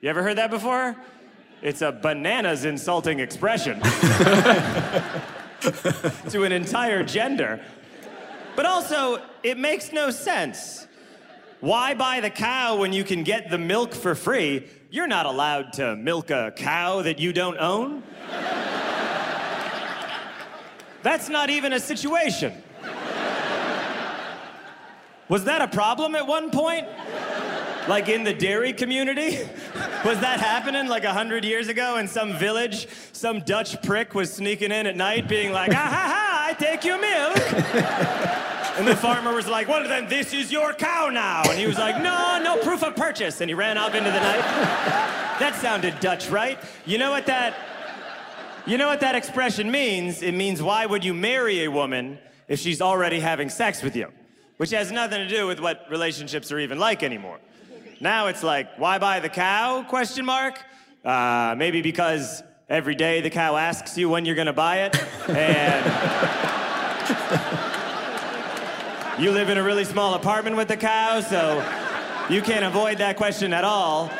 You 0.00 0.10
ever 0.10 0.22
heard 0.22 0.38
that 0.38 0.50
before? 0.50 0.96
It's 1.62 1.82
a 1.82 1.92
bananas 1.92 2.64
insulting 2.64 3.20
expression 3.20 3.80
to 6.30 6.44
an 6.44 6.52
entire 6.52 7.04
gender. 7.04 7.60
But 8.56 8.66
also, 8.66 9.22
it 9.42 9.58
makes 9.58 9.92
no 9.92 10.10
sense. 10.10 10.86
Why 11.60 11.94
buy 11.94 12.20
the 12.20 12.30
cow 12.30 12.76
when 12.76 12.92
you 12.92 13.04
can 13.04 13.22
get 13.22 13.48
the 13.50 13.58
milk 13.58 13.94
for 13.94 14.14
free? 14.14 14.68
You're 14.90 15.06
not 15.06 15.26
allowed 15.26 15.72
to 15.74 15.94
milk 15.96 16.30
a 16.30 16.52
cow 16.54 17.02
that 17.02 17.18
you 17.18 17.32
don't 17.32 17.56
own. 17.58 18.02
That's 21.02 21.28
not 21.28 21.50
even 21.50 21.72
a 21.72 21.80
situation. 21.80 22.52
Was 25.28 25.44
that 25.44 25.62
a 25.62 25.68
problem 25.68 26.14
at 26.14 26.26
one 26.26 26.50
point? 26.50 26.86
Like 27.88 28.08
in 28.08 28.24
the 28.24 28.34
dairy 28.34 28.72
community? 28.72 29.38
Was 30.04 30.18
that 30.18 30.40
happening 30.40 30.88
like 30.88 31.04
a 31.04 31.12
hundred 31.12 31.44
years 31.44 31.68
ago 31.68 31.96
in 31.98 32.08
some 32.08 32.32
village? 32.36 32.88
Some 33.12 33.40
Dutch 33.40 33.80
prick 33.82 34.14
was 34.14 34.32
sneaking 34.32 34.72
in 34.72 34.86
at 34.86 34.96
night 34.96 35.28
being 35.28 35.52
like, 35.52 35.70
ah 35.70 35.74
ha 35.74 35.88
ha, 35.88 36.46
I 36.48 36.54
take 36.54 36.84
your 36.84 36.98
milk. 37.00 38.48
And 38.74 38.88
the 38.88 38.96
farmer 38.96 39.34
was 39.34 39.46
like, 39.46 39.68
well, 39.68 39.86
then 39.86 40.08
this 40.08 40.32
is 40.32 40.50
your 40.50 40.72
cow 40.72 41.10
now. 41.10 41.42
And 41.44 41.58
he 41.58 41.66
was 41.66 41.76
like, 41.76 42.02
no, 42.02 42.40
no 42.42 42.56
proof 42.62 42.82
of 42.82 42.96
purchase. 42.96 43.42
And 43.42 43.50
he 43.50 43.54
ran 43.54 43.76
off 43.76 43.94
into 43.94 44.10
the 44.10 44.18
night. 44.18 45.18
That 45.38 45.56
sounded 45.56 45.98
Dutch, 45.98 46.28
right? 46.30 46.58
You 46.86 46.98
know 46.98 47.10
what 47.10 47.26
that 47.26 47.54
you 48.64 48.78
know 48.78 48.86
what 48.86 49.00
that 49.00 49.16
expression 49.16 49.70
means? 49.70 50.22
It 50.22 50.32
means 50.32 50.62
why 50.62 50.86
would 50.86 51.04
you 51.04 51.14
marry 51.14 51.64
a 51.64 51.70
woman 51.70 52.18
if 52.46 52.60
she's 52.60 52.80
already 52.80 53.18
having 53.18 53.48
sex 53.48 53.82
with 53.82 53.96
you? 53.96 54.12
Which 54.58 54.70
has 54.70 54.92
nothing 54.92 55.18
to 55.18 55.28
do 55.28 55.48
with 55.48 55.58
what 55.58 55.86
relationships 55.90 56.52
are 56.52 56.60
even 56.60 56.78
like 56.78 57.02
anymore. 57.02 57.40
Now 58.02 58.26
it's 58.26 58.42
like, 58.42 58.80
why 58.80 58.98
buy 58.98 59.20
the 59.20 59.28
cow? 59.28 59.84
Question 59.84 60.24
mark. 60.24 60.60
Uh, 61.04 61.54
maybe 61.56 61.82
because 61.82 62.42
every 62.68 62.96
day 62.96 63.20
the 63.20 63.30
cow 63.30 63.56
asks 63.56 63.96
you 63.96 64.08
when 64.08 64.24
you're 64.24 64.34
to 64.46 64.52
buy 64.52 64.86
it, 64.86 65.00
and 65.28 65.84
you 69.22 69.30
live 69.30 69.50
in 69.50 69.56
a 69.56 69.62
really 69.62 69.84
small 69.84 70.14
apartment 70.14 70.56
with 70.56 70.66
the 70.66 70.76
cow, 70.76 71.20
so 71.20 71.64
you 72.28 72.42
can't 72.42 72.64
avoid 72.64 72.98
that 72.98 73.16
question 73.16 73.52
at 73.52 73.62
all. 73.62 74.10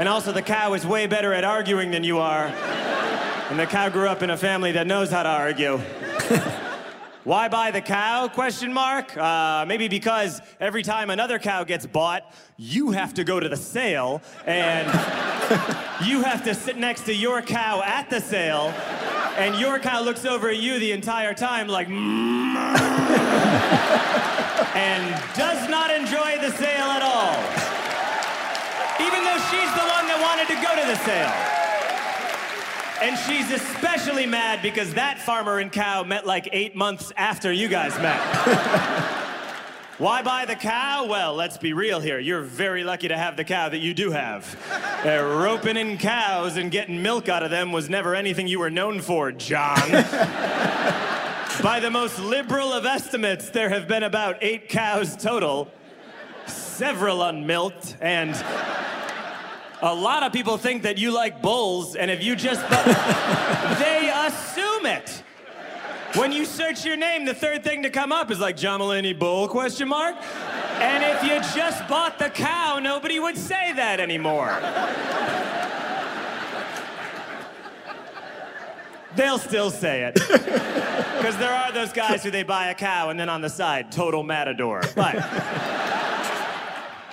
And 0.00 0.08
also, 0.08 0.32
the 0.32 0.42
cow 0.42 0.74
is 0.74 0.84
way 0.84 1.06
better 1.06 1.32
at 1.32 1.44
arguing 1.44 1.92
than 1.92 2.02
you 2.02 2.18
are. 2.18 2.46
And 2.46 3.56
the 3.56 3.66
cow 3.66 3.88
grew 3.88 4.08
up 4.08 4.24
in 4.24 4.30
a 4.30 4.36
family 4.36 4.72
that 4.72 4.88
knows 4.88 5.10
how 5.10 5.22
to 5.22 5.28
argue. 5.28 5.80
Why 7.24 7.48
buy 7.48 7.70
the 7.70 7.82
cow? 7.82 8.28
Question 8.28 8.72
mark. 8.72 9.14
Uh, 9.14 9.66
maybe 9.68 9.88
because 9.88 10.40
every 10.58 10.82
time 10.82 11.10
another 11.10 11.38
cow 11.38 11.64
gets 11.64 11.84
bought, 11.84 12.22
you 12.56 12.92
have 12.92 13.12
to 13.14 13.24
go 13.24 13.38
to 13.38 13.46
the 13.46 13.58
sale, 13.58 14.22
and 14.46 14.86
you 16.06 16.22
have 16.22 16.42
to 16.44 16.54
sit 16.54 16.78
next 16.78 17.04
to 17.04 17.14
your 17.14 17.42
cow 17.42 17.82
at 17.84 18.08
the 18.08 18.22
sale, 18.22 18.72
and 19.36 19.60
your 19.60 19.78
cow 19.78 20.00
looks 20.00 20.24
over 20.24 20.48
at 20.48 20.56
you 20.56 20.78
the 20.78 20.92
entire 20.92 21.34
time 21.34 21.68
like, 21.68 21.88
"Mm," 21.88 22.56
and 24.74 25.14
does 25.36 25.68
not 25.68 25.90
enjoy 25.90 26.38
the 26.40 26.50
sale 26.56 26.88
at 26.88 27.02
all, 27.02 27.36
even 29.06 29.24
though 29.24 29.38
she's 29.52 29.70
the 29.76 29.84
one 29.92 30.06
that 30.08 30.18
wanted 30.22 30.48
to 30.48 30.54
go 30.54 30.74
to 30.74 30.86
the 30.86 30.96
sale. 31.04 31.59
And 33.02 33.18
she's 33.18 33.50
especially 33.50 34.26
mad 34.26 34.60
because 34.62 34.94
that 34.94 35.18
farmer 35.18 35.58
and 35.58 35.72
cow 35.72 36.02
met 36.02 36.26
like 36.26 36.48
eight 36.52 36.76
months 36.76 37.12
after 37.16 37.50
you 37.50 37.66
guys 37.68 37.94
met. 37.98 38.20
Why 40.00 40.22
buy 40.22 40.46
the 40.46 40.54
cow? 40.54 41.06
Well, 41.06 41.34
let's 41.34 41.58
be 41.58 41.72
real 41.74 42.00
here. 42.00 42.18
You're 42.18 42.40
very 42.40 42.84
lucky 42.84 43.08
to 43.08 43.16
have 43.18 43.36
the 43.36 43.44
cow 43.44 43.68
that 43.68 43.80
you 43.80 43.92
do 43.92 44.10
have. 44.10 44.56
Uh, 45.04 45.22
roping 45.22 45.76
in 45.76 45.98
cows 45.98 46.56
and 46.56 46.70
getting 46.70 47.02
milk 47.02 47.28
out 47.28 47.42
of 47.42 47.50
them 47.50 47.70
was 47.70 47.90
never 47.90 48.14
anything 48.14 48.48
you 48.48 48.58
were 48.58 48.70
known 48.70 49.00
for, 49.00 49.30
John. 49.32 49.90
By 51.62 51.80
the 51.82 51.90
most 51.90 52.18
liberal 52.18 52.72
of 52.72 52.86
estimates, 52.86 53.50
there 53.50 53.68
have 53.68 53.86
been 53.86 54.02
about 54.02 54.38
eight 54.40 54.70
cows 54.70 55.16
total, 55.16 55.70
several 56.46 57.22
unmilked, 57.22 57.96
and 58.00 58.34
a 59.82 59.94
lot 59.94 60.22
of 60.22 60.32
people 60.32 60.58
think 60.58 60.82
that 60.82 60.98
you 60.98 61.10
like 61.10 61.40
bulls, 61.40 61.96
and 61.96 62.10
if 62.10 62.22
you 62.22 62.36
just. 62.36 62.60
they 63.78 64.10
assume 64.26 64.86
it. 64.86 65.22
When 66.16 66.32
you 66.32 66.44
search 66.44 66.84
your 66.84 66.96
name, 66.96 67.24
the 67.24 67.34
third 67.34 67.62
thing 67.62 67.84
to 67.84 67.90
come 67.90 68.10
up 68.10 68.30
is 68.32 68.40
like 68.40 68.56
John 68.56 68.80
Mulaney 68.80 69.16
Bull 69.16 69.46
question 69.46 69.88
mark. 69.88 70.16
And 70.80 71.04
if 71.04 71.22
you 71.22 71.40
just 71.54 71.86
bought 71.86 72.18
the 72.18 72.28
cow, 72.30 72.80
nobody 72.80 73.20
would 73.20 73.36
say 73.36 73.72
that 73.74 74.00
anymore. 74.00 74.58
They'll 79.14 79.38
still 79.38 79.70
say 79.70 80.12
it. 80.12 80.18
Because 81.20 81.36
there 81.36 81.52
are 81.52 81.70
those 81.70 81.92
guys 81.92 82.24
who 82.24 82.30
they 82.30 82.44
buy 82.44 82.68
a 82.68 82.74
cow 82.74 83.10
and 83.10 83.20
then 83.20 83.28
on 83.28 83.42
the 83.42 83.50
side, 83.50 83.92
total 83.92 84.22
matador. 84.22 84.80
But 84.96 85.16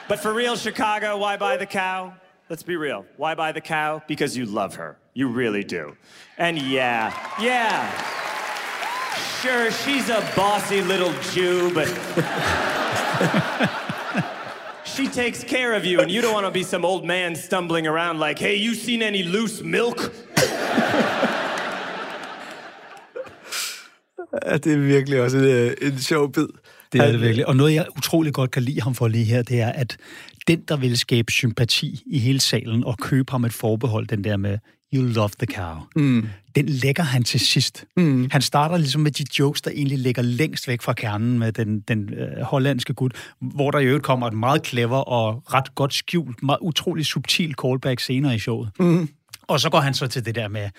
But 0.07 0.19
for 0.19 0.33
real, 0.33 0.55
Chicago, 0.55 1.17
why 1.17 1.35
buy 1.35 1.57
the 1.57 1.65
cow? 1.65 2.13
Let's 2.49 2.63
be 2.63 2.77
real. 2.77 3.05
Why 3.17 3.35
buy 3.35 3.51
the 3.51 3.59
cow? 3.59 4.01
Because 4.07 4.37
you 4.37 4.45
love 4.45 4.75
her. 4.75 4.97
You 5.13 5.27
really 5.27 5.65
do. 5.65 5.97
And 6.37 6.57
yeah, 6.57 7.11
yeah. 7.41 7.91
Sure, 9.41 9.69
she's 9.69 10.09
a 10.09 10.21
bossy 10.33 10.81
little 10.81 11.11
Jew, 11.33 11.73
but 11.73 11.87
she 14.85 15.09
takes 15.09 15.43
care 15.43 15.73
of 15.73 15.83
you, 15.83 15.99
and 15.99 16.09
you 16.09 16.21
don't 16.21 16.33
want 16.33 16.45
to 16.45 16.51
be 16.51 16.63
some 16.63 16.85
old 16.85 17.03
man 17.03 17.35
stumbling 17.35 17.85
around 17.85 18.19
like, 18.19 18.39
hey, 18.39 18.55
you 18.55 18.75
seen 18.75 19.01
any 19.01 19.23
loose 19.23 19.61
milk? 19.61 20.13
Ja, 24.45 24.57
det 24.57 24.73
er 24.73 24.77
virkelig 24.77 25.21
også 25.21 25.37
en, 25.37 25.43
øh, 25.43 25.73
en 25.81 25.99
sjov 25.99 26.31
bid. 26.31 26.47
Det 26.93 27.01
er 27.01 27.11
det 27.11 27.21
virkelig. 27.21 27.47
Og 27.47 27.55
noget, 27.55 27.73
jeg 27.73 27.85
utrolig 27.97 28.33
godt 28.33 28.51
kan 28.51 28.63
lide 28.63 28.81
ham 28.81 28.95
for 28.95 29.07
lige 29.07 29.25
her, 29.25 29.41
det 29.41 29.61
er, 29.61 29.71
at 29.71 29.97
den, 30.47 30.61
der 30.67 30.77
vil 30.77 30.97
skabe 30.97 31.31
sympati 31.31 32.03
i 32.05 32.19
hele 32.19 32.39
salen 32.39 32.83
og 32.83 32.97
købe 32.97 33.31
ham 33.31 33.45
et 33.45 33.53
forbehold, 33.53 34.07
den 34.07 34.23
der 34.23 34.37
med 34.37 34.57
You 34.93 35.03
love 35.03 35.29
the 35.39 35.55
cow, 35.55 35.75
mm. 35.95 36.27
den 36.55 36.69
lægger 36.69 37.03
han 37.03 37.23
til 37.23 37.39
sidst. 37.39 37.85
Mm. 37.97 38.29
Han 38.31 38.41
starter 38.41 38.77
ligesom 38.77 39.01
med 39.01 39.11
de 39.11 39.25
jokes, 39.39 39.61
der 39.61 39.71
egentlig 39.71 39.97
ligger 39.97 40.21
længst 40.21 40.67
væk 40.67 40.81
fra 40.81 40.93
kernen 40.93 41.39
med 41.39 41.51
den, 41.51 41.79
den 41.79 42.13
øh, 42.13 42.41
hollandske 42.41 42.93
gut, 42.93 43.11
hvor 43.41 43.71
der 43.71 43.79
i 43.79 43.85
øvrigt 43.85 44.03
kommer 44.03 44.27
et 44.27 44.33
meget 44.33 44.67
clever 44.67 44.97
og 44.97 45.43
ret 45.53 45.75
godt 45.75 45.93
skjult, 45.93 46.43
meget 46.43 46.59
utrolig 46.61 47.05
subtil 47.05 47.55
callback 47.61 47.99
senere 47.99 48.35
i 48.35 48.39
showet. 48.39 48.69
Mm. 48.79 49.09
Og 49.41 49.59
så 49.59 49.69
går 49.69 49.79
han 49.79 49.93
så 49.93 50.07
til 50.07 50.25
det 50.25 50.35
der 50.35 50.47
med, 50.47 50.69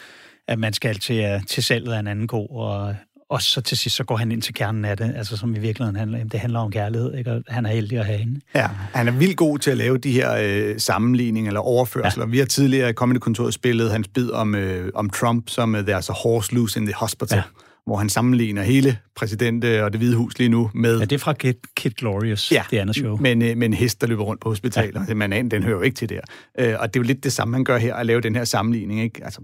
at 0.48 0.58
man 0.58 0.72
skal 0.72 0.98
til, 0.98 1.34
uh, 1.34 1.44
til 1.44 1.62
salget 1.62 1.92
af 1.92 2.00
en 2.00 2.06
anden 2.06 2.26
ko, 2.26 2.46
og, 2.46 2.96
og 3.30 3.42
så 3.42 3.60
til 3.60 3.78
sidst 3.78 3.96
så 3.96 4.04
går 4.04 4.16
han 4.16 4.32
ind 4.32 4.42
til 4.42 4.54
kernen 4.54 4.84
af 4.84 4.96
det, 4.96 5.12
altså 5.16 5.36
som 5.36 5.54
i 5.54 5.58
virkeligheden 5.58 5.96
handler, 5.96 6.24
det 6.24 6.40
handler 6.40 6.60
om 6.60 6.70
kærlighed, 6.70 7.14
ikke? 7.14 7.32
og 7.32 7.42
han 7.48 7.66
er 7.66 7.70
heldig 7.70 7.98
at 7.98 8.06
have 8.06 8.18
hende. 8.18 8.40
Ja, 8.54 8.68
han 8.94 9.08
er 9.08 9.12
vildt 9.12 9.36
god 9.36 9.58
til 9.58 9.70
at 9.70 9.76
lave 9.76 9.98
de 9.98 10.12
her 10.12 10.36
øh, 10.40 10.74
sammenligninger 10.78 11.50
eller 11.50 11.60
overførsler. 11.60 12.24
Ja. 12.24 12.30
Vi 12.30 12.38
har 12.38 12.44
tidligere 12.44 12.90
i 12.90 12.92
Comedy 12.92 13.18
Kontoret 13.18 13.54
spillet 13.54 13.90
hans 13.90 14.08
bid 14.08 14.30
om, 14.30 14.54
øh, 14.54 14.90
om 14.94 15.10
Trump, 15.10 15.48
som 15.48 15.74
uh, 15.74 15.80
There's 15.80 16.10
a 16.10 16.14
horse 16.22 16.54
loose 16.54 16.80
in 16.80 16.86
the 16.86 16.94
hospital, 16.94 17.36
ja. 17.36 17.42
hvor 17.86 17.96
han 17.96 18.08
sammenligner 18.08 18.62
hele 18.62 18.98
præsident 19.16 19.64
øh, 19.64 19.84
og 19.84 19.92
det 19.92 20.00
hvide 20.00 20.16
hus 20.16 20.38
lige 20.38 20.48
nu 20.48 20.70
med... 20.74 20.98
Ja, 20.98 21.04
det 21.04 21.12
er 21.12 21.18
fra 21.18 21.32
Kid, 21.32 21.54
Kid 21.76 21.90
Glorious, 21.90 22.52
Ja, 22.52 22.62
det 22.70 22.78
andet 22.78 22.96
show. 22.96 23.16
Men, 23.16 23.42
øh, 23.42 23.56
med 23.56 23.66
en 23.66 23.74
hest, 23.74 24.00
der 24.00 24.06
løber 24.06 24.24
rundt 24.24 24.42
på 24.42 24.48
hospitaler. 24.48 25.04
Ja. 25.08 25.14
Man 25.14 25.32
aner, 25.32 25.48
den 25.48 25.62
hører 25.62 25.76
jo 25.76 25.82
ikke 25.82 25.96
til 25.96 26.08
der. 26.08 26.20
Øh, 26.58 26.74
og 26.78 26.94
det 26.94 27.00
er 27.00 27.02
jo 27.02 27.06
lidt 27.06 27.24
det 27.24 27.32
samme, 27.32 27.54
han 27.54 27.64
gør 27.64 27.78
her, 27.78 27.94
at 27.94 28.06
lave 28.06 28.20
den 28.20 28.34
her 28.34 28.44
sammenligning. 28.44 29.02
Ikke? 29.02 29.24
Altså, 29.24 29.40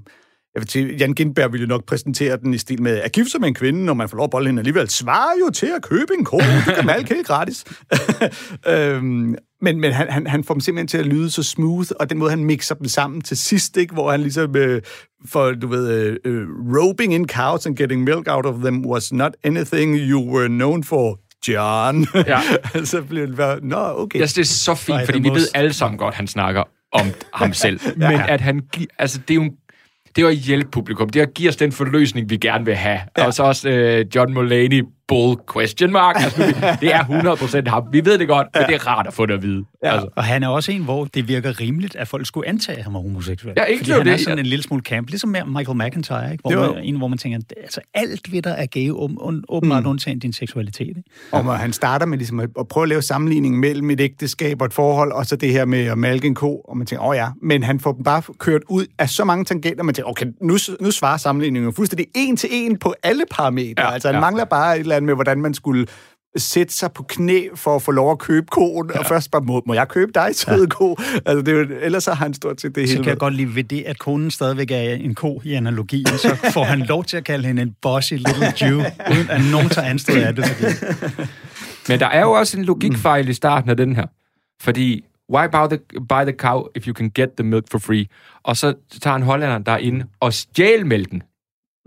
jeg 0.55 0.61
vil 0.61 0.71
sige, 0.71 0.97
Jan 0.97 1.13
Gindberg 1.13 1.53
ville 1.53 1.63
jo 1.63 1.69
nok 1.69 1.85
præsentere 1.85 2.37
den 2.37 2.55
i 2.55 2.59
stil 2.59 2.83
med, 2.83 2.99
at 2.99 3.13
gifte 3.13 3.31
sig 3.31 3.41
med 3.41 3.49
en 3.49 3.55
kvinde, 3.55 3.85
når 3.85 3.95
man 3.95 4.09
får 4.09 4.17
lov 4.17 4.25
at 4.25 4.31
bolle 4.31 4.47
hende 4.49 4.61
alligevel, 4.61 4.89
svarer 4.91 5.39
jo 5.47 5.51
til 5.51 5.67
at 5.77 5.83
købe 5.83 6.15
en 6.19 6.25
kone. 6.25 6.63
Det 6.67 6.75
kan 6.75 6.87
malke 6.87 7.15
helt 7.15 7.27
gratis. 7.27 7.65
øhm, 8.69 9.37
men 9.61 9.81
men 9.81 9.93
han, 9.93 10.07
han, 10.11 10.27
han 10.27 10.45
får 10.45 10.55
dem 10.55 10.61
simpelthen 10.61 10.89
til 10.89 10.99
at 10.99 11.07
lyde 11.07 11.31
så 11.31 11.43
smooth, 11.43 11.91
og 12.01 12.11
den 12.11 12.19
måde, 12.19 12.31
han 12.31 12.45
mixer 12.45 12.75
dem 12.75 12.89
sammen 12.89 13.21
til 13.21 13.37
sidst, 13.37 13.77
ikke, 13.77 13.95
hvor 13.95 14.11
han 14.11 14.21
ligesom 14.21 14.57
øh, 14.57 14.83
for, 15.29 15.51
du 15.53 15.67
ved, 15.67 15.91
øh, 15.91 16.17
øh, 16.25 16.47
roping 16.49 17.15
in 17.15 17.29
cows 17.29 17.67
and 17.67 17.77
getting 17.77 18.03
milk 18.03 18.27
out 18.29 18.47
of 18.47 18.55
them 18.55 18.87
was 18.87 19.13
not 19.13 19.33
anything 19.45 19.97
you 19.97 20.37
were 20.37 20.49
known 20.49 20.85
for, 20.85 21.19
John. 21.49 22.07
Ja. 22.15 22.41
så 22.85 23.03
bliver 23.03 23.27
det 23.27 23.37
bare, 23.37 23.59
nå, 23.63 23.93
okay. 23.97 24.19
Jeg 24.19 24.31
synes, 24.31 24.49
det 24.49 24.55
er 24.55 24.59
så 24.59 24.75
fint, 24.75 24.97
Right, 24.97 25.07
fordi 25.07 25.19
vi 25.19 25.29
ved 25.29 25.49
alle 25.55 25.73
sammen 25.73 25.99
godt, 25.99 26.15
han 26.15 26.27
snakker 26.27 26.63
om 26.93 27.07
ham 27.35 27.53
selv. 27.65 27.81
Men 27.97 28.21
at 28.29 28.41
han... 28.41 28.63
Altså, 28.99 29.19
det 29.19 29.31
er 29.31 29.35
jo 29.35 29.43
en 29.43 29.53
det 30.17 30.23
er 30.23 30.27
jo 30.27 30.29
at 30.29 30.37
hjælpe 30.37 30.71
publikum. 30.71 31.09
Det 31.09 31.21
er 31.21 31.27
at 31.27 31.35
give 31.35 31.49
os 31.49 31.57
den 31.57 31.73
forløsning, 31.73 32.31
vi 32.31 32.37
gerne 32.37 32.65
vil 32.65 32.75
have. 32.75 33.01
Ja. 33.19 33.27
Og 33.27 33.35
så 33.35 33.43
også 33.43 33.69
øh, 33.69 34.05
John 34.15 34.35
Mulaney, 34.35 34.85
bull 35.09 35.37
question 35.53 35.93
mark. 35.93 36.17
Altså, 36.17 36.43
det 36.81 36.95
er 36.95 37.65
100% 37.67 37.71
ham. 37.71 37.83
Vi 37.93 38.05
ved 38.05 38.19
det 38.19 38.29
godt, 38.29 38.47
men 38.55 38.63
det 38.69 38.75
er 38.75 38.87
rart 38.87 39.07
at 39.07 39.15
få 39.15 39.27
det 39.27 39.35
at 39.35 39.43
vide. 39.43 39.65
Ja. 39.85 39.93
Altså. 39.93 40.09
Og 40.17 40.25
han 40.25 40.43
er 40.43 40.49
også 40.49 40.73
en, 40.73 40.83
hvor 40.85 41.05
det 41.05 41.29
virker 41.29 41.61
rimeligt, 41.61 41.97
at 41.97 42.09
folk 42.09 42.27
skulle 42.27 42.49
antage, 42.49 42.79
at 42.79 42.85
han 42.85 42.95
var 42.95 43.01
homoseksuel. 43.01 43.55
Ja, 43.57 43.65
ikke 43.65 43.81
Fordi 43.81 43.91
han 43.91 44.01
er 44.01 44.05
det, 44.05 44.21
sådan 44.21 44.39
ja. 44.39 44.43
en 44.43 44.47
lille 44.47 44.63
smule 44.63 44.83
camp, 44.83 45.09
ligesom 45.09 45.31
med 45.31 45.45
Michael 45.45 45.79
McIntyre, 45.79 46.33
ikke? 46.33 46.43
Hvor 46.43 46.75
man, 46.75 46.85
en, 46.85 46.97
hvor 46.97 47.09
man 47.09 47.19
tænker, 47.19 47.39
altså 47.63 47.81
alt 47.95 48.33
ved 48.33 48.43
dig 48.43 48.55
er 48.59 48.67
gay, 48.67 48.91
åbenbart 48.91 49.83
mm. 49.83 49.89
undtagen 49.91 50.19
din 50.19 50.33
seksualitet. 50.33 50.89
Ikke? 50.89 51.03
Om 51.33 51.49
at 51.49 51.59
han 51.59 51.73
starter 51.73 52.07
med 52.07 52.19
ligesom 52.19 52.41
at, 52.41 52.51
at 52.59 52.69
prøve 52.69 52.85
at 52.85 52.89
lave 52.89 53.03
sammenligning 53.03 53.59
mellem 53.59 53.91
et 53.91 54.01
ægteskab 54.01 54.61
og 54.61 54.67
et 54.67 54.73
forhold, 54.73 55.13
og 55.13 55.27
så 55.27 55.37
det 55.37 55.53
her 55.53 55.65
med 55.65 55.87
at 55.87 55.99
malke 55.99 56.27
en 56.27 56.35
ko, 56.35 56.57
og 56.57 56.77
man 56.77 56.87
tænker, 56.87 57.03
åh 57.03 57.09
oh 57.09 57.17
ja, 57.17 57.29
men 57.43 57.63
han 57.63 57.81
får 57.81 57.93
dem 57.93 58.05
bare 58.05 58.23
kørt 58.39 58.63
ud 58.69 58.87
af 58.99 59.11
så 59.11 59.25
mange 59.25 59.45
tangenter, 59.45 59.83
man 59.83 59.95
tænker, 59.95 60.11
okay, 60.11 60.27
nu, 60.41 60.57
nu 60.81 60.91
svarer 60.91 61.17
sammenligningen 61.17 61.73
fuldstændig 61.73 62.07
en 62.15 62.37
til 62.37 62.49
en 62.53 62.79
på 62.79 62.95
alle 63.03 63.25
parametre. 63.31 63.83
Ja, 63.83 63.85
Ja, 63.89 63.95
altså 63.95 64.09
han 64.09 64.15
ja. 64.15 64.21
mangler 64.21 64.45
bare 64.45 64.75
et 64.77 64.81
eller 64.81 64.97
andet 64.97 65.07
med, 65.07 65.15
hvordan 65.15 65.41
man 65.41 65.55
skulle 65.55 65.87
sætte 66.37 66.75
sig 66.75 66.93
på 66.93 67.03
knæ 67.03 67.49
for 67.55 67.77
at 67.77 67.83
få 67.83 67.91
lov 67.91 68.11
at 68.11 68.19
købe 68.19 68.47
koen, 68.51 68.91
ja. 68.95 68.99
og 68.99 69.07
først 69.07 69.31
bare, 69.31 69.43
må, 69.43 69.63
må 69.67 69.75
jeg 69.75 69.89
købe 69.89 70.13
dig, 70.15 70.29
søde 70.33 70.61
ja. 70.61 70.67
ko? 70.67 70.97
Altså, 71.27 71.43
det 71.43 71.49
er 71.49 71.53
jo, 71.53 71.67
ellers 71.81 72.07
har 72.07 72.15
han 72.15 72.35
stort 72.35 72.61
set 72.61 72.75
det 72.75 72.89
Så 72.89 72.93
hele. 72.93 73.05
kan 73.05 73.11
jeg 73.11 73.19
godt 73.19 73.35
lide 73.35 73.55
ved 73.55 73.65
det, 73.65 73.83
at 73.83 73.99
konen 73.99 74.31
stadigvæk 74.31 74.71
er 74.71 74.81
en 74.81 75.15
ko 75.15 75.41
i 75.45 75.53
analogien, 75.53 76.07
så 76.07 76.37
får 76.53 76.65
han 76.65 76.79
lov 76.79 77.05
til 77.05 77.17
at 77.17 77.25
kalde 77.25 77.47
hende 77.47 77.63
en 77.63 77.75
bossy 77.83 78.13
little 78.13 78.53
Jew, 78.63 78.79
uden 79.11 79.31
at 79.31 79.41
nogen 79.53 79.69
tager 79.69 79.89
anstød 79.89 80.23
af 80.23 80.35
det. 80.35 80.45
Fordi 80.47 81.93
Men 81.93 82.01
der 82.01 82.07
er 82.07 82.21
jo 82.21 82.33
også 82.33 82.59
en 82.59 82.65
logikfejl 82.65 83.29
i 83.29 83.35
starten 83.35 83.71
af 83.71 83.77
den 83.77 83.97
her. 83.97 84.07
Fordi, 84.61 85.05
why 85.33 85.47
buy 85.53 85.77
the, 85.77 85.79
buy 86.09 86.23
the 86.23 86.33
cow 86.33 86.67
if 86.77 86.87
you 86.87 86.95
can 86.95 87.11
get 87.11 87.29
the 87.39 87.47
milk 87.47 87.65
for 87.71 87.79
free? 87.79 88.07
Og 88.43 88.57
så 88.57 88.75
tager 89.03 89.17
en 89.17 89.23
hollænder 89.23 89.59
der 89.59 89.77
ind 89.77 90.03
og 90.21 90.33
stjæl 90.33 90.87
mælken 90.87 91.23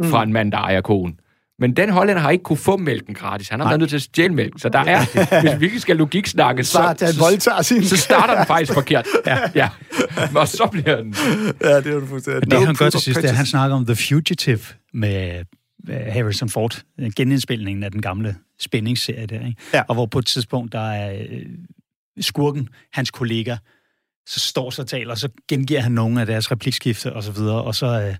fra 0.03 0.23
en 0.23 0.33
mand, 0.33 0.51
der 0.51 0.57
ejer 0.57 0.81
koen. 0.81 1.19
Men 1.59 1.75
den 1.75 1.89
hollænder 1.89 2.21
har 2.21 2.29
ikke 2.29 2.43
kunne 2.43 2.57
få 2.57 2.77
mælken 2.77 3.15
gratis. 3.15 3.49
Han 3.49 3.59
har 3.59 3.67
været 3.67 3.79
nødt 3.79 3.89
til 3.89 3.95
at 3.95 4.01
stjæle 4.01 4.33
mælken. 4.33 4.59
Så 4.59 4.69
der 4.69 4.79
er, 4.79 5.41
hvis 5.41 5.53
vi 5.53 5.59
virkelig 5.59 5.81
skal 5.81 5.97
så, 6.65 6.95
til, 6.97 7.05
at 7.05 7.13
han 7.13 7.19
voldtager 7.19 7.61
sin... 7.61 7.83
så 7.83 7.97
starter 7.97 8.35
den 8.35 8.45
faktisk 8.45 8.73
forkert. 8.73 9.07
Ja. 9.25 9.39
ja. 9.55 9.69
Og 10.35 10.47
så 10.47 10.67
bliver 10.71 10.95
den... 10.95 11.15
Ja, 11.61 11.77
det 11.77 11.87
er 11.87 11.93
jo 11.93 12.05
fuldstændig. 12.05 12.51
Det, 12.51 12.65
han 12.65 12.75
gør 12.75 12.89
til 12.89 12.99
sidst, 12.99 13.17
det 13.17 13.25
er, 13.25 13.29
at 13.29 13.35
han 13.35 13.45
snakker 13.45 13.75
om 13.75 13.85
The 13.85 13.95
Fugitive 13.95 14.59
med 14.93 15.43
Harrison 15.89 16.49
Ford, 16.49 16.81
genindspilningen 17.15 17.83
af 17.83 17.91
den 17.91 18.01
gamle 18.01 18.35
spændingsserie 18.59 19.25
der, 19.25 19.47
ikke? 19.47 19.61
Ja. 19.73 19.83
Og 19.87 19.95
hvor 19.95 20.05
på 20.05 20.19
et 20.19 20.25
tidspunkt, 20.25 20.73
der 20.73 20.91
er 20.91 21.25
øh, 21.29 21.45
skurken, 22.19 22.69
hans 22.93 23.11
kollega, 23.11 23.57
så 24.27 24.39
står 24.39 24.69
så 24.69 24.81
og 24.81 24.87
taler, 24.87 25.11
og 25.11 25.17
så 25.17 25.29
gengiver 25.47 25.81
han 25.81 25.91
nogle 25.91 26.21
af 26.21 26.25
deres 26.25 26.51
replikskifte 26.51 27.13
og 27.13 27.23
så 27.23 27.31
videre, 27.31 27.63
og 27.63 27.75
så, 27.75 28.01
øh, 28.01 28.15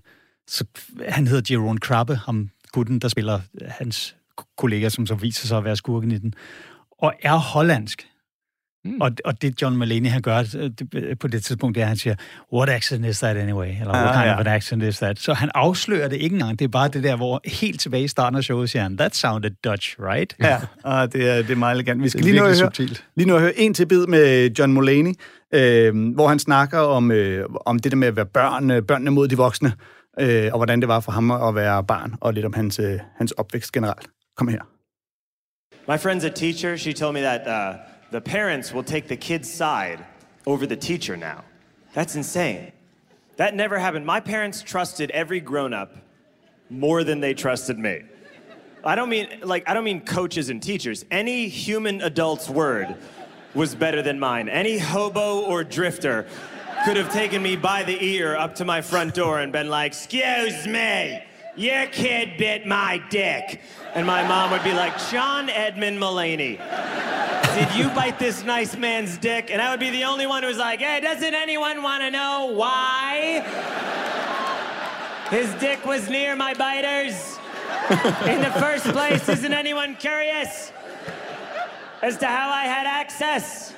så 0.48 0.64
han 1.08 1.26
hedder 1.26 1.54
Jeroen 1.54 1.80
Krabbe, 1.80 2.14
ham 2.16 2.50
gutten, 2.78 2.98
der 2.98 3.08
spiller 3.08 3.40
øh, 3.62 3.68
hans 3.78 4.16
kollega, 4.58 4.88
som 4.88 5.06
så 5.06 5.14
viser 5.14 5.46
sig 5.46 5.58
at 5.58 5.64
være 5.64 5.76
skurken 5.76 6.10
i 6.10 6.18
den, 6.18 6.34
og 6.98 7.12
er 7.22 7.36
hollandsk. 7.36 8.06
Mm. 8.84 9.00
Og, 9.00 9.10
og 9.24 9.42
det 9.42 9.62
John 9.62 9.76
Mulaney, 9.76 10.10
han 10.10 10.22
gør 10.22 10.38
øh, 10.38 10.70
det, 10.78 11.18
på 11.18 11.28
det 11.28 11.44
tidspunkt, 11.44 11.74
det 11.74 11.80
er, 11.80 11.84
at 11.84 11.88
han 11.88 11.96
siger, 11.96 12.14
what 12.52 12.68
accent 12.68 13.06
is 13.06 13.18
that 13.18 13.36
anyway? 13.36 13.68
Eller 13.68 13.94
what 13.94 14.08
Ah, 14.08 14.14
kind 14.14 14.24
ja. 14.24 14.34
of 14.34 14.40
an 14.40 14.46
accent 14.46 14.82
is 14.82 14.98
that? 14.98 15.18
Så 15.18 15.34
han 15.34 15.50
afslører 15.54 16.08
det 16.08 16.16
ikke 16.16 16.34
engang. 16.34 16.58
Det 16.58 16.64
er 16.64 16.68
bare 16.68 16.88
det 16.88 17.04
der, 17.04 17.16
hvor 17.16 17.40
helt 17.44 17.80
tilbage 17.80 18.04
i 18.04 18.08
starten 18.08 18.36
af 18.36 18.44
showet 18.44 18.70
siger 18.70 18.82
han, 18.82 18.96
that 18.96 19.16
sounded 19.16 19.50
Dutch, 19.64 19.96
right? 20.00 20.36
Ja, 20.40 20.58
og 20.84 21.12
det 21.12 21.30
er, 21.30 21.36
det 21.36 21.50
er 21.50 21.56
meget 21.56 21.74
elegant. 21.74 22.02
Vi 22.02 22.08
skal 22.08 22.24
lige 22.24 22.36
nu, 22.36 22.42
høre, 22.42 22.54
subtilt. 22.54 23.04
lige 23.16 23.28
nu 23.28 23.38
høre 23.38 23.58
en 23.58 23.74
til 23.74 23.86
bid 23.86 24.06
med 24.06 24.50
John 24.58 24.72
Mulaney, 24.72 25.12
øh, 25.54 26.12
hvor 26.14 26.28
han 26.28 26.38
snakker 26.38 26.78
om, 26.78 27.10
øh, 27.10 27.44
om 27.66 27.78
det 27.78 27.92
der 27.92 27.96
med 27.98 28.08
at 28.08 28.16
være 28.16 28.26
børn, 28.26 28.70
øh, 28.70 28.82
børnene 28.82 29.10
mod 29.10 29.28
de 29.28 29.36
voksne, 29.36 29.72
øh, 30.20 30.52
og 30.52 30.58
hvordan 30.58 30.80
det 30.80 30.88
var 30.88 31.00
for 31.00 31.12
ham 31.12 31.30
at 31.30 31.54
være 31.54 31.84
barn, 31.84 32.14
og 32.20 32.34
lidt 32.34 32.46
om 32.46 32.52
hans, 32.52 32.78
øh, 32.78 33.00
hans 33.16 33.32
opvækst 33.32 33.72
generelt. 33.72 34.08
Kom 34.36 34.48
her. 34.48 34.62
My 35.88 35.96
friend's 35.96 36.24
a 36.26 36.30
teacher. 36.30 36.76
She 36.76 36.92
told 36.92 37.14
me 37.14 37.20
that 37.20 37.46
uh, 37.46 37.78
the 38.12 38.20
parents 38.20 38.74
will 38.74 38.84
take 38.84 39.08
the 39.08 39.16
kid's 39.16 39.50
side 39.50 39.98
over 40.46 40.66
the 40.66 40.76
teacher 40.76 41.16
now. 41.16 41.42
That's 41.94 42.16
insane. 42.16 42.72
That 43.36 43.54
never 43.54 43.78
happened. 43.78 44.04
My 44.06 44.20
parents 44.20 44.62
trusted 44.62 45.10
every 45.10 45.40
grown 45.40 45.72
up 45.72 45.96
more 46.70 47.04
than 47.04 47.20
they 47.20 47.34
trusted 47.34 47.78
me. 47.78 48.02
I 48.84 48.94
don't 48.94 49.08
mean 49.08 49.28
like 49.42 49.68
I 49.68 49.74
don't 49.74 49.84
mean 49.84 50.00
coaches 50.00 50.50
and 50.50 50.62
teachers. 50.62 51.04
Any 51.10 51.48
human 51.48 52.00
adult's 52.00 52.48
word 52.50 52.94
was 53.54 53.74
better 53.74 54.02
than 54.02 54.18
mine. 54.18 54.48
Any 54.48 54.78
hobo 54.78 55.40
or 55.40 55.64
drifter 55.64 56.26
could 56.88 56.96
have 56.96 57.12
taken 57.12 57.42
me 57.42 57.54
by 57.54 57.82
the 57.82 58.02
ear 58.02 58.34
up 58.34 58.54
to 58.54 58.64
my 58.64 58.80
front 58.80 59.12
door 59.12 59.40
and 59.40 59.52
been 59.52 59.68
like, 59.68 59.92
"Excuse 59.92 60.66
me, 60.66 61.22
your 61.54 61.84
kid 61.88 62.38
bit 62.38 62.66
my 62.66 62.96
dick," 63.10 63.60
and 63.92 64.06
my 64.06 64.26
mom 64.26 64.50
would 64.52 64.64
be 64.64 64.72
like, 64.72 64.94
"John 65.10 65.50
Edmund 65.50 66.00
Mullaney." 66.00 66.58
Did 67.54 67.74
you 67.74 67.90
bite 67.90 68.18
this 68.18 68.42
nice 68.42 68.74
man's 68.74 69.18
dick? 69.18 69.50
And 69.50 69.60
I 69.60 69.70
would 69.70 69.80
be 69.80 69.90
the 69.90 70.04
only 70.04 70.26
one 70.26 70.42
who's 70.42 70.56
like, 70.56 70.80
hey, 70.80 71.00
doesn't 71.00 71.34
anyone 71.34 71.82
want 71.82 72.04
to 72.04 72.10
know 72.10 72.52
why? 72.54 73.44
His 75.28 75.52
dick 75.60 75.84
was 75.84 76.08
near 76.08 76.36
my 76.36 76.54
biters. 76.54 77.38
In 78.24 78.40
the 78.40 78.54
first 78.58 78.86
place, 78.86 79.28
isn't 79.28 79.52
anyone 79.52 79.94
curious 79.94 80.72
as 82.00 82.16
to 82.16 82.26
how 82.26 82.48
I 82.48 82.64
had 82.64 82.86
access? 82.86 83.74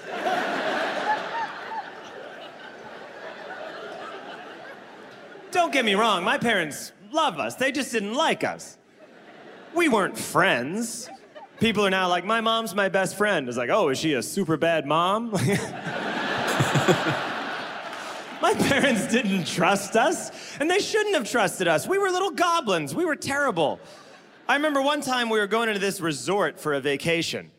Don't 5.53 5.73
get 5.73 5.85
me 5.85 5.95
wrong, 5.95 6.23
my 6.23 6.39
parents 6.39 6.93
love 7.13 7.39
us. 7.39 7.57
They 7.57 7.73
just 7.73 7.91
didn't 7.93 8.15
like 8.15 8.45
us. 8.45 8.79
We 9.75 9.89
weren't 9.89 10.17
friends. 10.17 11.09
People 11.59 11.85
are 11.85 11.91
now 11.91 12.09
like, 12.09 12.25
my 12.25 12.41
mom's 12.41 12.75
my 12.75 12.89
best 12.89 13.17
friend. 13.17 13.49
It's 13.49 13.59
like, 13.59 13.71
oh, 13.71 13.89
is 13.89 13.99
she 13.99 14.15
a 14.15 14.23
super 14.23 14.57
bad 14.57 14.87
mom? 14.87 15.31
my 18.41 18.55
parents 18.55 19.09
didn't 19.09 19.47
trust 19.47 19.97
us, 19.97 20.31
and 20.59 20.71
they 20.71 20.79
shouldn't 20.79 21.15
have 21.15 21.29
trusted 21.29 21.69
us. 21.69 21.87
We 21.87 21.99
were 21.99 22.11
little 22.11 22.31
goblins. 22.31 22.95
We 22.95 23.05
were 23.05 23.17
terrible. 23.17 23.81
I 24.49 24.55
remember 24.55 24.83
one 24.83 25.01
time 25.01 25.29
we 25.29 25.39
were 25.39 25.47
going 25.47 25.69
into 25.69 25.81
this 25.81 26.01
resort 26.01 26.59
for 26.59 26.75
a 26.75 26.81
vacation 26.81 27.51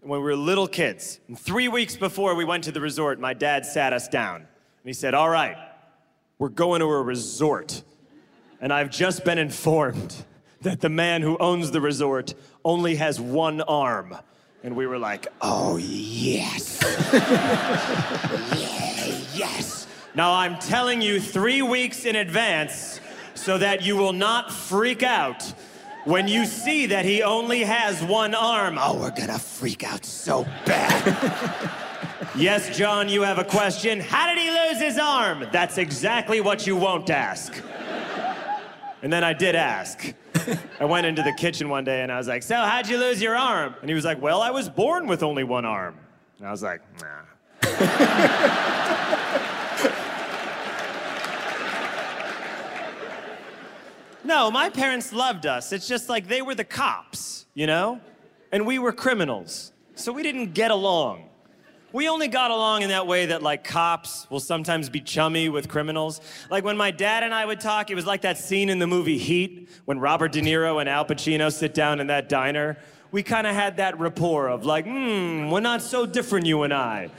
when 0.00 0.20
we 0.20 0.24
were 0.24 0.36
little 0.36 0.68
kids. 0.68 1.20
And 1.28 1.38
three 1.38 1.68
weeks 1.68 1.96
before 1.96 2.34
we 2.34 2.44
went 2.44 2.64
to 2.64 2.72
the 2.72 2.80
resort, 2.80 3.18
my 3.18 3.34
dad 3.34 3.66
sat 3.66 3.92
us 3.92 4.08
down. 4.08 4.36
And 4.36 4.46
he 4.84 4.92
said, 4.92 5.12
All 5.14 5.28
right, 5.28 5.56
we're 6.40 6.48
going 6.48 6.80
to 6.80 6.86
a 6.86 7.02
resort. 7.02 7.84
And 8.60 8.72
I've 8.72 8.90
just 8.90 9.24
been 9.24 9.38
informed 9.38 10.24
that 10.62 10.80
the 10.80 10.88
man 10.88 11.22
who 11.22 11.36
owns 11.38 11.70
the 11.70 11.80
resort 11.80 12.34
only 12.64 12.96
has 12.96 13.20
one 13.20 13.60
arm. 13.60 14.16
And 14.64 14.74
we 14.74 14.86
were 14.86 14.98
like, 14.98 15.28
oh, 15.42 15.76
yes. 15.76 16.80
yeah, 17.12 18.38
yes. 19.34 19.86
Now 20.14 20.32
I'm 20.32 20.58
telling 20.58 21.02
you 21.02 21.20
three 21.20 21.62
weeks 21.62 22.06
in 22.06 22.16
advance 22.16 23.00
so 23.34 23.58
that 23.58 23.82
you 23.82 23.96
will 23.96 24.14
not 24.14 24.50
freak 24.50 25.02
out 25.02 25.42
when 26.04 26.26
you 26.26 26.46
see 26.46 26.86
that 26.86 27.04
he 27.04 27.22
only 27.22 27.60
has 27.64 28.02
one 28.02 28.34
arm. 28.34 28.78
Oh, 28.80 28.98
we're 28.98 29.10
gonna 29.10 29.38
freak 29.38 29.84
out 29.84 30.06
so 30.06 30.44
bad. 30.64 31.70
Yes, 32.36 32.76
John, 32.76 33.08
you 33.08 33.22
have 33.22 33.38
a 33.38 33.44
question. 33.44 33.98
How 34.00 34.32
did 34.32 34.38
he 34.38 34.50
lose 34.50 34.78
his 34.80 34.98
arm? 34.98 35.46
That's 35.52 35.78
exactly 35.78 36.40
what 36.40 36.66
you 36.66 36.76
won't 36.76 37.08
ask. 37.08 37.54
And 39.02 39.10
then 39.12 39.24
I 39.24 39.32
did 39.32 39.54
ask. 39.54 40.14
I 40.78 40.84
went 40.84 41.06
into 41.06 41.22
the 41.22 41.32
kitchen 41.32 41.68
one 41.68 41.84
day 41.84 42.02
and 42.02 42.12
I 42.12 42.18
was 42.18 42.28
like, 42.28 42.42
So, 42.42 42.56
how'd 42.56 42.88
you 42.88 42.98
lose 42.98 43.22
your 43.22 43.36
arm? 43.36 43.74
And 43.80 43.88
he 43.88 43.94
was 43.94 44.04
like, 44.04 44.20
Well, 44.20 44.42
I 44.42 44.50
was 44.50 44.68
born 44.68 45.06
with 45.06 45.22
only 45.22 45.44
one 45.44 45.64
arm. 45.64 45.96
And 46.38 46.46
I 46.46 46.50
was 46.50 46.62
like, 46.62 46.82
Nah. 47.00 47.06
no, 54.24 54.50
my 54.50 54.68
parents 54.68 55.12
loved 55.12 55.46
us. 55.46 55.72
It's 55.72 55.88
just 55.88 56.08
like 56.08 56.28
they 56.28 56.42
were 56.42 56.54
the 56.54 56.64
cops, 56.64 57.46
you 57.54 57.66
know? 57.66 58.00
And 58.52 58.66
we 58.66 58.78
were 58.78 58.92
criminals. 58.92 59.72
So 59.94 60.12
we 60.12 60.22
didn't 60.22 60.52
get 60.52 60.70
along. 60.70 61.29
We 61.92 62.08
only 62.08 62.28
got 62.28 62.52
along 62.52 62.82
in 62.82 62.90
that 62.90 63.08
way 63.08 63.26
that, 63.26 63.42
like, 63.42 63.64
cops 63.64 64.30
will 64.30 64.38
sometimes 64.38 64.88
be 64.88 65.00
chummy 65.00 65.48
with 65.48 65.68
criminals. 65.68 66.20
Like, 66.48 66.62
when 66.62 66.76
my 66.76 66.92
dad 66.92 67.24
and 67.24 67.34
I 67.34 67.44
would 67.44 67.58
talk, 67.58 67.90
it 67.90 67.96
was 67.96 68.06
like 68.06 68.20
that 68.20 68.38
scene 68.38 68.68
in 68.68 68.78
the 68.78 68.86
movie 68.86 69.18
Heat 69.18 69.68
when 69.86 69.98
Robert 69.98 70.30
De 70.30 70.40
Niro 70.40 70.78
and 70.78 70.88
Al 70.88 71.04
Pacino 71.04 71.52
sit 71.52 71.74
down 71.74 71.98
in 71.98 72.06
that 72.06 72.28
diner. 72.28 72.78
We 73.10 73.24
kind 73.24 73.44
of 73.44 73.56
had 73.56 73.78
that 73.78 73.98
rapport 73.98 74.48
of, 74.48 74.64
like, 74.64 74.84
hmm, 74.84 75.50
we're 75.50 75.58
not 75.58 75.82
so 75.82 76.06
different, 76.06 76.46
you 76.46 76.62
and 76.62 76.72
I. 76.72 77.10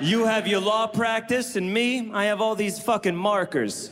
You 0.00 0.24
have 0.24 0.48
your 0.48 0.60
law 0.60 0.88
practice, 0.88 1.54
and 1.54 1.72
me, 1.72 2.10
I 2.12 2.24
have 2.24 2.40
all 2.40 2.56
these 2.56 2.80
fucking 2.80 3.14
markers. 3.14 3.90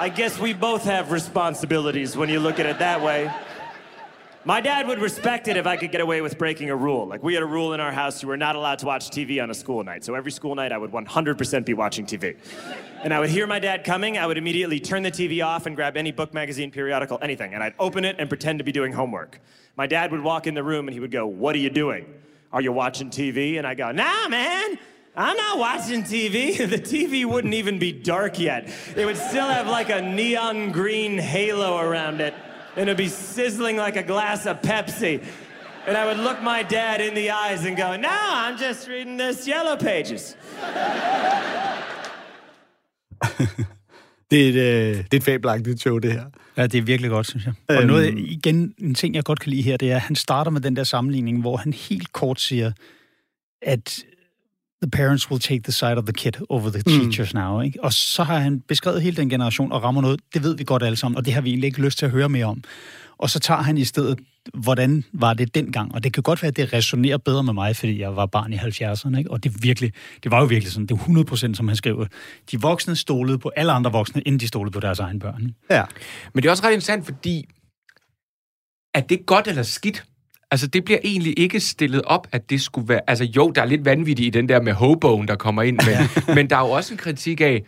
I 0.00 0.12
guess 0.14 0.38
we 0.38 0.52
both 0.52 0.84
have 0.84 1.10
responsibilities 1.10 2.18
when 2.18 2.28
you 2.28 2.38
look 2.38 2.60
at 2.60 2.66
it 2.66 2.80
that 2.80 3.00
way. 3.00 3.32
My 4.48 4.62
dad 4.62 4.88
would 4.88 4.98
respect 4.98 5.46
it 5.48 5.58
if 5.58 5.66
I 5.66 5.76
could 5.76 5.92
get 5.92 6.00
away 6.00 6.22
with 6.22 6.38
breaking 6.38 6.70
a 6.70 6.74
rule. 6.74 7.06
Like, 7.06 7.22
we 7.22 7.34
had 7.34 7.42
a 7.42 7.46
rule 7.46 7.74
in 7.74 7.80
our 7.80 7.92
house 7.92 8.22
you 8.22 8.28
were 8.28 8.36
not 8.38 8.56
allowed 8.56 8.78
to 8.78 8.86
watch 8.86 9.10
TV 9.10 9.42
on 9.42 9.50
a 9.50 9.54
school 9.54 9.84
night. 9.84 10.04
So 10.04 10.14
every 10.14 10.32
school 10.32 10.54
night, 10.54 10.72
I 10.72 10.78
would 10.78 10.90
100% 10.90 11.66
be 11.66 11.74
watching 11.74 12.06
TV. 12.06 12.34
And 13.04 13.12
I 13.12 13.20
would 13.20 13.28
hear 13.28 13.46
my 13.46 13.58
dad 13.58 13.84
coming, 13.84 14.16
I 14.16 14.26
would 14.26 14.38
immediately 14.38 14.80
turn 14.80 15.02
the 15.02 15.10
TV 15.10 15.44
off 15.44 15.66
and 15.66 15.76
grab 15.76 15.98
any 15.98 16.12
book, 16.12 16.32
magazine, 16.32 16.70
periodical, 16.70 17.18
anything. 17.20 17.52
And 17.52 17.62
I'd 17.62 17.74
open 17.78 18.06
it 18.06 18.16
and 18.18 18.26
pretend 18.30 18.60
to 18.60 18.64
be 18.64 18.72
doing 18.72 18.90
homework. 18.94 19.38
My 19.76 19.86
dad 19.86 20.12
would 20.12 20.22
walk 20.22 20.46
in 20.46 20.54
the 20.54 20.64
room 20.64 20.88
and 20.88 20.94
he 20.94 21.00
would 21.00 21.10
go, 21.10 21.26
What 21.26 21.54
are 21.54 21.58
you 21.58 21.68
doing? 21.68 22.06
Are 22.50 22.62
you 22.62 22.72
watching 22.72 23.10
TV? 23.10 23.58
And 23.58 23.66
I 23.66 23.74
go, 23.74 23.92
Nah, 23.92 24.28
man. 24.28 24.78
I'm 25.14 25.36
not 25.36 25.58
watching 25.58 26.04
TV. 26.04 26.56
The 26.70 26.78
TV 26.78 27.26
wouldn't 27.26 27.52
even 27.52 27.78
be 27.78 27.92
dark 27.92 28.38
yet. 28.38 28.72
It 28.96 29.04
would 29.04 29.18
still 29.18 29.48
have 29.48 29.66
like 29.66 29.90
a 29.90 30.00
neon 30.00 30.72
green 30.72 31.18
halo 31.18 31.76
around 31.76 32.22
it, 32.22 32.32
and 32.78 32.88
it'd 32.88 32.96
be 32.96 33.08
sizzling 33.08 33.76
like 33.86 33.96
a 34.04 34.06
glass 34.12 34.46
of 34.46 34.56
Pepsi. 34.70 35.14
And 35.86 35.96
I 35.96 36.04
would 36.08 36.20
look 36.28 36.38
my 36.42 36.60
dad 36.78 37.00
in 37.08 37.14
the 37.14 37.28
eyes 37.30 37.60
and 37.66 37.76
go, 37.76 37.88
No, 37.96 38.18
I'm 38.44 38.56
just 38.68 38.88
reading 38.88 39.18
this 39.18 39.46
Yellow 39.54 39.76
Pages. 39.90 40.22
Det 44.30 44.44
er 44.44 44.48
et, 44.48 44.54
øh, 44.54 44.96
det 44.96 45.12
er 45.14 45.16
et 45.16 45.24
fabelagtigt 45.24 45.80
show, 45.80 45.98
det 45.98 46.12
her. 46.12 46.24
Ja, 46.56 46.66
det 46.66 46.78
er 46.78 46.82
virkelig 46.82 47.10
godt, 47.10 47.28
synes 47.28 47.44
jeg. 47.46 47.52
Og 47.68 47.74
Øhm. 47.76 47.86
noget, 47.86 48.18
igen, 48.18 48.74
en 48.78 48.94
ting, 48.94 49.14
jeg 49.14 49.24
godt 49.24 49.40
kan 49.40 49.50
lide 49.50 49.62
her, 49.62 49.76
det 49.76 49.90
er, 49.92 49.96
at 49.96 50.00
han 50.02 50.16
starter 50.16 50.50
med 50.50 50.60
den 50.60 50.76
der 50.76 50.84
sammenligning, 50.84 51.40
hvor 51.40 51.56
han 51.56 51.72
helt 51.72 52.12
kort 52.12 52.40
siger, 52.40 52.72
at 53.62 53.98
the 54.82 54.90
parents 54.90 55.30
will 55.30 55.40
take 55.40 55.62
the 55.62 55.72
side 55.72 55.96
of 55.96 56.04
the 56.04 56.12
kid 56.12 56.32
over 56.48 56.70
the 56.70 56.82
teachers 56.82 57.34
mm. 57.34 57.40
now. 57.40 57.60
Ikke? 57.60 57.84
Og 57.84 57.92
så 57.92 58.22
har 58.22 58.38
han 58.38 58.60
beskrevet 58.60 59.02
hele 59.02 59.16
den 59.16 59.30
generation 59.30 59.72
og 59.72 59.82
rammer 59.82 60.00
noget, 60.00 60.20
det 60.34 60.42
ved 60.42 60.56
vi 60.56 60.64
godt 60.64 60.82
alle 60.82 60.96
sammen, 60.96 61.16
og 61.16 61.24
det 61.24 61.34
har 61.34 61.40
vi 61.40 61.50
egentlig 61.50 61.68
ikke 61.68 61.82
lyst 61.82 61.98
til 61.98 62.06
at 62.06 62.12
høre 62.12 62.28
mere 62.28 62.46
om. 62.46 62.62
Og 63.18 63.30
så 63.30 63.38
tager 63.38 63.62
han 63.62 63.78
i 63.78 63.84
stedet, 63.84 64.18
hvordan 64.54 65.04
var 65.12 65.34
det 65.34 65.54
dengang? 65.54 65.94
Og 65.94 66.04
det 66.04 66.12
kan 66.12 66.22
godt 66.22 66.42
være, 66.42 66.48
at 66.48 66.56
det 66.56 66.72
resonerer 66.72 67.16
bedre 67.16 67.44
med 67.44 67.52
mig, 67.52 67.76
fordi 67.76 68.00
jeg 68.00 68.16
var 68.16 68.26
barn 68.26 68.52
i 68.52 68.56
70'erne, 68.56 69.18
ikke? 69.18 69.30
Og 69.30 69.44
det, 69.44 69.62
virkelig, 69.62 69.92
det 70.22 70.30
var 70.30 70.40
jo 70.40 70.46
virkelig 70.46 70.72
sådan, 70.72 70.86
det 70.86 70.94
er 70.94 70.98
100 70.98 71.24
procent, 71.24 71.56
som 71.56 71.68
han 71.68 71.76
skriver. 71.76 72.06
De 72.50 72.60
voksne 72.60 72.96
stolede 72.96 73.38
på 73.38 73.50
alle 73.56 73.72
andre 73.72 73.92
voksne, 73.92 74.22
inden 74.22 74.40
de 74.40 74.48
stolede 74.48 74.72
på 74.72 74.80
deres 74.80 74.98
egen 74.98 75.18
børn. 75.18 75.54
Ja. 75.70 75.84
Men 76.34 76.42
det 76.42 76.48
er 76.48 76.50
også 76.50 76.64
ret 76.64 76.72
interessant, 76.72 77.04
fordi 77.04 77.48
er 78.94 79.00
det 79.00 79.26
godt 79.26 79.48
eller 79.48 79.62
skidt? 79.62 80.04
Altså, 80.50 80.66
det 80.66 80.84
bliver 80.84 80.98
egentlig 81.04 81.38
ikke 81.38 81.60
stillet 81.60 82.02
op, 82.02 82.26
at 82.32 82.50
det 82.50 82.60
skulle 82.60 82.88
være... 82.88 83.00
Altså, 83.06 83.24
jo, 83.24 83.50
der 83.54 83.62
er 83.62 83.66
lidt 83.66 83.84
vanvittigt 83.84 84.26
i 84.26 84.30
den 84.30 84.48
der 84.48 84.60
med 84.62 84.72
hoboen, 84.72 85.28
der 85.28 85.34
kommer 85.36 85.62
ind, 85.62 85.78
men, 85.86 85.96
men 86.36 86.50
der 86.50 86.56
er 86.56 86.60
jo 86.60 86.70
også 86.70 86.94
en 86.94 86.98
kritik 86.98 87.40
af, 87.40 87.64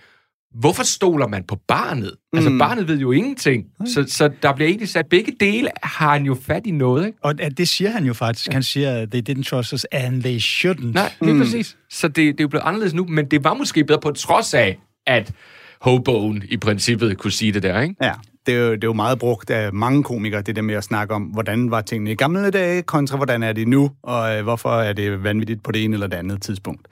hvorfor 0.55 0.83
stoler 0.83 1.27
man 1.29 1.45
på 1.45 1.57
barnet? 1.69 2.15
Altså, 2.33 2.51
Mm. 2.51 2.59
barnet 2.59 2.89
ved 2.89 2.99
jo 2.99 3.13
ingenting. 3.13 3.65
Så, 3.87 4.05
så 4.09 4.31
der 4.43 4.55
bliver 4.55 4.69
egentlig 4.69 4.89
sat 4.89 5.07
begge 5.07 5.33
dele, 5.41 5.69
har 5.83 6.13
han 6.13 6.25
jo 6.25 6.35
fat 6.47 6.67
i 6.67 6.71
noget, 6.71 7.07
ikke? 7.07 7.19
Og 7.23 7.35
det 7.59 7.69
siger 7.69 7.91
han 7.91 8.05
jo 8.05 8.15
faktisk. 8.15 8.53
Han 8.53 8.63
siger, 8.63 9.07
they 9.07 9.23
didn't 9.31 9.43
trust 9.43 9.73
us, 9.73 9.85
and 9.93 10.23
they 10.23 10.39
shouldn't. 10.39 10.93
Nej, 10.93 11.13
lige 11.21 11.33
mm. 11.35 11.41
præcis. 11.41 11.77
Så 11.91 12.09
det, 12.09 12.17
det 12.17 12.29
er 12.29 12.35
jo 12.41 12.49
blevet 12.49 12.65
anderledes 12.65 12.95
nu, 12.95 13.07
men 13.07 13.25
det 13.25 13.45
var 13.45 13.55
måske 13.55 13.85
bedre 13.85 14.01
på 14.01 14.11
trods 14.11 14.55
af, 14.55 14.79
at 15.07 15.33
hoboen 15.81 16.43
i 16.49 16.57
princippet 16.57 17.19
kunne 17.19 17.33
sige 17.33 17.53
det 17.53 17.63
der, 17.63 17.81
ikke? 17.81 17.95
Ja, 18.03 18.13
det 18.51 18.59
er, 18.59 18.67
jo, 18.67 18.73
det 18.75 18.85
er 18.85 18.89
jo 18.89 18.93
meget 18.93 19.19
brugt 19.19 19.51
af 19.51 19.73
mange 19.73 20.03
komikere, 20.03 20.43
det 20.43 20.57
der 20.57 20.63
med 20.63 20.75
at 20.75 20.85
snakke 20.85 21.15
om, 21.15 21.23
hvordan 21.23 21.71
var 21.71 21.81
tingene 21.81 22.13
i 22.13 22.15
gamle 22.15 22.51
dage, 22.51 22.83
kontra 22.83 23.17
hvordan 23.17 23.43
er 23.43 23.53
det 23.53 23.69
nu, 23.69 23.91
og 24.03 24.37
øh, 24.37 24.43
hvorfor 24.43 24.71
er 24.71 24.93
det 24.93 25.25
vanvittigt 25.25 25.63
på 25.63 25.73
det 25.73 25.85
ene 25.85 25.95
eller 25.95 26.07
det 26.07 26.17
andet 26.17 26.43
tidspunkt. 26.43 26.89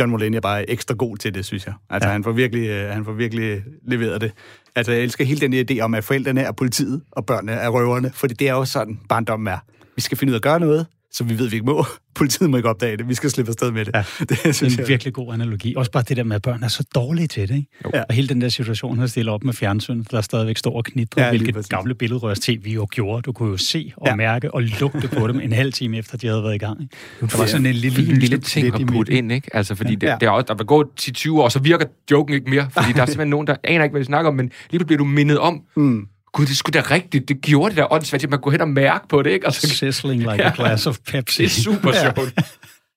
John 0.00 0.10
Mulaney 0.10 0.36
er 0.36 0.40
bare 0.40 0.70
ekstra 0.70 0.94
god 0.94 1.16
til 1.16 1.34
det, 1.34 1.44
synes 1.44 1.66
jeg. 1.66 1.74
Altså, 1.90 2.08
ja. 2.08 2.12
han, 2.12 2.24
får 2.24 2.32
virkelig, 2.32 2.68
øh, 2.68 2.90
han 2.90 3.04
får 3.04 3.12
virkelig 3.12 3.62
leveret 3.84 4.20
det. 4.20 4.32
Altså, 4.74 4.92
jeg 4.92 5.02
elsker 5.02 5.24
hele 5.24 5.40
den 5.40 5.70
idé 5.70 5.80
om, 5.80 5.94
at 5.94 6.04
forældrene 6.04 6.40
er 6.40 6.52
politiet, 6.52 7.02
og 7.10 7.26
børnene 7.26 7.52
er 7.52 7.68
røverne, 7.68 8.10
for 8.14 8.26
det 8.26 8.48
er 8.48 8.52
jo 8.52 8.64
sådan, 8.64 9.00
barndommen 9.08 9.48
er. 9.48 9.58
Vi 9.96 10.00
skal 10.00 10.18
finde 10.18 10.30
ud 10.30 10.34
af 10.34 10.38
at 10.38 10.42
gøre 10.42 10.60
noget, 10.60 10.86
som 11.16 11.28
vi 11.28 11.38
ved, 11.38 11.48
vi 11.48 11.56
ikke 11.56 11.66
må. 11.66 11.84
Politiet 12.14 12.50
må 12.50 12.56
ikke 12.56 12.68
opdage 12.68 12.96
det. 12.96 13.08
Vi 13.08 13.14
skal 13.14 13.30
slippe 13.30 13.50
afsted 13.50 13.70
med 13.70 13.84
det. 13.84 13.94
Ja. 13.94 14.04
Det 14.20 14.28
Det 14.44 14.54
synes 14.54 14.62
er 14.74 14.76
en 14.76 14.80
jeg. 14.80 14.88
virkelig 14.88 15.12
god 15.12 15.34
analogi. 15.34 15.74
Også 15.76 15.90
bare 15.90 16.02
det 16.08 16.16
der 16.16 16.24
med, 16.24 16.36
at 16.36 16.42
børn 16.42 16.62
er 16.62 16.68
så 16.68 16.84
dårlige 16.94 17.26
til 17.26 17.48
det. 17.48 17.56
Ikke? 17.56 17.68
Ja. 17.94 18.00
Og 18.08 18.14
hele 18.14 18.28
den 18.28 18.40
der 18.40 18.48
situation, 18.48 18.98
han 18.98 19.08
stiller 19.08 19.32
op 19.32 19.44
med 19.44 19.52
fjernsyn, 19.52 20.04
der 20.10 20.20
stadigvæk 20.20 20.56
står 20.56 20.76
og 20.76 20.84
knitrer, 20.84 21.24
Ja, 21.24 21.30
hvilket 21.30 21.54
præcis. 21.54 21.68
gamle 21.68 21.94
billedrørs-tv 21.94 22.68
jo 22.74 22.86
gjorde. 22.90 23.22
Du 23.22 23.32
kunne 23.32 23.50
jo 23.50 23.56
se 23.56 23.92
og 23.96 24.06
Ja. 24.08 24.14
mærke 24.16 24.54
og 24.54 24.62
lugte 24.62 25.08
på 25.08 25.26
dem 25.28 25.40
en 25.40 25.52
halv 25.52 25.72
time 25.72 25.98
efter, 25.98 26.16
de 26.18 26.26
havde 26.26 26.42
været 26.42 26.54
i 26.54 26.58
gang. 26.58 26.82
Ikke? 26.82 26.96
Der 27.20 27.26
var 27.26 27.28
Det 27.28 27.40
er 27.40 27.46
sådan 27.46 27.66
en 27.66 27.72
lille, 27.74 27.98
lille 27.98 28.14
lille 28.20 28.38
ting 28.38 28.74
at 28.80 28.86
putte 28.86 29.12
ind, 29.12 29.32
ikke? 29.32 29.56
Altså, 29.56 29.74
fordi 29.74 29.94
det, 29.94 30.06
Ja. 30.06 30.16
det 30.20 30.26
er 30.26 30.30
også, 30.30 30.44
der 30.48 30.54
vil 30.54 30.66
gå 30.66 30.84
10-20 31.00 31.40
år, 31.42 31.48
så 31.48 31.58
virker 31.58 31.86
joken 32.10 32.34
ikke 32.34 32.50
mere, 32.50 32.68
fordi 32.70 32.92
der 32.92 33.02
er 33.02 33.06
simpelthen 33.12 33.28
nogen, 33.30 33.46
der 33.46 33.56
aner 33.64 33.84
ikke, 33.84 33.92
hvad 33.92 34.00
de 34.00 34.06
snakker 34.06 34.30
om, 34.30 34.36
men 34.36 34.50
lige 34.70 34.84
bliver 34.84 34.98
du 34.98 35.04
mindet 35.04 35.38
om, 35.38 35.62
mm. 35.76 36.06
Gud, 36.36 36.46
det 36.46 36.56
skulle 36.56 36.80
da 36.80 36.94
rigtigt, 36.94 37.28
det 37.28 37.40
gjorde 37.40 37.70
det 37.70 37.76
der 37.76 37.92
åndssvagt, 37.92 38.24
at 38.24 38.30
man 38.30 38.40
kunne 38.40 38.52
hen 38.52 38.60
og 38.60 38.68
mærke 38.68 39.08
på 39.08 39.22
det, 39.22 39.30
ikke? 39.30 39.46
Og 39.46 39.52
så, 39.52 39.68
Sizzling 39.68 40.20
like 40.20 40.44
a 40.44 40.52
glass 40.56 40.86
of 40.86 40.98
Pepsi. 41.06 41.42
det 41.42 41.58
er 41.58 41.62
super 41.62 41.92
sjovt. 41.92 42.34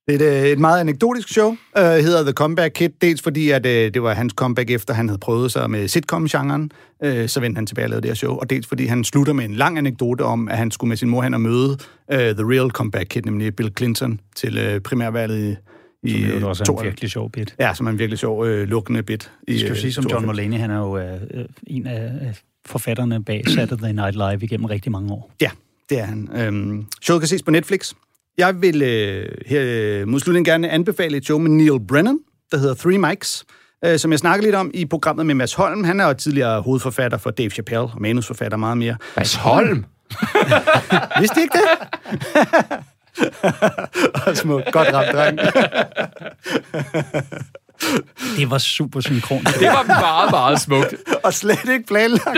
Det 0.08 0.22
er 0.22 0.42
et, 0.42 0.52
et 0.52 0.60
meget 0.60 0.80
anekdotisk 0.80 1.30
show, 1.30 1.50
uh, 1.50 1.82
hedder 1.82 2.24
The 2.24 2.32
Comeback 2.32 2.74
Kid, 2.74 2.90
dels 3.02 3.22
fordi, 3.22 3.50
at 3.50 3.66
uh, 3.66 3.72
det 3.72 4.04
var 4.04 4.14
hans 4.14 4.34
comeback 4.34 4.70
efter, 4.70 4.94
han 4.94 5.10
havde 5.10 5.20
prøvet 5.20 5.52
sig 5.52 5.70
med 5.70 5.88
sitcom-genren, 5.88 6.72
uh, 7.06 7.28
så 7.28 7.40
vendte 7.40 7.58
han 7.58 7.66
tilbage 7.66 7.86
og 7.86 7.90
lavede 7.90 8.02
det 8.02 8.10
her 8.10 8.16
show, 8.16 8.38
og 8.38 8.50
dels 8.50 8.68
fordi 8.68 8.86
han 8.86 9.04
slutter 9.04 9.34
med 9.34 9.46
en 9.46 9.56
lang 9.56 9.78
anekdote 9.78 10.22
om, 10.22 10.50
at 10.50 10.58
han 10.58 10.72
skulle 10.72 10.90
med 10.90 10.98
sin 10.98 11.10
mor 11.10 11.22
hen 11.22 11.34
og 11.34 11.42
møde 11.42 11.72
uh, 11.72 12.18
The 12.18 12.52
Real 12.54 12.70
Comeback 12.70 13.08
Kid, 13.10 13.22
nemlig 13.22 13.56
Bill 13.56 13.72
Clinton, 13.78 14.20
til 14.36 14.76
uh, 14.76 14.82
primærvalget 14.82 15.58
i, 16.04 16.24
er 16.24 16.40
jo 16.40 16.50
også 16.50 16.64
en 16.64 16.66
92. 16.66 16.86
virkelig 16.86 17.12
sjov 17.12 17.32
bit. 17.32 17.56
Ja, 17.60 17.74
som 17.74 17.88
er 17.88 17.92
en 17.92 18.00
virkelig 18.00 18.20
sjov 18.20 18.40
uh, 18.40 18.48
lukkende 18.48 19.04
bit. 19.04 19.32
I, 19.48 19.52
Jeg 19.52 19.60
skal 19.60 19.70
jo 19.70 19.76
sige, 19.76 19.94
som 19.94 20.06
øh, 20.06 20.12
John 20.12 20.24
92. 20.24 20.28
Mulaney, 20.28 20.58
han 20.62 20.72
er 20.72 20.78
jo 20.78 20.98
øh, 20.98 21.22
øh, 21.34 21.46
en 21.68 21.88
af 21.88 22.28
øh, 22.28 22.34
forfatterne 22.66 23.24
bag 23.24 23.44
Saturday 23.56 23.92
Night 23.92 24.16
Live 24.16 24.44
igennem 24.44 24.66
rigtig 24.66 24.92
mange 24.92 25.14
år. 25.14 25.32
Ja, 25.42 25.50
det 25.90 26.00
er 26.00 26.06
han. 26.06 26.30
Øhm, 26.36 26.86
showet 27.02 27.22
kan 27.22 27.28
ses 27.28 27.44
på 27.44 27.52
Netflix. 27.52 27.94
Jeg 28.38 28.62
vil 28.62 28.82
øh, 28.82 29.28
her 29.46 29.62
øh, 29.66 30.08
mod 30.08 30.20
slutningen 30.20 30.52
gerne 30.52 30.70
anbefale 30.70 31.18
et 31.18 31.26
show 31.26 31.38
med 31.38 31.50
Neil 31.50 31.80
Brennan, 31.88 32.20
der 32.52 32.58
hedder 32.58 32.76
Three 32.76 32.98
Mics, 32.98 33.46
øh, 33.86 34.00
som 34.00 34.12
jeg 34.12 34.20
snakkede 34.20 34.48
lidt 34.48 34.56
om 34.56 34.72
i 34.74 34.86
programmet 34.86 35.26
med 35.26 35.36
Mads 35.36 35.54
Holm. 35.54 35.84
Han 35.84 36.00
er 36.00 36.08
jo 36.08 36.14
tidligere 36.14 36.62
hovedforfatter 36.62 37.18
for 37.18 37.32
Dave 37.32 37.50
Chappelle, 37.50 37.82
og 37.82 38.02
manusforfatter 38.02 38.58
meget 38.58 38.78
mere. 38.78 38.98
Mads 39.18 39.36
Holm! 39.36 39.86
Vidste 41.20 41.40
I 41.40 41.44
ikke 41.44 41.58
det? 41.58 41.68
og 44.28 44.38
små, 44.38 44.62
godt 44.72 44.88
ramt 44.94 45.14
dreng. 45.14 45.40
Det 48.38 48.50
var 48.50 48.58
super 48.58 49.00
synkron. 49.00 49.44
Det 49.44 49.68
var 49.68 49.84
meget, 49.88 50.32
meget 50.32 50.62
smukt. 50.62 50.96
og 51.24 51.34
slet 51.34 51.70
ikke 51.70 51.88
planlagt. 51.88 52.38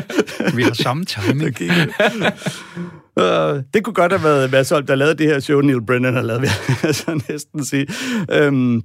Vi 0.56 0.62
har 0.62 0.74
samme 0.74 1.04
timing. 1.04 1.56
Uh, 3.16 3.24
det 3.74 3.84
kunne 3.84 3.94
godt 3.94 4.12
have 4.12 4.24
været 4.24 4.50
Mads 4.50 4.70
Holm, 4.70 4.86
der 4.86 4.94
lavede 4.94 5.14
det 5.14 5.26
her 5.26 5.40
show, 5.40 5.60
Neil 5.60 5.86
Brennan 5.86 6.14
har 6.14 6.22
lavet, 6.22 6.42
vil 6.42 6.50
jeg 6.82 6.94
så 6.94 7.22
næsten 7.28 7.64
sige. 7.64 7.86
Um, 8.46 8.82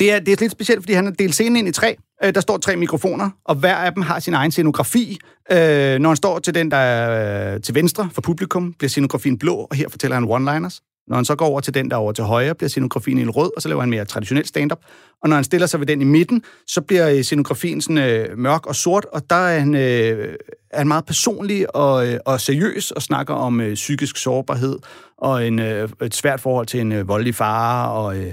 det, 0.00 0.12
er, 0.12 0.18
det 0.18 0.32
er 0.32 0.36
lidt 0.40 0.52
specielt, 0.52 0.82
fordi 0.82 0.92
han 0.92 1.04
har 1.04 1.12
delt 1.12 1.34
scenen 1.34 1.56
ind 1.56 1.68
i 1.68 1.72
tre. 1.72 1.96
Uh, 2.24 2.30
der 2.34 2.40
står 2.40 2.58
tre 2.58 2.76
mikrofoner, 2.76 3.30
og 3.44 3.54
hver 3.54 3.76
af 3.76 3.92
dem 3.92 4.02
har 4.02 4.18
sin 4.18 4.34
egen 4.34 4.50
scenografi. 4.50 5.18
Uh, 5.50 5.56
når 5.56 6.08
han 6.08 6.16
står 6.16 6.38
til 6.38 6.54
den, 6.54 6.70
der 6.70 6.76
er 6.76 7.54
uh, 7.54 7.62
til 7.62 7.74
venstre 7.74 8.08
for 8.12 8.20
publikum, 8.20 8.72
bliver 8.72 8.88
scenografien 8.88 9.38
blå, 9.38 9.54
og 9.54 9.76
her 9.76 9.88
fortæller 9.88 10.14
han 10.14 10.24
one-liners. 10.24 10.87
Når 11.08 11.16
han 11.16 11.24
så 11.24 11.34
går 11.34 11.46
over 11.46 11.60
til 11.60 11.74
den, 11.74 11.90
der 11.90 11.96
over 11.96 12.12
til 12.12 12.24
højre, 12.24 12.54
bliver 12.54 12.68
scenografien 12.68 13.18
en 13.18 13.30
rød, 13.30 13.50
og 13.56 13.62
så 13.62 13.68
laver 13.68 13.80
han 13.80 13.90
mere 13.90 14.04
traditionel 14.04 14.46
stand-up. 14.46 14.80
Og 15.22 15.28
når 15.28 15.36
han 15.36 15.44
stiller 15.44 15.66
sig 15.66 15.80
ved 15.80 15.86
den 15.86 16.00
i 16.00 16.04
midten, 16.04 16.42
så 16.66 16.80
bliver 16.80 17.10
øh, 17.10 17.22
scenografien 17.22 17.80
sådan, 17.80 17.98
øh, 17.98 18.38
mørk 18.38 18.66
og 18.66 18.76
sort, 18.76 19.04
og 19.12 19.30
der 19.30 19.36
er 19.36 19.58
han, 19.58 19.74
øh, 19.74 20.36
er 20.70 20.78
han 20.78 20.88
meget 20.88 21.04
personlig 21.06 21.76
og, 21.76 22.08
øh, 22.08 22.18
og 22.24 22.40
seriøs 22.40 22.90
og 22.90 23.02
snakker 23.02 23.34
om 23.34 23.60
øh, 23.60 23.74
psykisk 23.74 24.16
sårbarhed 24.16 24.78
og 25.18 25.46
en, 25.46 25.58
øh, 25.58 25.88
et 26.02 26.14
svært 26.14 26.40
forhold 26.40 26.66
til 26.66 26.80
en 26.80 26.92
øh, 26.92 27.08
voldelig 27.08 27.34
far 27.34 27.88
og, 27.88 28.16
øh, 28.18 28.32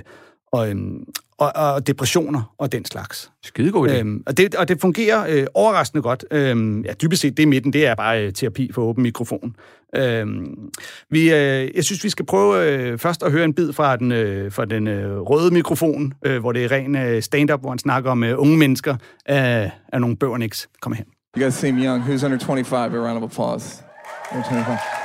og, 0.52 0.70
øh, 0.70 0.76
og, 1.38 1.52
og 1.56 1.88
depressioner 1.88 2.54
og 2.58 2.72
den 2.72 2.86
slags. 2.86 3.32
Skidegod 3.44 3.90
idé. 3.90 3.98
Øhm, 3.98 4.24
og, 4.26 4.38
det, 4.38 4.56
og 4.56 4.68
det 4.68 4.82
fungerer 4.82 5.26
øh, 5.30 5.48
overraskende 5.54 6.02
godt. 6.02 6.26
Øhm, 6.32 6.82
ja, 6.82 6.94
dybest 6.94 7.22
set, 7.22 7.38
det 7.38 7.44
i 7.44 7.46
midten, 7.46 7.74
det 7.74 7.86
er 7.88 7.96
bare 7.96 8.26
øh, 8.26 8.34
terapi 8.34 8.72
for 8.74 8.82
åben 8.82 9.04
mikrofon. 9.04 9.56
Øhm, 9.96 10.70
vi, 11.10 11.34
øh, 11.34 11.76
jeg 11.76 11.84
synes, 11.84 12.04
vi 12.04 12.10
skal 12.10 12.26
prøve 12.26 12.72
øh, 12.72 12.98
først 12.98 13.24
at 13.24 13.32
høre 13.32 13.46
en 13.46 13.54
bid 13.54 13.74
fra 13.74 13.96
den, 13.96 14.12
øh, 14.12 14.52
fra 14.52 14.66
den 14.66 14.88
øh, 14.88 15.20
røde 15.20 15.54
mikrofon, 15.54 16.14
øh, 16.26 16.40
hvor 16.40 16.52
det 16.52 16.66
er 16.66 16.72
ren 16.72 16.96
øh, 16.96 17.22
stand-up, 17.22 17.60
hvor 17.60 17.70
han 17.70 17.80
snakker 17.80 18.12
om 18.12 18.24
øh, 18.24 18.40
unge 18.40 18.58
mennesker 18.58 18.96
af, 19.26 19.72
af 19.94 20.02
nogle 20.02 20.18
bøverniks. 20.18 20.70
Kom 20.82 20.94
her. 20.94 21.04
You 21.38 21.44
guys 21.44 21.54
seem 21.54 21.78
young. 21.78 22.04
Who's 22.04 22.26
under 22.26 22.40
25? 22.40 22.96
A 22.96 23.08
round 23.08 23.24
of 23.24 23.24
applause. 23.24 23.84
Under 24.32 24.50
25. 24.50 25.05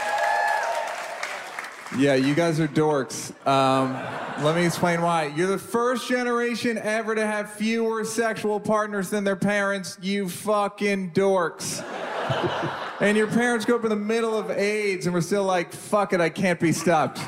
Yeah, 1.98 2.14
you 2.14 2.34
guys 2.34 2.60
are 2.60 2.68
dorks. 2.68 3.34
Um, 3.46 3.94
let 4.44 4.54
me 4.54 4.64
explain 4.64 5.02
why. 5.02 5.24
You're 5.26 5.48
the 5.48 5.58
first 5.58 6.08
generation 6.08 6.78
ever 6.78 7.16
to 7.16 7.26
have 7.26 7.52
fewer 7.52 8.04
sexual 8.04 8.60
partners 8.60 9.10
than 9.10 9.24
their 9.24 9.36
parents, 9.36 9.98
you 10.00 10.28
fucking 10.28 11.10
dorks. 11.10 11.84
and 13.00 13.16
your 13.16 13.26
parents 13.26 13.64
grew 13.64 13.74
up 13.74 13.82
in 13.82 13.90
the 13.90 13.96
middle 13.96 14.38
of 14.38 14.50
AIDS 14.52 15.06
and 15.06 15.14
were 15.14 15.20
still 15.20 15.44
like, 15.44 15.72
fuck 15.72 16.12
it, 16.12 16.20
I 16.20 16.28
can't 16.28 16.60
be 16.60 16.70
stopped. 16.70 17.18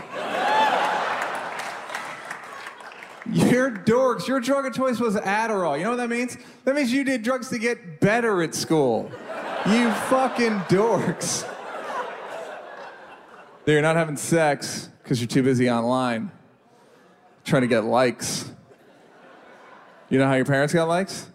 You're 3.31 3.71
dorks. 3.71 4.29
Your 4.29 4.41
drug 4.41 4.67
of 4.67 4.75
choice 4.75 5.01
was 5.01 5.17
Adderall. 5.17 5.77
You 5.77 5.85
know 5.85 5.91
what 5.91 5.97
that 5.97 6.11
means? 6.11 6.37
That 6.65 6.75
means 6.75 6.93
you 6.93 7.03
did 7.03 7.23
drugs 7.23 7.49
to 7.51 7.59
get 7.59 8.01
better 8.01 8.43
at 8.43 8.55
school. 8.55 9.11
You 9.67 9.91
fucking 9.93 10.59
dorks. 10.69 11.49
That 13.65 13.73
you're 13.73 13.83
not 13.83 13.97
having 13.97 14.17
sex 14.17 14.89
because 15.03 15.21
you're 15.21 15.29
too 15.29 15.43
busy 15.43 15.71
online 15.71 16.33
trying 17.45 17.63
to 17.63 17.69
get 17.69 17.85
likes. 17.85 18.51
You 20.09 20.19
know 20.19 20.27
how 20.27 20.35
your 20.35 20.45
parents 20.45 20.75
got 20.75 20.89
likes? 20.89 21.29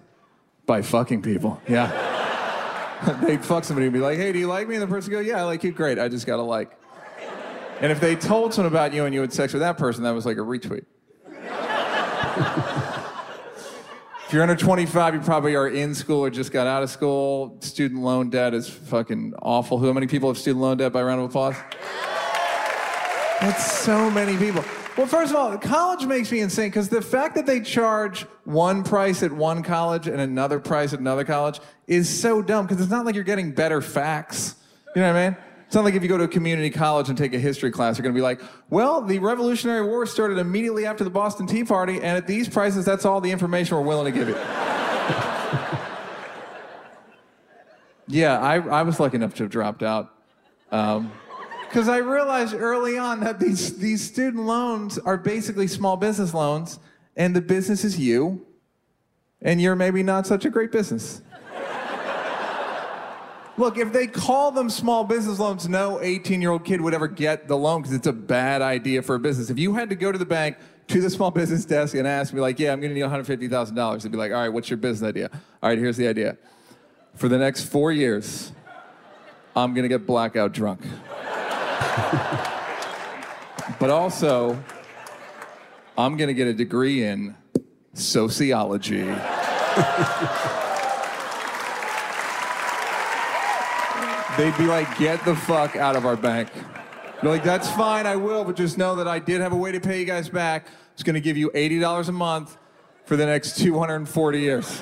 By 0.65 0.81
fucking 0.81 1.21
people. 1.21 1.61
Yeah. 1.67 3.15
They'd 3.25 3.43
fuck 3.43 3.63
somebody 3.63 3.87
and 3.87 3.93
be 3.93 3.99
like, 3.99 4.17
hey, 4.17 4.31
do 4.31 4.39
you 4.39 4.47
like 4.47 4.67
me? 4.67 4.75
And 4.75 4.83
the 4.83 4.87
person 4.87 5.13
would 5.13 5.23
go, 5.23 5.29
yeah, 5.29 5.39
I 5.39 5.43
like 5.43 5.63
you. 5.63 5.71
Great. 5.71 5.99
I 5.99 6.09
just 6.09 6.25
got 6.25 6.39
a 6.39 6.41
like. 6.41 6.77
And 7.79 7.91
if 7.91 7.99
they 7.99 8.15
told 8.15 8.53
someone 8.53 8.73
about 8.73 8.93
you 8.93 9.05
and 9.05 9.13
you 9.13 9.21
had 9.21 9.31
sex 9.31 9.53
with 9.53 9.61
that 9.61 9.77
person, 9.77 10.03
that 10.03 10.11
was 10.11 10.25
like 10.25 10.37
a 10.37 10.41
retweet. 10.41 10.85
if 14.27 14.33
you're 14.33 14.41
under 14.41 14.55
25, 14.55 15.13
you 15.13 15.19
probably 15.21 15.55
are 15.55 15.67
in 15.67 15.93
school 15.93 16.25
or 16.25 16.29
just 16.29 16.51
got 16.51 16.65
out 16.65 16.81
of 16.81 16.89
school. 16.89 17.55
Student 17.61 18.01
loan 18.01 18.31
debt 18.31 18.53
is 18.53 18.67
fucking 18.67 19.35
awful. 19.41 19.77
How 19.79 19.93
many 19.93 20.07
people 20.07 20.29
have 20.29 20.37
student 20.37 20.61
loan 20.61 20.77
debt 20.77 20.91
by 20.91 21.03
round 21.03 21.21
of 21.21 21.29
applause? 21.29 21.55
That's 23.41 23.71
so 23.71 24.09
many 24.09 24.35
people. 24.37 24.63
Well, 24.97 25.05
first 25.05 25.29
of 25.29 25.37
all, 25.37 25.55
college 25.59 26.05
makes 26.07 26.31
me 26.31 26.39
insane 26.39 26.69
because 26.69 26.89
the 26.89 27.03
fact 27.03 27.35
that 27.35 27.45
they 27.45 27.59
charge 27.61 28.23
one 28.45 28.83
price 28.83 29.21
at 29.21 29.31
one 29.31 29.61
college 29.61 30.07
and 30.07 30.19
another 30.19 30.59
price 30.59 30.91
at 30.91 30.99
another 30.99 31.23
college 31.23 31.59
is 31.85 32.09
so 32.09 32.41
dumb 32.41 32.65
because 32.65 32.81
it's 32.81 32.89
not 32.89 33.05
like 33.05 33.13
you're 33.13 33.23
getting 33.23 33.51
better 33.51 33.79
facts. 33.79 34.55
You 34.95 35.03
know 35.03 35.13
what 35.13 35.19
I 35.19 35.29
mean? 35.29 35.37
It's 35.67 35.75
not 35.75 35.83
like 35.85 35.93
if 35.93 36.01
you 36.01 36.09
go 36.09 36.17
to 36.17 36.23
a 36.23 36.27
community 36.29 36.71
college 36.71 37.09
and 37.09 37.17
take 37.17 37.35
a 37.35 37.39
history 37.39 37.69
class, 37.71 37.97
you're 37.97 38.03
going 38.03 38.15
to 38.15 38.17
be 38.17 38.23
like, 38.23 38.41
well, 38.69 39.01
the 39.01 39.19
Revolutionary 39.19 39.85
War 39.85 40.07
started 40.07 40.39
immediately 40.39 40.87
after 40.87 41.03
the 41.03 41.09
Boston 41.09 41.45
Tea 41.45 41.63
Party, 41.65 41.95
and 41.97 42.17
at 42.17 42.25
these 42.25 42.49
prices, 42.49 42.85
that's 42.85 43.05
all 43.05 43.21
the 43.21 43.29
information 43.29 43.75
we're 43.75 43.83
willing 43.83 44.11
to 44.11 44.17
give 44.17 44.29
you. 44.29 44.35
yeah, 48.07 48.39
I, 48.39 48.55
I 48.59 48.81
was 48.83 48.99
lucky 48.99 49.17
enough 49.17 49.35
to 49.35 49.43
have 49.43 49.51
dropped 49.51 49.83
out. 49.83 50.11
Um, 50.71 51.11
because 51.77 51.89
I 51.89 51.97
realized 51.97 52.55
early 52.55 52.97
on 52.97 53.19
that 53.19 53.39
these, 53.39 53.77
these 53.77 54.03
student 54.03 54.47
loans 54.47 54.97
are 54.97 55.15
basically 55.15 55.67
small 55.67 55.95
business 55.95 56.33
loans, 56.33 56.79
and 57.15 57.35
the 57.35 57.41
business 57.41 57.83
is 57.83 57.99
you, 57.99 58.43
and 59.43 59.61
you're 59.61 59.75
maybe 59.75 60.01
not 60.01 60.25
such 60.25 60.43
a 60.45 60.49
great 60.49 60.71
business. 60.71 61.21
Look, 63.57 63.77
if 63.77 63.93
they 63.93 64.07
call 64.07 64.49
them 64.49 64.71
small 64.71 65.03
business 65.03 65.37
loans, 65.37 65.69
no 65.69 66.01
18 66.01 66.41
year 66.41 66.49
old 66.49 66.65
kid 66.65 66.81
would 66.81 66.95
ever 66.95 67.07
get 67.07 67.47
the 67.47 67.55
loan 67.55 67.83
because 67.83 67.95
it's 67.95 68.07
a 68.07 68.13
bad 68.13 68.63
idea 68.63 69.03
for 69.03 69.13
a 69.13 69.19
business. 69.19 69.51
If 69.51 69.59
you 69.59 69.75
had 69.75 69.89
to 69.89 69.95
go 69.95 70.11
to 70.11 70.17
the 70.17 70.25
bank, 70.25 70.57
to 70.87 70.99
the 70.99 71.11
small 71.11 71.29
business 71.39 71.63
desk, 71.63 71.93
and 71.93 72.07
ask 72.07 72.33
me, 72.33 72.41
like, 72.41 72.57
yeah, 72.57 72.73
I'm 72.73 72.81
to 72.81 72.95
need 72.95 73.01
$150,000, 73.01 74.01
they'd 74.01 74.11
be 74.11 74.17
like, 74.17 74.31
all 74.31 74.39
right, 74.39 74.49
what's 74.49 74.71
your 74.71 74.77
business 74.77 75.07
idea? 75.07 75.29
All 75.61 75.69
right, 75.69 75.77
here's 75.77 75.97
the 75.97 76.07
idea. 76.07 76.39
For 77.13 77.29
the 77.29 77.37
next 77.37 77.65
four 77.65 77.91
years, 77.91 78.51
I'm 79.55 79.75
to 79.75 79.87
get 79.87 80.07
blackout 80.07 80.53
drunk. 80.53 80.81
but 83.79 83.89
also, 83.89 84.57
I'm 85.97 86.15
going 86.17 86.27
to 86.27 86.33
get 86.33 86.47
a 86.47 86.53
degree 86.53 87.03
in 87.03 87.35
sociology. 87.93 89.01
They'd 94.37 94.57
be 94.57 94.65
like, 94.65 94.97
get 94.99 95.25
the 95.25 95.35
fuck 95.35 95.75
out 95.75 95.95
of 95.95 96.05
our 96.05 96.15
bank. 96.15 96.49
You're 97.23 97.31
like, 97.31 97.43
that's 97.43 97.71
fine, 97.71 98.05
I 98.05 98.15
will, 98.15 98.43
but 98.43 98.55
just 98.55 98.77
know 98.77 98.95
that 98.95 99.07
I 99.07 99.17
did 99.17 99.41
have 99.41 99.53
a 99.53 99.57
way 99.57 99.71
to 99.71 99.79
pay 99.79 99.99
you 99.99 100.05
guys 100.05 100.29
back. 100.29 100.67
It's 100.93 101.01
going 101.01 101.15
to 101.15 101.21
give 101.21 101.35
you 101.35 101.49
$80 101.49 102.09
a 102.09 102.11
month 102.11 102.57
for 103.05 103.15
the 103.15 103.25
next 103.25 103.57
240 103.57 104.39
years. 104.39 104.81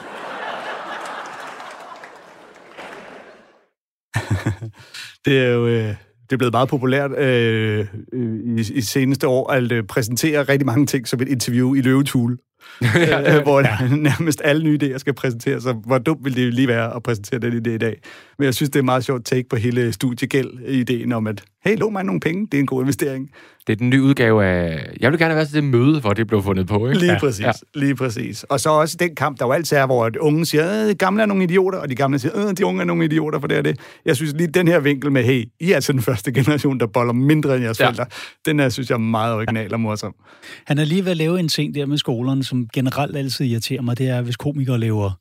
Det 5.26 5.42
er 5.42 5.52
jo 5.52 5.68
øh, 5.68 5.96
det 6.30 6.34
er 6.34 6.38
blevet 6.38 6.54
meget 6.54 6.70
populært 6.70 7.12
øh, 7.12 7.88
øh, 8.14 8.58
i, 8.58 8.60
i 8.74 8.82
seneste 8.82 9.28
år 9.28 9.52
at 9.52 9.72
øh, 9.72 9.84
præsentere 9.84 10.44
rigtig 10.44 10.66
mange 10.66 10.86
ting 10.86 11.08
som 11.08 11.22
et 11.22 11.28
interview 11.28 11.74
i 11.74 11.82
løvetule. 11.82 12.38
ja, 12.82 13.38
øh, 13.38 13.44
hvor 13.44 13.60
ja. 13.60 13.78
nærmest 14.10 14.42
alle 14.44 14.64
nye 14.64 14.80
idéer 14.84 14.98
skal 14.98 15.14
præsenteres, 15.14 15.64
så 15.64 15.74
hvor 15.74 15.98
dumt 15.98 16.26
ville 16.26 16.46
det 16.46 16.54
lige 16.54 16.68
være 16.68 16.96
at 16.96 17.04
præsentere 17.04 17.40
den 17.40 17.54
idé 17.54 17.70
i 17.70 17.78
dag. 17.78 18.02
Men 18.38 18.46
jeg 18.46 18.54
synes, 18.54 18.70
det 18.70 18.80
er 18.80 18.84
meget 18.84 19.06
sjovt 19.06 19.26
take 19.26 19.50
på 19.50 19.56
hele 19.56 19.94
studiegæld-ideen 19.94 21.12
om, 21.12 21.28
at 21.28 21.44
hey, 21.66 21.78
lån 21.78 21.94
mig 21.94 22.04
nogle 22.04 22.20
penge, 22.20 22.48
det 22.52 22.54
er 22.54 22.60
en 22.60 22.66
god 22.66 22.82
investering. 22.82 23.30
Det 23.68 23.74
er 23.74 23.78
den 23.78 23.90
nye 23.90 24.04
udgave 24.04 24.46
af... 24.46 24.90
Jeg 25.00 25.12
vil 25.12 25.20
gerne 25.20 25.36
være 25.36 25.46
til 25.46 25.56
det 25.56 25.64
møde, 25.64 26.00
hvor 26.00 26.14
det 26.14 26.28
blev 26.28 26.44
fundet 26.44 26.68
på, 26.68 26.88
ikke? 26.88 27.00
Lige 27.00 27.12
ja. 27.12 27.20
præcis, 27.20 27.46
ja. 27.46 27.52
lige 27.76 27.96
præcis. 27.96 28.44
Og 28.44 28.60
så 28.60 28.70
også 28.70 28.98
den 29.00 29.16
kamp, 29.16 29.40
der 29.40 29.46
jo 29.46 29.52
altid 29.52 29.78
er, 29.78 29.86
hvor 29.86 30.10
de 30.10 30.22
unge 30.22 30.46
siger, 30.46 30.90
at 30.90 30.98
gamle 30.98 31.22
er 31.22 31.26
nogle 31.26 31.44
idioter, 31.44 31.80
og 31.80 31.90
de 31.90 31.96
gamle 31.96 32.20
siger, 32.20 32.50
at 32.50 32.58
de 32.58 32.66
unge 32.66 32.82
er 32.82 32.86
nogle 32.86 33.06
idioter, 33.06 33.40
for 33.40 33.48
det 33.48 33.58
er 33.58 33.62
det. 33.62 33.80
Jeg 34.06 34.16
synes 34.16 34.34
lige, 34.34 34.48
den 34.48 34.68
her 34.68 34.80
vinkel 34.80 35.12
med, 35.12 35.24
hey, 35.24 35.46
I 35.60 35.72
er 35.72 35.76
altså 35.76 35.94
den 35.94 36.02
første 36.02 36.32
generation, 36.32 36.80
der 36.80 36.88
boller 36.88 37.14
mindre 37.14 37.56
end 37.56 37.64
jeres 37.64 37.80
ja. 37.80 37.86
forældre, 37.86 38.06
den 38.46 38.60
er, 38.60 38.70
synes 38.70 38.90
jeg, 38.90 39.02
meget 39.02 39.36
original 39.36 39.74
og 39.74 39.80
morsom. 39.80 40.16
Han 40.66 40.78
er 40.78 40.86
lige 40.86 41.06
ved 41.06 41.12
at 41.12 41.18
lave 41.18 41.40
en 41.40 41.48
ting 41.48 41.76
der 41.76 41.86
med 41.86 41.98
skolerne, 41.98 42.44
som 42.56 42.70
generelt 42.74 43.18
altid 43.18 43.46
irriterer 43.46 43.82
mig, 43.82 43.98
det 43.98 44.10
er, 44.10 44.22
hvis 44.22 44.36
komikere 44.36 44.80
laver 44.80 45.12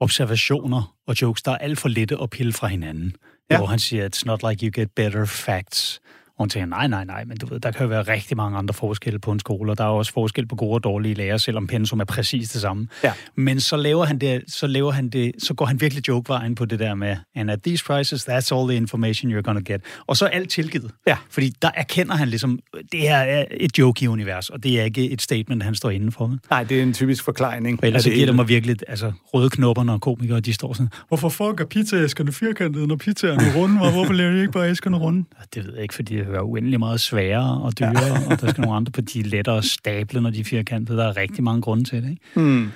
observationer 0.00 0.96
og 1.06 1.22
jokes, 1.22 1.42
der 1.42 1.52
er 1.52 1.58
alt 1.58 1.78
for 1.78 1.88
lette 1.88 2.16
at 2.22 2.30
pille 2.30 2.52
fra 2.52 2.66
hinanden. 2.66 3.16
Ja. 3.50 3.56
Hvor 3.56 3.66
han 3.66 3.78
siger, 3.78 4.08
it's 4.08 4.22
not 4.26 4.42
like 4.42 4.66
you 4.66 4.70
get 4.80 4.90
better 4.96 5.24
facts 5.24 6.00
hun 6.42 6.48
tænker, 6.48 6.66
nej, 6.66 6.86
nej, 6.86 7.04
nej, 7.04 7.24
men 7.24 7.36
du 7.38 7.46
ved, 7.46 7.60
der 7.60 7.70
kan 7.70 7.82
jo 7.82 7.88
være 7.88 8.02
rigtig 8.02 8.36
mange 8.36 8.58
andre 8.58 8.74
forskelle 8.74 9.18
på 9.18 9.32
en 9.32 9.40
skole, 9.40 9.72
og 9.72 9.78
der 9.78 9.84
er 9.84 9.88
også 9.88 10.12
forskel 10.12 10.46
på 10.46 10.56
gode 10.56 10.74
og 10.74 10.84
dårlige 10.84 11.14
lærere, 11.14 11.38
selvom 11.38 11.66
pensum 11.66 12.00
er 12.00 12.04
præcis 12.04 12.50
det 12.50 12.60
samme. 12.60 12.88
Ja. 13.04 13.12
Men 13.34 13.60
så 13.60 13.76
laver 13.76 14.04
han 14.04 14.18
det, 14.18 14.42
så 14.48 14.66
laver 14.66 14.92
han 14.92 15.08
det, 15.08 15.32
så 15.38 15.54
går 15.54 15.64
han 15.64 15.80
virkelig 15.80 16.08
jokevejen 16.08 16.54
på 16.54 16.64
det 16.64 16.78
der 16.78 16.94
med, 16.94 17.16
and 17.34 17.50
at 17.50 17.62
these 17.62 17.84
prices, 17.84 18.28
that's 18.28 18.54
all 18.54 18.68
the 18.68 18.76
information 18.76 19.32
you're 19.32 19.40
gonna 19.40 19.60
get. 19.66 19.80
Og 20.06 20.16
så 20.16 20.24
er 20.24 20.28
alt 20.28 20.50
tilgivet. 20.50 20.90
Ja. 21.06 21.16
Fordi 21.30 21.52
der 21.62 21.70
erkender 21.74 22.14
han 22.14 22.28
ligesom, 22.28 22.58
det 22.92 23.00
her 23.00 23.16
er 23.16 23.44
et 23.50 23.78
joke-univers, 23.78 24.50
og 24.50 24.62
det 24.62 24.80
er 24.80 24.84
ikke 24.84 25.10
et 25.10 25.22
statement, 25.22 25.62
han 25.62 25.74
står 25.74 25.90
inden 25.90 26.12
for. 26.12 26.36
Nej, 26.50 26.64
det 26.64 26.78
er 26.78 26.82
en 26.82 26.92
typisk 26.92 27.24
forklaring. 27.24 27.78
Og 27.82 27.86
ellers 27.86 28.04
det 28.04 28.12
giver 28.12 28.26
det 28.26 28.34
mig 28.34 28.48
virkelig, 28.48 28.76
altså 28.88 29.12
røde 29.34 29.50
knopper, 29.50 29.82
når 29.82 29.98
komikere, 29.98 30.40
de 30.40 30.52
står 30.52 30.72
sådan, 30.72 30.88
hvorfor 31.08 31.28
fuck 31.28 31.60
er 31.60 31.64
pizzaæskerne 31.64 32.32
firkantede, 32.32 32.86
når 32.86 32.96
pizzaerne 32.96 33.42
er 33.42 33.56
runde, 33.56 33.80
og 33.80 33.92
hvorfor 33.92 34.12
laver 34.12 34.32
de 34.32 34.40
ikke 34.40 34.52
bare 34.52 34.70
æskerne 34.70 34.96
runde? 34.96 35.24
Det 35.54 35.64
ved 35.64 35.72
jeg 35.74 35.82
ikke, 35.82 35.94
fordi 35.94 36.16
det 36.16 36.31
hører 36.32 36.42
uendelig 36.42 36.78
meget 36.78 37.00
sværere 37.00 37.62
og 37.62 37.78
dyrere, 37.78 38.06
ja. 38.06 38.30
og 38.30 38.40
der 38.40 38.50
skal 38.50 38.60
nogle 38.60 38.76
andre 38.76 38.92
på 38.92 39.00
de 39.00 39.22
lettere 39.22 39.62
stable, 39.62 40.20
når 40.20 40.30
de 40.30 40.40
er 40.40 40.44
firkantede. 40.44 40.98
Der 40.98 41.08
er 41.08 41.16
rigtig 41.16 41.44
mange 41.44 41.62
grunde 41.62 41.84
til 41.84 42.02
det, 42.02 42.10
ikke? 42.10 42.22
Hmm. 42.34 42.70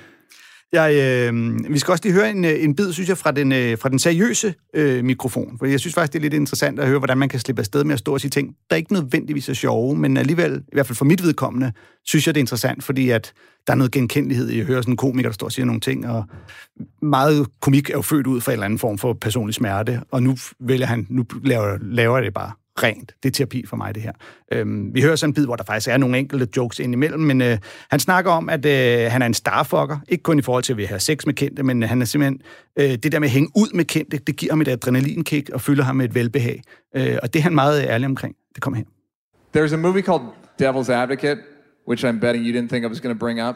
Jeg, 0.71 0.93
øh, 0.95 1.55
vi 1.73 1.79
skal 1.79 1.91
også 1.91 2.03
lige 2.03 2.13
høre 2.13 2.31
en, 2.31 2.45
øh, 2.45 2.63
en 2.63 2.75
bid, 2.75 2.93
synes 2.93 3.09
jeg, 3.09 3.17
fra 3.17 3.31
den, 3.31 3.51
øh, 3.51 3.77
fra 3.77 3.89
den 3.89 3.99
seriøse 3.99 4.53
øh, 4.73 5.03
mikrofon. 5.03 5.57
For 5.59 5.65
jeg 5.65 5.79
synes 5.79 5.93
faktisk, 5.93 6.13
det 6.13 6.19
er 6.19 6.21
lidt 6.21 6.33
interessant 6.33 6.79
at 6.79 6.87
høre, 6.87 6.97
hvordan 6.97 7.17
man 7.17 7.29
kan 7.29 7.39
slippe 7.39 7.59
afsted 7.59 7.83
med 7.83 7.93
at 7.93 7.99
stå 7.99 8.13
og 8.13 8.21
sige 8.21 8.29
ting, 8.29 8.55
der 8.69 8.75
ikke 8.75 8.93
nødvendigvis 8.93 9.49
er 9.49 9.53
sjove, 9.53 9.95
men 9.95 10.17
alligevel, 10.17 10.57
i 10.57 10.69
hvert 10.73 10.87
fald 10.87 10.95
for 10.95 11.05
mit 11.05 11.23
vedkommende, 11.23 11.71
synes 12.05 12.27
jeg, 12.27 12.35
det 12.35 12.39
er 12.39 12.43
interessant, 12.43 12.83
fordi 12.83 13.09
at 13.09 13.33
der 13.67 13.73
er 13.73 13.77
noget 13.77 13.91
genkendelighed 13.91 14.49
i 14.49 14.59
at 14.59 14.65
høre 14.65 14.83
sådan 14.83 14.93
en 14.93 14.97
komiker, 14.97 15.29
der 15.29 15.33
står 15.33 15.47
og 15.47 15.51
siger 15.51 15.65
nogle 15.65 15.81
ting, 15.81 16.07
og 16.07 16.23
meget 17.01 17.47
komik 17.61 17.89
er 17.89 17.93
jo 17.93 18.01
født 18.01 18.27
ud 18.27 18.41
fra 18.41 18.51
en 18.51 18.53
eller 18.53 18.65
anden 18.65 18.79
form 18.79 18.97
for 18.97 19.13
personlig 19.13 19.55
smerte, 19.55 20.01
og 20.11 20.23
nu 20.23 20.37
vælger 20.59 20.85
han, 20.85 21.07
nu 21.09 21.25
laver, 21.43 21.77
laver 21.81 22.17
jeg 22.17 22.25
det 22.25 22.33
bare 22.33 22.51
rent. 22.83 23.13
Det 23.23 23.29
er 23.29 23.33
terapi 23.33 23.65
for 23.65 23.75
mig, 23.75 23.95
det 23.95 24.03
her. 24.03 24.11
Øhm, 24.51 24.93
vi 24.93 25.01
hører 25.01 25.15
sådan 25.15 25.29
en 25.29 25.33
bid, 25.33 25.45
hvor 25.45 25.55
der 25.55 25.63
faktisk 25.63 25.87
er 25.87 25.97
nogle 25.97 26.17
enkelte 26.17 26.47
jokes 26.57 26.79
indimellem, 26.79 27.19
men 27.19 27.41
øh, 27.41 27.57
han 27.91 27.99
snakker 27.99 28.31
om, 28.31 28.49
at 28.49 28.65
øh, 28.65 29.11
han 29.11 29.21
er 29.21 29.25
en 29.25 29.33
starfucker. 29.33 29.97
Ikke 30.07 30.23
kun 30.23 30.39
i 30.39 30.41
forhold 30.41 30.63
til 30.63 30.81
at 30.81 30.87
have 30.87 30.99
sex 30.99 31.25
med 31.25 31.33
kendte, 31.33 31.63
men 31.63 31.83
han 31.83 32.01
er 32.01 32.05
simpelthen... 32.05 32.41
Øh, 32.79 32.89
det 32.89 33.11
der 33.11 33.19
med 33.19 33.27
at 33.27 33.31
hænge 33.31 33.49
ud 33.55 33.73
med 33.73 33.85
kendte, 33.85 34.17
det 34.17 34.35
giver 34.35 34.51
ham 34.51 34.61
et 34.61 34.67
adrenalinkick 34.67 35.49
og 35.49 35.61
fylder 35.61 35.83
ham 35.83 35.95
med 35.95 36.05
et 36.05 36.15
velbehag. 36.15 36.61
Øh, 36.95 37.17
og 37.23 37.33
det 37.33 37.39
er 37.39 37.43
han 37.43 37.55
meget 37.55 37.83
øh, 37.83 37.89
ærlig 37.89 38.05
omkring. 38.05 38.35
Det 38.55 38.63
kommer 38.63 38.77
her. 38.77 38.85
There's 39.57 39.73
a 39.73 39.77
movie 39.77 40.01
called 40.01 40.23
Devil's 40.61 40.91
Advocate, 40.91 41.39
which 41.87 42.05
I'm 42.05 42.19
betting 42.19 42.45
you 42.45 42.61
didn't 42.61 42.69
think 42.69 42.85
I 42.85 42.87
was 42.87 43.01
going 43.01 43.15
to 43.15 43.25
bring 43.25 43.41
up. 43.41 43.55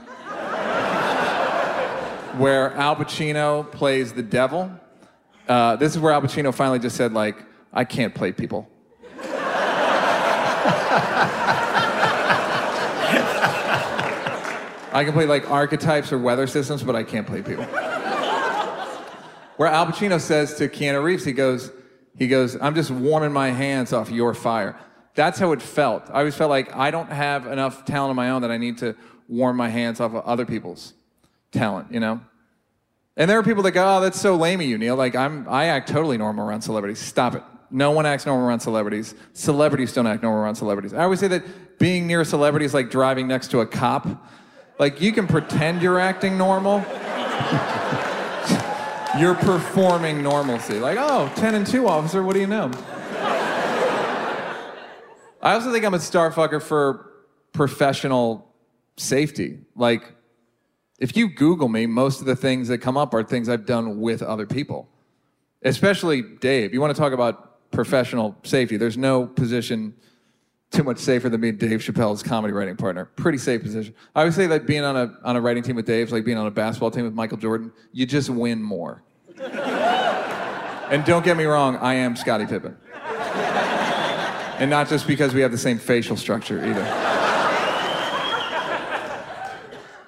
where 2.37 2.71
Al 2.73 2.95
Pacino 2.95 3.69
plays 3.71 4.13
the 4.13 4.23
devil. 4.23 4.71
Uh, 5.47 5.75
this 5.75 5.95
is 5.95 5.99
where 5.99 6.13
Al 6.13 6.21
Pacino 6.21 6.53
finally 6.53 6.79
just 6.79 6.95
said, 6.95 7.13
like, 7.13 7.35
I 7.73 7.83
can't 7.83 8.13
play 8.15 8.31
people. 8.31 8.67
I 14.93 15.05
can 15.05 15.13
play 15.13 15.25
like 15.25 15.49
archetypes 15.49 16.11
or 16.11 16.17
weather 16.17 16.47
systems, 16.47 16.83
but 16.83 16.95
I 16.95 17.03
can't 17.03 17.25
play 17.25 17.41
people. 17.41 17.63
Where 19.55 19.69
Al 19.69 19.85
Pacino 19.85 20.19
says 20.19 20.55
to 20.55 20.67
Keanu 20.67 21.03
Reeves, 21.03 21.23
he 21.23 21.31
goes, 21.31 21.71
he 22.17 22.27
goes, 22.27 22.57
I'm 22.59 22.75
just 22.75 22.91
warming 22.91 23.31
my 23.31 23.51
hands 23.51 23.93
off 23.93 24.09
your 24.09 24.33
fire. 24.33 24.77
That's 25.15 25.39
how 25.39 25.51
it 25.51 25.61
felt. 25.61 26.09
I 26.09 26.19
always 26.19 26.35
felt 26.35 26.49
like 26.49 26.75
I 26.75 26.91
don't 26.91 27.09
have 27.09 27.47
enough 27.47 27.85
talent 27.85 28.11
of 28.11 28.15
my 28.15 28.31
own 28.31 28.41
that 28.41 28.51
I 28.51 28.57
need 28.57 28.77
to 28.79 28.95
warm 29.27 29.55
my 29.55 29.69
hands 29.69 29.99
off 29.99 30.13
of 30.13 30.25
other 30.25 30.45
people's 30.45 30.93
talent, 31.51 31.91
you 31.91 31.99
know? 31.99 32.21
And 33.17 33.29
there 33.29 33.37
are 33.37 33.43
people 33.43 33.63
that 33.63 33.71
go, 33.71 33.97
oh, 33.97 34.01
that's 34.01 34.19
so 34.19 34.35
lame 34.35 34.61
of 34.61 34.65
you, 34.65 34.77
Neil. 34.77 34.95
Like, 34.95 35.15
I'm, 35.15 35.47
I 35.47 35.65
act 35.65 35.89
totally 35.89 36.17
normal 36.17 36.47
around 36.47 36.61
celebrities. 36.61 36.99
Stop 36.99 37.35
it. 37.35 37.43
No 37.71 37.91
one 37.91 38.05
acts 38.05 38.25
normal 38.25 38.47
around 38.47 38.59
celebrities. 38.59 39.15
Celebrities 39.33 39.93
don't 39.93 40.07
act 40.07 40.23
normal 40.23 40.41
around 40.41 40.55
celebrities. 40.55 40.93
I 40.93 41.03
always 41.03 41.19
say 41.19 41.29
that 41.29 41.79
being 41.79 42.05
near 42.05 42.21
a 42.21 42.25
celebrity 42.25 42.65
is 42.65 42.73
like 42.73 42.89
driving 42.89 43.27
next 43.27 43.51
to 43.51 43.61
a 43.61 43.65
cop. 43.65 44.07
Like, 44.77 44.99
you 44.99 45.11
can 45.11 45.27
pretend 45.27 45.81
you're 45.81 45.99
acting 45.99 46.37
normal. 46.37 46.79
you're 49.17 49.35
performing 49.35 50.21
normalcy. 50.23 50.79
Like, 50.79 50.97
oh, 50.99 51.31
10 51.35 51.55
and 51.55 51.65
2, 51.65 51.87
officer, 51.87 52.23
what 52.23 52.33
do 52.33 52.39
you 52.39 52.47
know? 52.47 52.71
I 55.41 55.53
also 55.53 55.71
think 55.71 55.85
I'm 55.85 55.93
a 55.93 55.97
starfucker 55.97 56.61
for 56.61 57.11
professional 57.51 58.53
safety. 58.97 59.59
Like, 59.75 60.13
if 60.99 61.17
you 61.17 61.29
Google 61.29 61.67
me, 61.67 61.87
most 61.87 62.19
of 62.19 62.27
the 62.27 62.35
things 62.35 62.67
that 62.67 62.77
come 62.77 62.95
up 62.95 63.13
are 63.13 63.23
things 63.23 63.49
I've 63.49 63.65
done 63.65 63.99
with 63.99 64.21
other 64.21 64.45
people, 64.45 64.87
especially 65.63 66.21
Dave. 66.21 66.73
You 66.73 66.81
want 66.81 66.95
to 66.95 66.99
talk 66.99 67.11
about 67.11 67.50
professional 67.71 68.35
safety? 68.43 68.77
There's 68.77 68.97
no 68.97 69.25
position 69.25 69.93
too 70.71 70.83
much 70.83 70.99
safer 70.99 71.29
than 71.29 71.41
being 71.41 71.57
Dave 71.57 71.81
Chappelle's 71.81 72.23
comedy 72.23 72.53
writing 72.53 72.77
partner. 72.77 73.05
Pretty 73.17 73.37
safe 73.37 73.61
position. 73.61 73.93
I 74.15 74.23
would 74.23 74.33
say 74.33 74.47
that 74.47 74.65
being 74.65 74.83
on 74.83 74.95
a 74.95 75.13
on 75.23 75.35
a 75.35 75.41
writing 75.41 75.63
team 75.63 75.75
with 75.75 75.85
Dave 75.85 76.07
is 76.07 76.13
like 76.13 76.23
being 76.25 76.37
on 76.37 76.47
a 76.47 76.51
basketball 76.51 76.91
team 76.91 77.03
with 77.03 77.13
Michael 77.13 77.37
Jordan. 77.37 77.71
You 77.91 78.05
just 78.05 78.29
win 78.29 78.61
more. 78.61 79.03
and 79.39 81.03
don't 81.05 81.25
get 81.25 81.37
me 81.37 81.45
wrong, 81.45 81.77
I 81.77 81.95
am 81.95 82.15
Scottie 82.15 82.45
Pippen. 82.45 82.77
and 84.59 84.69
not 84.69 84.87
just 84.87 85.07
because 85.07 85.33
we 85.33 85.41
have 85.41 85.51
the 85.51 85.57
same 85.57 85.77
facial 85.77 86.15
structure 86.15 86.63
either. 86.65 87.11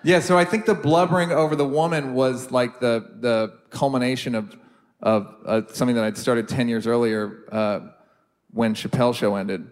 Yeah, 0.06 0.20
so 0.20 0.38
I 0.38 0.44
think 0.44 0.66
the 0.66 0.76
blubbering 0.76 1.32
over 1.32 1.56
the 1.56 1.66
woman 1.66 2.14
was 2.14 2.52
like 2.52 2.80
the 2.82 3.10
the 3.20 3.54
culmination 3.70 4.36
of 4.36 4.56
of 5.04 5.36
uh, 5.46 5.62
something 5.72 5.96
that 5.96 6.06
I'd 6.06 6.18
started 6.18 6.48
ten 6.48 6.68
years 6.68 6.88
earlier 6.88 7.46
uh, 7.52 7.80
when 8.52 8.74
Chappelle 8.74 9.14
Show 9.14 9.36
ended. 9.36 9.70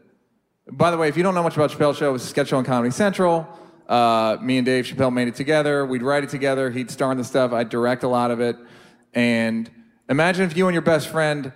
By 0.69 0.91
the 0.91 0.97
way, 0.97 1.07
if 1.07 1.17
you 1.17 1.23
don't 1.23 1.33
know 1.33 1.41
much 1.41 1.55
about 1.55 1.71
Chappelle 1.71 1.95
Show, 1.95 2.09
it 2.09 2.13
was 2.13 2.23
a 2.23 2.27
sketch 2.27 2.49
show 2.49 2.57
on 2.57 2.65
Comedy 2.65 2.91
Central. 2.91 3.47
Uh, 3.87 4.37
me 4.41 4.57
and 4.57 4.65
Dave 4.65 4.85
Chappelle 4.85 5.11
made 5.11 5.27
it 5.27 5.35
together. 5.35 5.85
We'd 5.85 6.03
write 6.03 6.23
it 6.23 6.29
together. 6.29 6.69
He'd 6.69 6.91
star 6.91 7.11
in 7.11 7.17
the 7.17 7.23
stuff. 7.23 7.53
I'd 7.53 7.69
direct 7.69 8.03
a 8.03 8.07
lot 8.07 8.29
of 8.29 8.39
it. 8.39 8.57
And 9.13 9.69
imagine 10.09 10.45
if 10.45 10.55
you 10.55 10.67
and 10.67 10.73
your 10.73 10.81
best 10.81 11.07
friend 11.07 11.51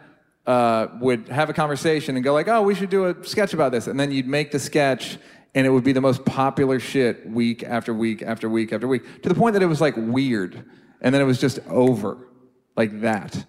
uh, 0.48 0.88
would 1.00 1.28
have 1.28 1.50
a 1.50 1.54
conversation 1.54 2.16
and 2.16 2.24
go 2.24 2.34
like, 2.34 2.48
"Oh, 2.48 2.62
we 2.62 2.76
should 2.76 2.90
do 2.90 3.06
a 3.06 3.26
sketch 3.26 3.54
about 3.54 3.72
this," 3.72 3.88
and 3.88 4.00
then 4.00 4.12
you'd 4.12 4.28
make 4.28 4.52
the 4.52 4.60
sketch, 4.60 5.18
and 5.54 5.68
it 5.68 5.70
would 5.70 5.84
be 5.84 5.92
the 5.92 6.02
most 6.02 6.24
popular 6.24 6.80
shit 6.80 7.30
week 7.30 7.64
after 7.64 7.94
week 7.94 8.22
after 8.22 8.48
week 8.48 8.72
after 8.72 8.88
week, 8.88 9.22
to 9.24 9.30
the 9.30 9.36
point 9.36 9.54
that 9.54 9.64
it 9.64 9.68
was 9.68 9.82
like 9.82 9.96
weird, 9.98 10.64
and 11.02 11.14
then 11.14 11.22
it 11.22 11.26
was 11.26 11.42
just 11.42 11.60
over, 11.68 12.18
like 12.78 13.02
that. 13.02 13.46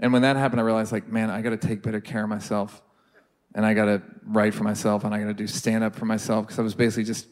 And 0.00 0.12
when 0.12 0.22
that 0.22 0.36
happened, 0.36 0.60
I 0.60 0.64
realized 0.64 0.90
like, 0.90 1.06
man, 1.08 1.30
I 1.30 1.42
got 1.42 1.50
to 1.50 1.56
take 1.56 1.82
better 1.82 2.00
care 2.00 2.24
of 2.24 2.28
myself, 2.28 2.82
and 3.54 3.64
I 3.64 3.74
got 3.74 3.84
to 3.84 4.02
write 4.24 4.54
for 4.54 4.64
myself, 4.64 5.04
and 5.04 5.14
I 5.14 5.20
got 5.20 5.26
to 5.26 5.34
do 5.34 5.46
stand 5.46 5.84
up 5.84 5.94
for 5.94 6.06
myself 6.06 6.46
because 6.46 6.58
I 6.58 6.62
was 6.62 6.74
basically 6.74 7.04
just 7.04 7.26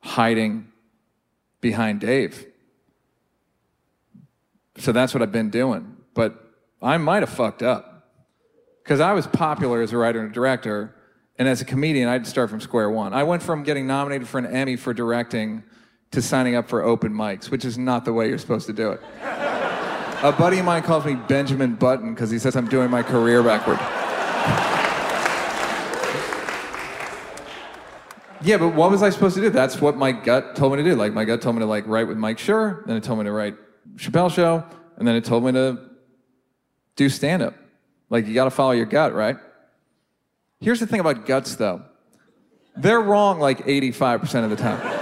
hiding 0.00 0.68
behind 1.60 2.00
Dave. 2.00 2.46
So 4.78 4.92
that's 4.92 5.12
what 5.12 5.22
I've 5.22 5.32
been 5.32 5.50
doing. 5.50 5.96
But 6.14 6.40
I 6.80 6.96
might 6.98 7.22
have 7.22 7.30
fucked 7.30 7.64
up 7.64 8.08
because 8.84 9.00
I 9.00 9.12
was 9.12 9.26
popular 9.26 9.82
as 9.82 9.92
a 9.92 9.98
writer 9.98 10.20
and 10.20 10.30
a 10.30 10.32
director. 10.32 10.94
And 11.36 11.48
as 11.48 11.60
a 11.60 11.64
comedian, 11.64 12.08
I'd 12.08 12.26
start 12.26 12.50
from 12.50 12.60
square 12.60 12.90
one. 12.90 13.12
I 13.12 13.24
went 13.24 13.42
from 13.42 13.62
getting 13.62 13.86
nominated 13.86 14.26
for 14.28 14.38
an 14.38 14.46
Emmy 14.46 14.76
for 14.76 14.94
directing 14.94 15.64
to 16.12 16.22
signing 16.22 16.54
up 16.54 16.68
for 16.68 16.82
open 16.82 17.12
mics, 17.12 17.50
which 17.50 17.64
is 17.64 17.76
not 17.76 18.04
the 18.04 18.12
way 18.12 18.28
you're 18.28 18.38
supposed 18.38 18.66
to 18.66 18.72
do 18.72 18.92
it. 18.92 19.00
A 20.22 20.32
buddy 20.32 20.58
of 20.58 20.64
mine 20.64 20.82
calls 20.82 21.04
me 21.04 21.14
Benjamin 21.14 21.74
Button 21.74 22.14
because 22.14 22.30
he 22.30 22.38
says 22.38 22.56
I'm 22.56 22.68
doing 22.68 22.90
my 22.90 23.02
career 23.02 23.42
backward. 23.42 23.78
Yeah, 28.40 28.56
but 28.56 28.74
what 28.74 28.90
was 28.90 29.02
I 29.02 29.10
supposed 29.10 29.34
to 29.36 29.40
do? 29.40 29.50
That's 29.50 29.80
what 29.80 29.96
my 29.96 30.12
gut 30.12 30.56
told 30.56 30.72
me 30.72 30.82
to 30.82 30.88
do. 30.88 30.96
Like 30.96 31.12
my 31.12 31.24
gut 31.24 31.42
told 31.42 31.56
me 31.56 31.60
to 31.60 31.66
like 31.66 31.86
write 31.86 32.08
with 32.08 32.16
Mike 32.16 32.38
Schur, 32.38 32.84
then 32.86 32.96
it 32.96 33.04
told 33.04 33.18
me 33.18 33.24
to 33.24 33.32
write 33.32 33.56
Chappelle 33.96 34.32
Show, 34.32 34.64
and 34.96 35.06
then 35.06 35.16
it 35.16 35.24
told 35.24 35.44
me 35.44 35.52
to 35.52 35.78
do 36.96 37.08
stand 37.08 37.42
up. 37.42 37.54
Like 38.10 38.26
you 38.26 38.34
got 38.34 38.44
to 38.44 38.50
follow 38.50 38.72
your 38.72 38.86
gut, 38.86 39.14
right? 39.14 39.36
Here's 40.60 40.80
the 40.80 40.86
thing 40.86 41.00
about 41.00 41.26
guts 41.26 41.56
though. 41.56 41.82
They're 42.76 43.00
wrong 43.00 43.40
like 43.40 43.66
85% 43.66 44.44
of 44.44 44.50
the 44.50 44.56
time. 44.56 44.97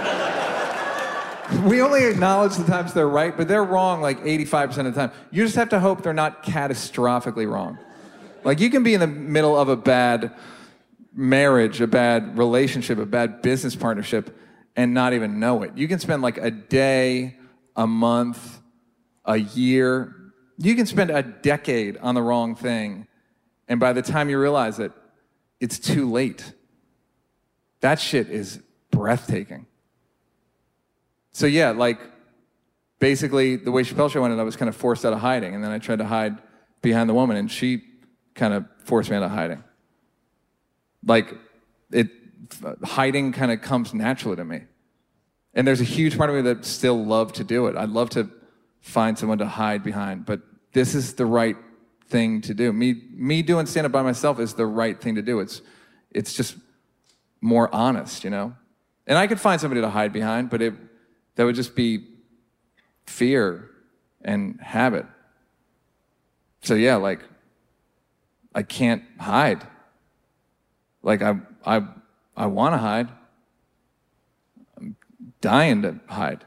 We 1.63 1.81
only 1.81 2.05
acknowledge 2.05 2.55
the 2.55 2.65
times 2.65 2.93
they're 2.93 3.07
right, 3.07 3.35
but 3.35 3.47
they're 3.47 3.63
wrong 3.63 4.01
like 4.01 4.23
85% 4.23 4.87
of 4.87 4.95
the 4.95 5.07
time. 5.07 5.11
You 5.31 5.43
just 5.43 5.55
have 5.55 5.69
to 5.69 5.79
hope 5.79 6.03
they're 6.03 6.13
not 6.13 6.43
catastrophically 6.43 7.49
wrong. 7.49 7.77
Like 8.43 8.59
you 8.59 8.69
can 8.69 8.83
be 8.83 8.93
in 8.93 8.99
the 8.99 9.07
middle 9.07 9.57
of 9.57 9.69
a 9.69 9.75
bad 9.75 10.33
marriage, 11.13 11.81
a 11.81 11.87
bad 11.87 12.37
relationship, 12.37 12.99
a 12.99 13.05
bad 13.05 13.41
business 13.41 13.75
partnership, 13.75 14.37
and 14.75 14.93
not 14.93 15.13
even 15.13 15.39
know 15.39 15.63
it. 15.63 15.75
You 15.75 15.87
can 15.87 15.99
spend 15.99 16.21
like 16.21 16.37
a 16.37 16.51
day, 16.51 17.35
a 17.75 17.87
month, 17.87 18.59
a 19.25 19.37
year. 19.37 20.15
You 20.57 20.75
can 20.75 20.85
spend 20.85 21.09
a 21.09 21.23
decade 21.23 21.97
on 21.97 22.15
the 22.15 22.21
wrong 22.21 22.55
thing, 22.55 23.07
and 23.67 23.79
by 23.79 23.93
the 23.93 24.01
time 24.01 24.29
you 24.29 24.39
realize 24.39 24.79
it, 24.79 24.91
it's 25.59 25.79
too 25.79 26.09
late. 26.09 26.53
That 27.81 27.99
shit 27.99 28.29
is 28.29 28.59
breathtaking. 28.91 29.65
So 31.37 31.45
yeah, 31.45 31.69
like 31.69 31.99
basically 32.97 33.57
the 33.57 33.71
way 33.71 33.83
Chappelle 33.83 34.09
Show 34.09 34.23
ended, 34.23 34.39
I 34.39 34.43
was 34.43 34.55
kind 34.55 34.69
of 34.69 34.75
forced 34.75 35.05
out 35.05 35.13
of 35.13 35.19
hiding, 35.19 35.53
and 35.53 35.63
then 35.63 35.69
I 35.69 35.77
tried 35.77 35.99
to 35.99 36.05
hide 36.05 36.35
behind 36.81 37.07
the 37.07 37.13
woman, 37.13 37.37
and 37.37 37.51
she 37.51 37.83
kind 38.33 38.55
of 38.55 38.65
forced 38.79 39.11
me 39.11 39.17
out 39.17 39.21
of 39.21 39.29
hiding. 39.29 39.63
Like 41.05 41.35
it, 41.91 42.07
hiding 42.83 43.33
kind 43.33 43.51
of 43.51 43.61
comes 43.61 43.93
naturally 43.93 44.35
to 44.37 44.43
me, 44.43 44.61
and 45.53 45.67
there's 45.67 45.79
a 45.79 45.83
huge 45.83 46.17
part 46.17 46.31
of 46.31 46.35
me 46.35 46.41
that 46.41 46.65
still 46.65 47.05
love 47.05 47.33
to 47.33 47.43
do 47.43 47.67
it. 47.67 47.75
I'd 47.75 47.89
love 47.89 48.09
to 48.11 48.31
find 48.81 49.15
someone 49.15 49.37
to 49.37 49.45
hide 49.45 49.83
behind, 49.83 50.25
but 50.25 50.41
this 50.73 50.95
is 50.95 51.13
the 51.13 51.27
right 51.27 51.55
thing 52.07 52.41
to 52.41 52.55
do. 52.55 52.73
Me, 52.73 52.95
me 53.13 53.43
doing 53.43 53.67
stand 53.67 53.85
up 53.85 53.91
by 53.91 54.01
myself 54.01 54.39
is 54.39 54.55
the 54.55 54.65
right 54.65 54.99
thing 54.99 55.13
to 55.13 55.21
do. 55.21 55.39
It's, 55.39 55.61
it's 56.09 56.33
just 56.33 56.55
more 57.41 57.69
honest, 57.71 58.23
you 58.23 58.31
know. 58.31 58.55
And 59.05 59.19
I 59.19 59.27
could 59.27 59.39
find 59.39 59.61
somebody 59.61 59.81
to 59.81 59.89
hide 59.91 60.11
behind, 60.11 60.49
but 60.49 60.63
it, 60.63 60.73
that 61.37 61.45
would 61.45 61.55
just 61.55 61.75
be 61.75 61.99
fear 63.05 63.69
and 64.25 64.59
habit. 64.61 65.05
So 66.61 66.75
yeah, 66.75 66.97
like 66.97 67.21
I 68.53 68.63
can't 68.63 69.03
hide. 69.19 69.65
Like 71.03 71.21
I 71.21 71.35
I 71.65 71.81
I 72.35 72.47
want 72.47 72.73
to 72.73 72.77
hide. 72.79 73.07
I'm 74.77 74.95
dying 75.41 75.83
to 75.83 75.99
hide. 76.07 76.45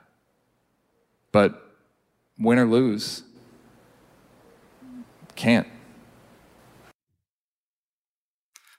But 1.32 1.53
win 2.38 2.59
or 2.59 2.66
lose, 2.66 3.22
can't. 5.36 5.66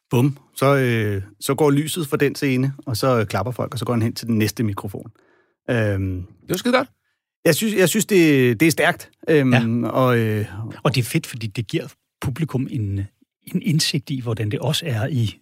Bum. 0.10 0.38
Så, 0.56 0.76
øh, 0.76 1.24
så 1.40 1.56
går 1.56 1.72
lyset 1.72 2.08
for 2.08 2.18
den 2.18 2.36
scene, 2.36 2.74
og 2.86 2.98
så 2.98 3.20
øh, 3.20 3.26
klapper 3.26 3.52
folk, 3.52 3.74
og 3.74 3.80
så 3.80 3.86
går 3.86 3.94
han 3.94 4.02
hen 4.02 4.14
til 4.14 4.28
den 4.28 4.38
næste 4.38 4.64
mikrofon. 4.64 5.12
Øhm, 5.70 6.16
Det 6.42 6.50
var 6.50 6.58
skide 6.58 6.74
godt. 6.74 6.88
jeg 7.46 7.56
synes, 7.56 7.76
jeg 7.76 7.90
synes 7.90 8.06
det, 8.06 8.60
det 8.60 8.66
er 8.68 8.72
stærkt. 8.72 9.10
Øhm, 9.30 9.54
Ja. 9.54 9.90
og, 9.90 10.18
øh, 10.20 10.46
Og 10.84 10.96
det 10.96 11.02
er 11.02 11.06
fedt, 11.06 11.28
fordi 11.28 11.48
det 11.48 11.68
giver 11.68 11.88
publikum 12.22 12.68
en, 12.72 13.00
en 13.56 13.62
indsigt 13.62 14.10
i, 14.10 14.22
hvordan 14.22 14.52
det 14.52 14.60
også 14.60 14.86
er 14.86 15.08
i 15.08 15.38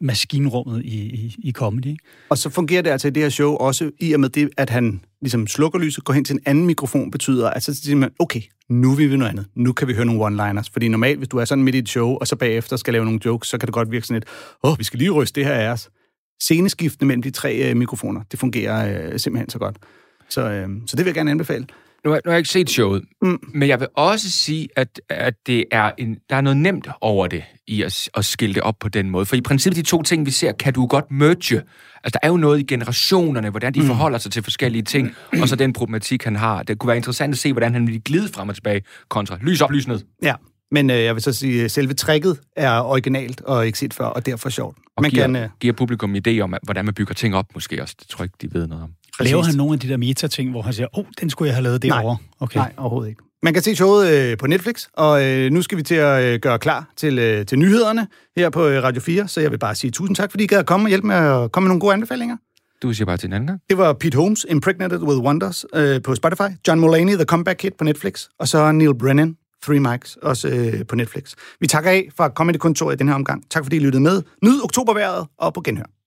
maskinrummet 0.00 0.84
i, 0.84 1.00
i, 1.14 1.36
i 1.38 1.52
comedy. 1.52 1.86
Ikke? 1.86 2.04
Og 2.30 2.38
så 2.38 2.50
fungerer 2.50 2.82
det 2.82 2.90
altså 2.90 3.08
i 3.08 3.10
det 3.10 3.22
her 3.22 3.30
show 3.30 3.54
også 3.56 3.90
i 4.00 4.12
og 4.12 4.20
med 4.20 4.28
det, 4.28 4.50
at 4.56 4.70
han 4.70 5.04
ligesom 5.20 5.46
slukker 5.46 5.78
lyset, 5.78 6.04
går 6.04 6.12
hen 6.12 6.24
til 6.24 6.34
en 6.34 6.40
anden 6.46 6.66
mikrofon, 6.66 7.10
betyder, 7.10 7.50
at 7.50 7.62
så 7.62 7.74
siger 7.74 7.96
man, 7.96 8.10
okay, 8.18 8.40
nu 8.68 8.94
vil 8.94 9.10
vi 9.10 9.16
noget 9.16 9.30
andet. 9.30 9.46
Nu 9.54 9.72
kan 9.72 9.88
vi 9.88 9.94
høre 9.94 10.04
nogle 10.06 10.26
one-liners. 10.26 10.68
Fordi 10.72 10.88
normalt, 10.88 11.18
hvis 11.18 11.28
du 11.28 11.36
er 11.38 11.44
sådan 11.44 11.64
midt 11.64 11.74
i 11.74 11.78
et 11.78 11.88
show, 11.88 12.08
og 12.08 12.26
så 12.26 12.36
bagefter 12.36 12.76
skal 12.76 12.92
lave 12.92 13.04
nogle 13.04 13.20
jokes, 13.24 13.48
så 13.48 13.58
kan 13.58 13.66
det 13.66 13.74
godt 13.74 13.90
virke 13.90 14.06
sådan 14.06 14.20
lidt, 14.20 14.28
åh, 14.64 14.70
oh, 14.72 14.78
vi 14.78 14.84
skal 14.84 14.98
lige 14.98 15.10
ryste 15.10 15.40
det 15.40 15.46
her 15.48 15.54
af 15.54 15.68
os. 15.68 15.90
Sceneskiftene 16.42 17.06
mellem 17.08 17.22
de 17.22 17.30
tre 17.30 17.70
øh, 17.70 17.76
mikrofoner, 17.76 18.20
det 18.30 18.38
fungerer 18.38 19.10
øh, 19.12 19.18
simpelthen 19.18 19.48
så 19.48 19.58
godt. 19.58 19.76
Så, 20.28 20.50
øh, 20.50 20.68
så 20.86 20.96
det 20.96 21.04
vil 21.04 21.10
jeg 21.10 21.14
gerne 21.14 21.30
anbefale. 21.30 21.66
Nu 22.04 22.10
har, 22.10 22.20
nu 22.24 22.28
har 22.28 22.32
jeg 22.32 22.38
ikke 22.38 22.50
set 22.50 22.70
showet, 22.70 23.04
mm. 23.22 23.38
men 23.54 23.68
jeg 23.68 23.80
vil 23.80 23.88
også 23.96 24.30
sige, 24.30 24.68
at, 24.76 25.00
at 25.08 25.34
det 25.46 25.64
er 25.70 25.90
en, 25.98 26.16
der 26.30 26.36
er 26.36 26.40
noget 26.40 26.56
nemt 26.56 26.88
over 27.00 27.26
det, 27.26 27.44
i 27.66 27.82
at, 27.82 28.08
at 28.14 28.24
skille 28.24 28.54
det 28.54 28.62
op 28.62 28.74
på 28.80 28.88
den 28.88 29.10
måde. 29.10 29.26
For 29.26 29.36
i 29.36 29.40
princippet, 29.40 29.76
de 29.76 29.82
to 29.82 30.02
ting, 30.02 30.26
vi 30.26 30.30
ser, 30.30 30.52
kan 30.52 30.72
du 30.72 30.86
godt 30.86 31.10
merge. 31.10 31.62
Altså, 32.04 32.10
der 32.12 32.18
er 32.22 32.28
jo 32.28 32.36
noget 32.36 32.60
i 32.60 32.62
generationerne, 32.62 33.50
hvordan 33.50 33.74
de 33.74 33.80
mm. 33.80 33.86
forholder 33.86 34.18
sig 34.18 34.32
til 34.32 34.42
forskellige 34.42 34.82
ting, 34.82 35.14
og 35.40 35.48
så 35.48 35.56
den 35.56 35.72
problematik, 35.72 36.24
han 36.24 36.36
har. 36.36 36.62
Det 36.62 36.78
kunne 36.78 36.88
være 36.88 36.96
interessant 36.96 37.32
at 37.32 37.38
se, 37.38 37.52
hvordan 37.52 37.72
han 37.72 37.86
vil 37.86 38.02
glide 38.04 38.28
frem 38.28 38.48
og 38.48 38.54
tilbage 38.54 38.82
kontra 39.08 39.38
lys 39.40 39.60
op, 39.60 39.70
lys 39.70 39.88
ned. 39.88 40.00
Ja, 40.22 40.34
Men 40.72 40.90
øh, 40.90 41.02
jeg 41.02 41.14
vil 41.14 41.22
så 41.22 41.32
sige, 41.32 41.64
at 41.64 41.70
selve 41.70 41.94
tricket 41.94 42.40
er 42.56 42.80
originalt 42.80 43.40
og 43.40 43.66
ikke 43.66 43.78
set 43.78 43.94
før, 43.94 44.04
og 44.04 44.26
derfor 44.26 44.48
sjovt. 44.48 44.78
Og 44.96 45.02
Man 45.02 45.10
giver, 45.10 45.22
kan, 45.26 45.36
øh, 45.36 45.48
giver 45.60 45.74
publikum 45.74 46.14
idé 46.14 46.40
om, 46.40 46.54
hvordan 46.62 46.84
man 46.84 46.94
bygger 46.94 47.14
ting 47.14 47.34
op, 47.34 47.46
måske 47.54 47.82
også. 47.82 47.94
Det 48.00 48.08
tror 48.08 48.22
jeg 48.22 48.26
ikke, 48.26 48.52
de 48.54 48.58
ved 48.58 48.66
noget 48.66 48.84
om. 48.84 48.90
Laver 49.20 49.42
han 49.42 49.54
nogle 49.54 49.72
af 49.72 49.80
de 49.80 49.88
der 49.88 49.96
meta-ting, 49.96 50.50
hvor 50.50 50.62
han 50.62 50.72
siger, 50.72 50.98
åh, 50.98 50.98
oh, 50.98 51.04
den 51.20 51.30
skulle 51.30 51.46
jeg 51.46 51.56
have 51.56 51.62
lavet 51.62 51.82
derovre? 51.82 52.16
Okay. 52.40 52.58
Nej, 52.58 52.72
overhovedet 52.76 53.08
ikke. 53.08 53.22
Man 53.42 53.54
kan 53.54 53.62
se 53.62 53.76
showet 53.76 54.12
øh, 54.12 54.38
på 54.38 54.46
Netflix, 54.46 54.86
og 54.92 55.24
øh, 55.24 55.50
nu 55.50 55.62
skal 55.62 55.78
vi 55.78 55.82
til 55.82 55.94
at 55.94 56.22
øh, 56.22 56.40
gøre 56.40 56.58
klar 56.58 56.90
til, 56.96 57.18
øh, 57.18 57.46
til 57.46 57.58
nyhederne 57.58 58.06
her 58.36 58.50
på 58.50 58.66
øh, 58.66 58.82
Radio 58.82 59.00
4, 59.00 59.28
så 59.28 59.40
jeg 59.40 59.50
vil 59.50 59.58
bare 59.58 59.74
sige 59.74 59.90
tusind 59.90 60.16
tak, 60.16 60.30
fordi 60.30 60.44
I 60.44 60.46
gad 60.46 60.58
at 60.58 60.66
komme 60.66 60.86
og 60.86 60.88
hjælpe 60.88 61.06
med 61.06 61.16
at 61.16 61.52
komme 61.52 61.64
med 61.64 61.68
nogle 61.68 61.80
gode 61.80 61.92
anbefalinger. 61.92 62.36
Du 62.82 62.92
siger 62.92 63.06
bare 63.06 63.16
til 63.16 63.26
en 63.26 63.32
anden 63.32 63.46
gang. 63.46 63.60
Det 63.70 63.78
var 63.78 63.92
Pete 63.92 64.16
Holmes, 64.16 64.46
Impregnated 64.48 64.98
with 65.02 65.18
Wonders 65.18 65.64
øh, 65.74 66.02
på 66.02 66.14
Spotify, 66.14 66.50
John 66.68 66.80
Mulaney, 66.80 67.14
The 67.14 67.24
Comeback 67.24 67.58
Kid 67.58 67.70
på 67.78 67.84
Netflix, 67.84 68.26
og 68.38 68.48
så 68.48 68.72
Neil 68.72 68.94
Brennan, 68.98 69.36
Three 69.62 69.80
Mics, 69.80 70.16
også 70.16 70.48
øh, 70.48 70.86
på 70.86 70.96
Netflix. 70.96 71.34
Vi 71.60 71.66
takker 71.66 71.90
af 71.90 72.08
fra 72.16 72.28
Comedy 72.28 72.56
Kontoret 72.56 72.94
i 72.94 72.98
den 72.98 73.08
her 73.08 73.14
omgang. 73.14 73.50
Tak 73.50 73.64
fordi 73.64 73.76
I 73.76 73.80
lyttede 73.80 74.02
med. 74.02 74.22
Nyd 74.42 74.64
oktoberværet 74.64 75.26
og 75.38 75.54
på 75.54 75.60
genhør. 75.60 76.01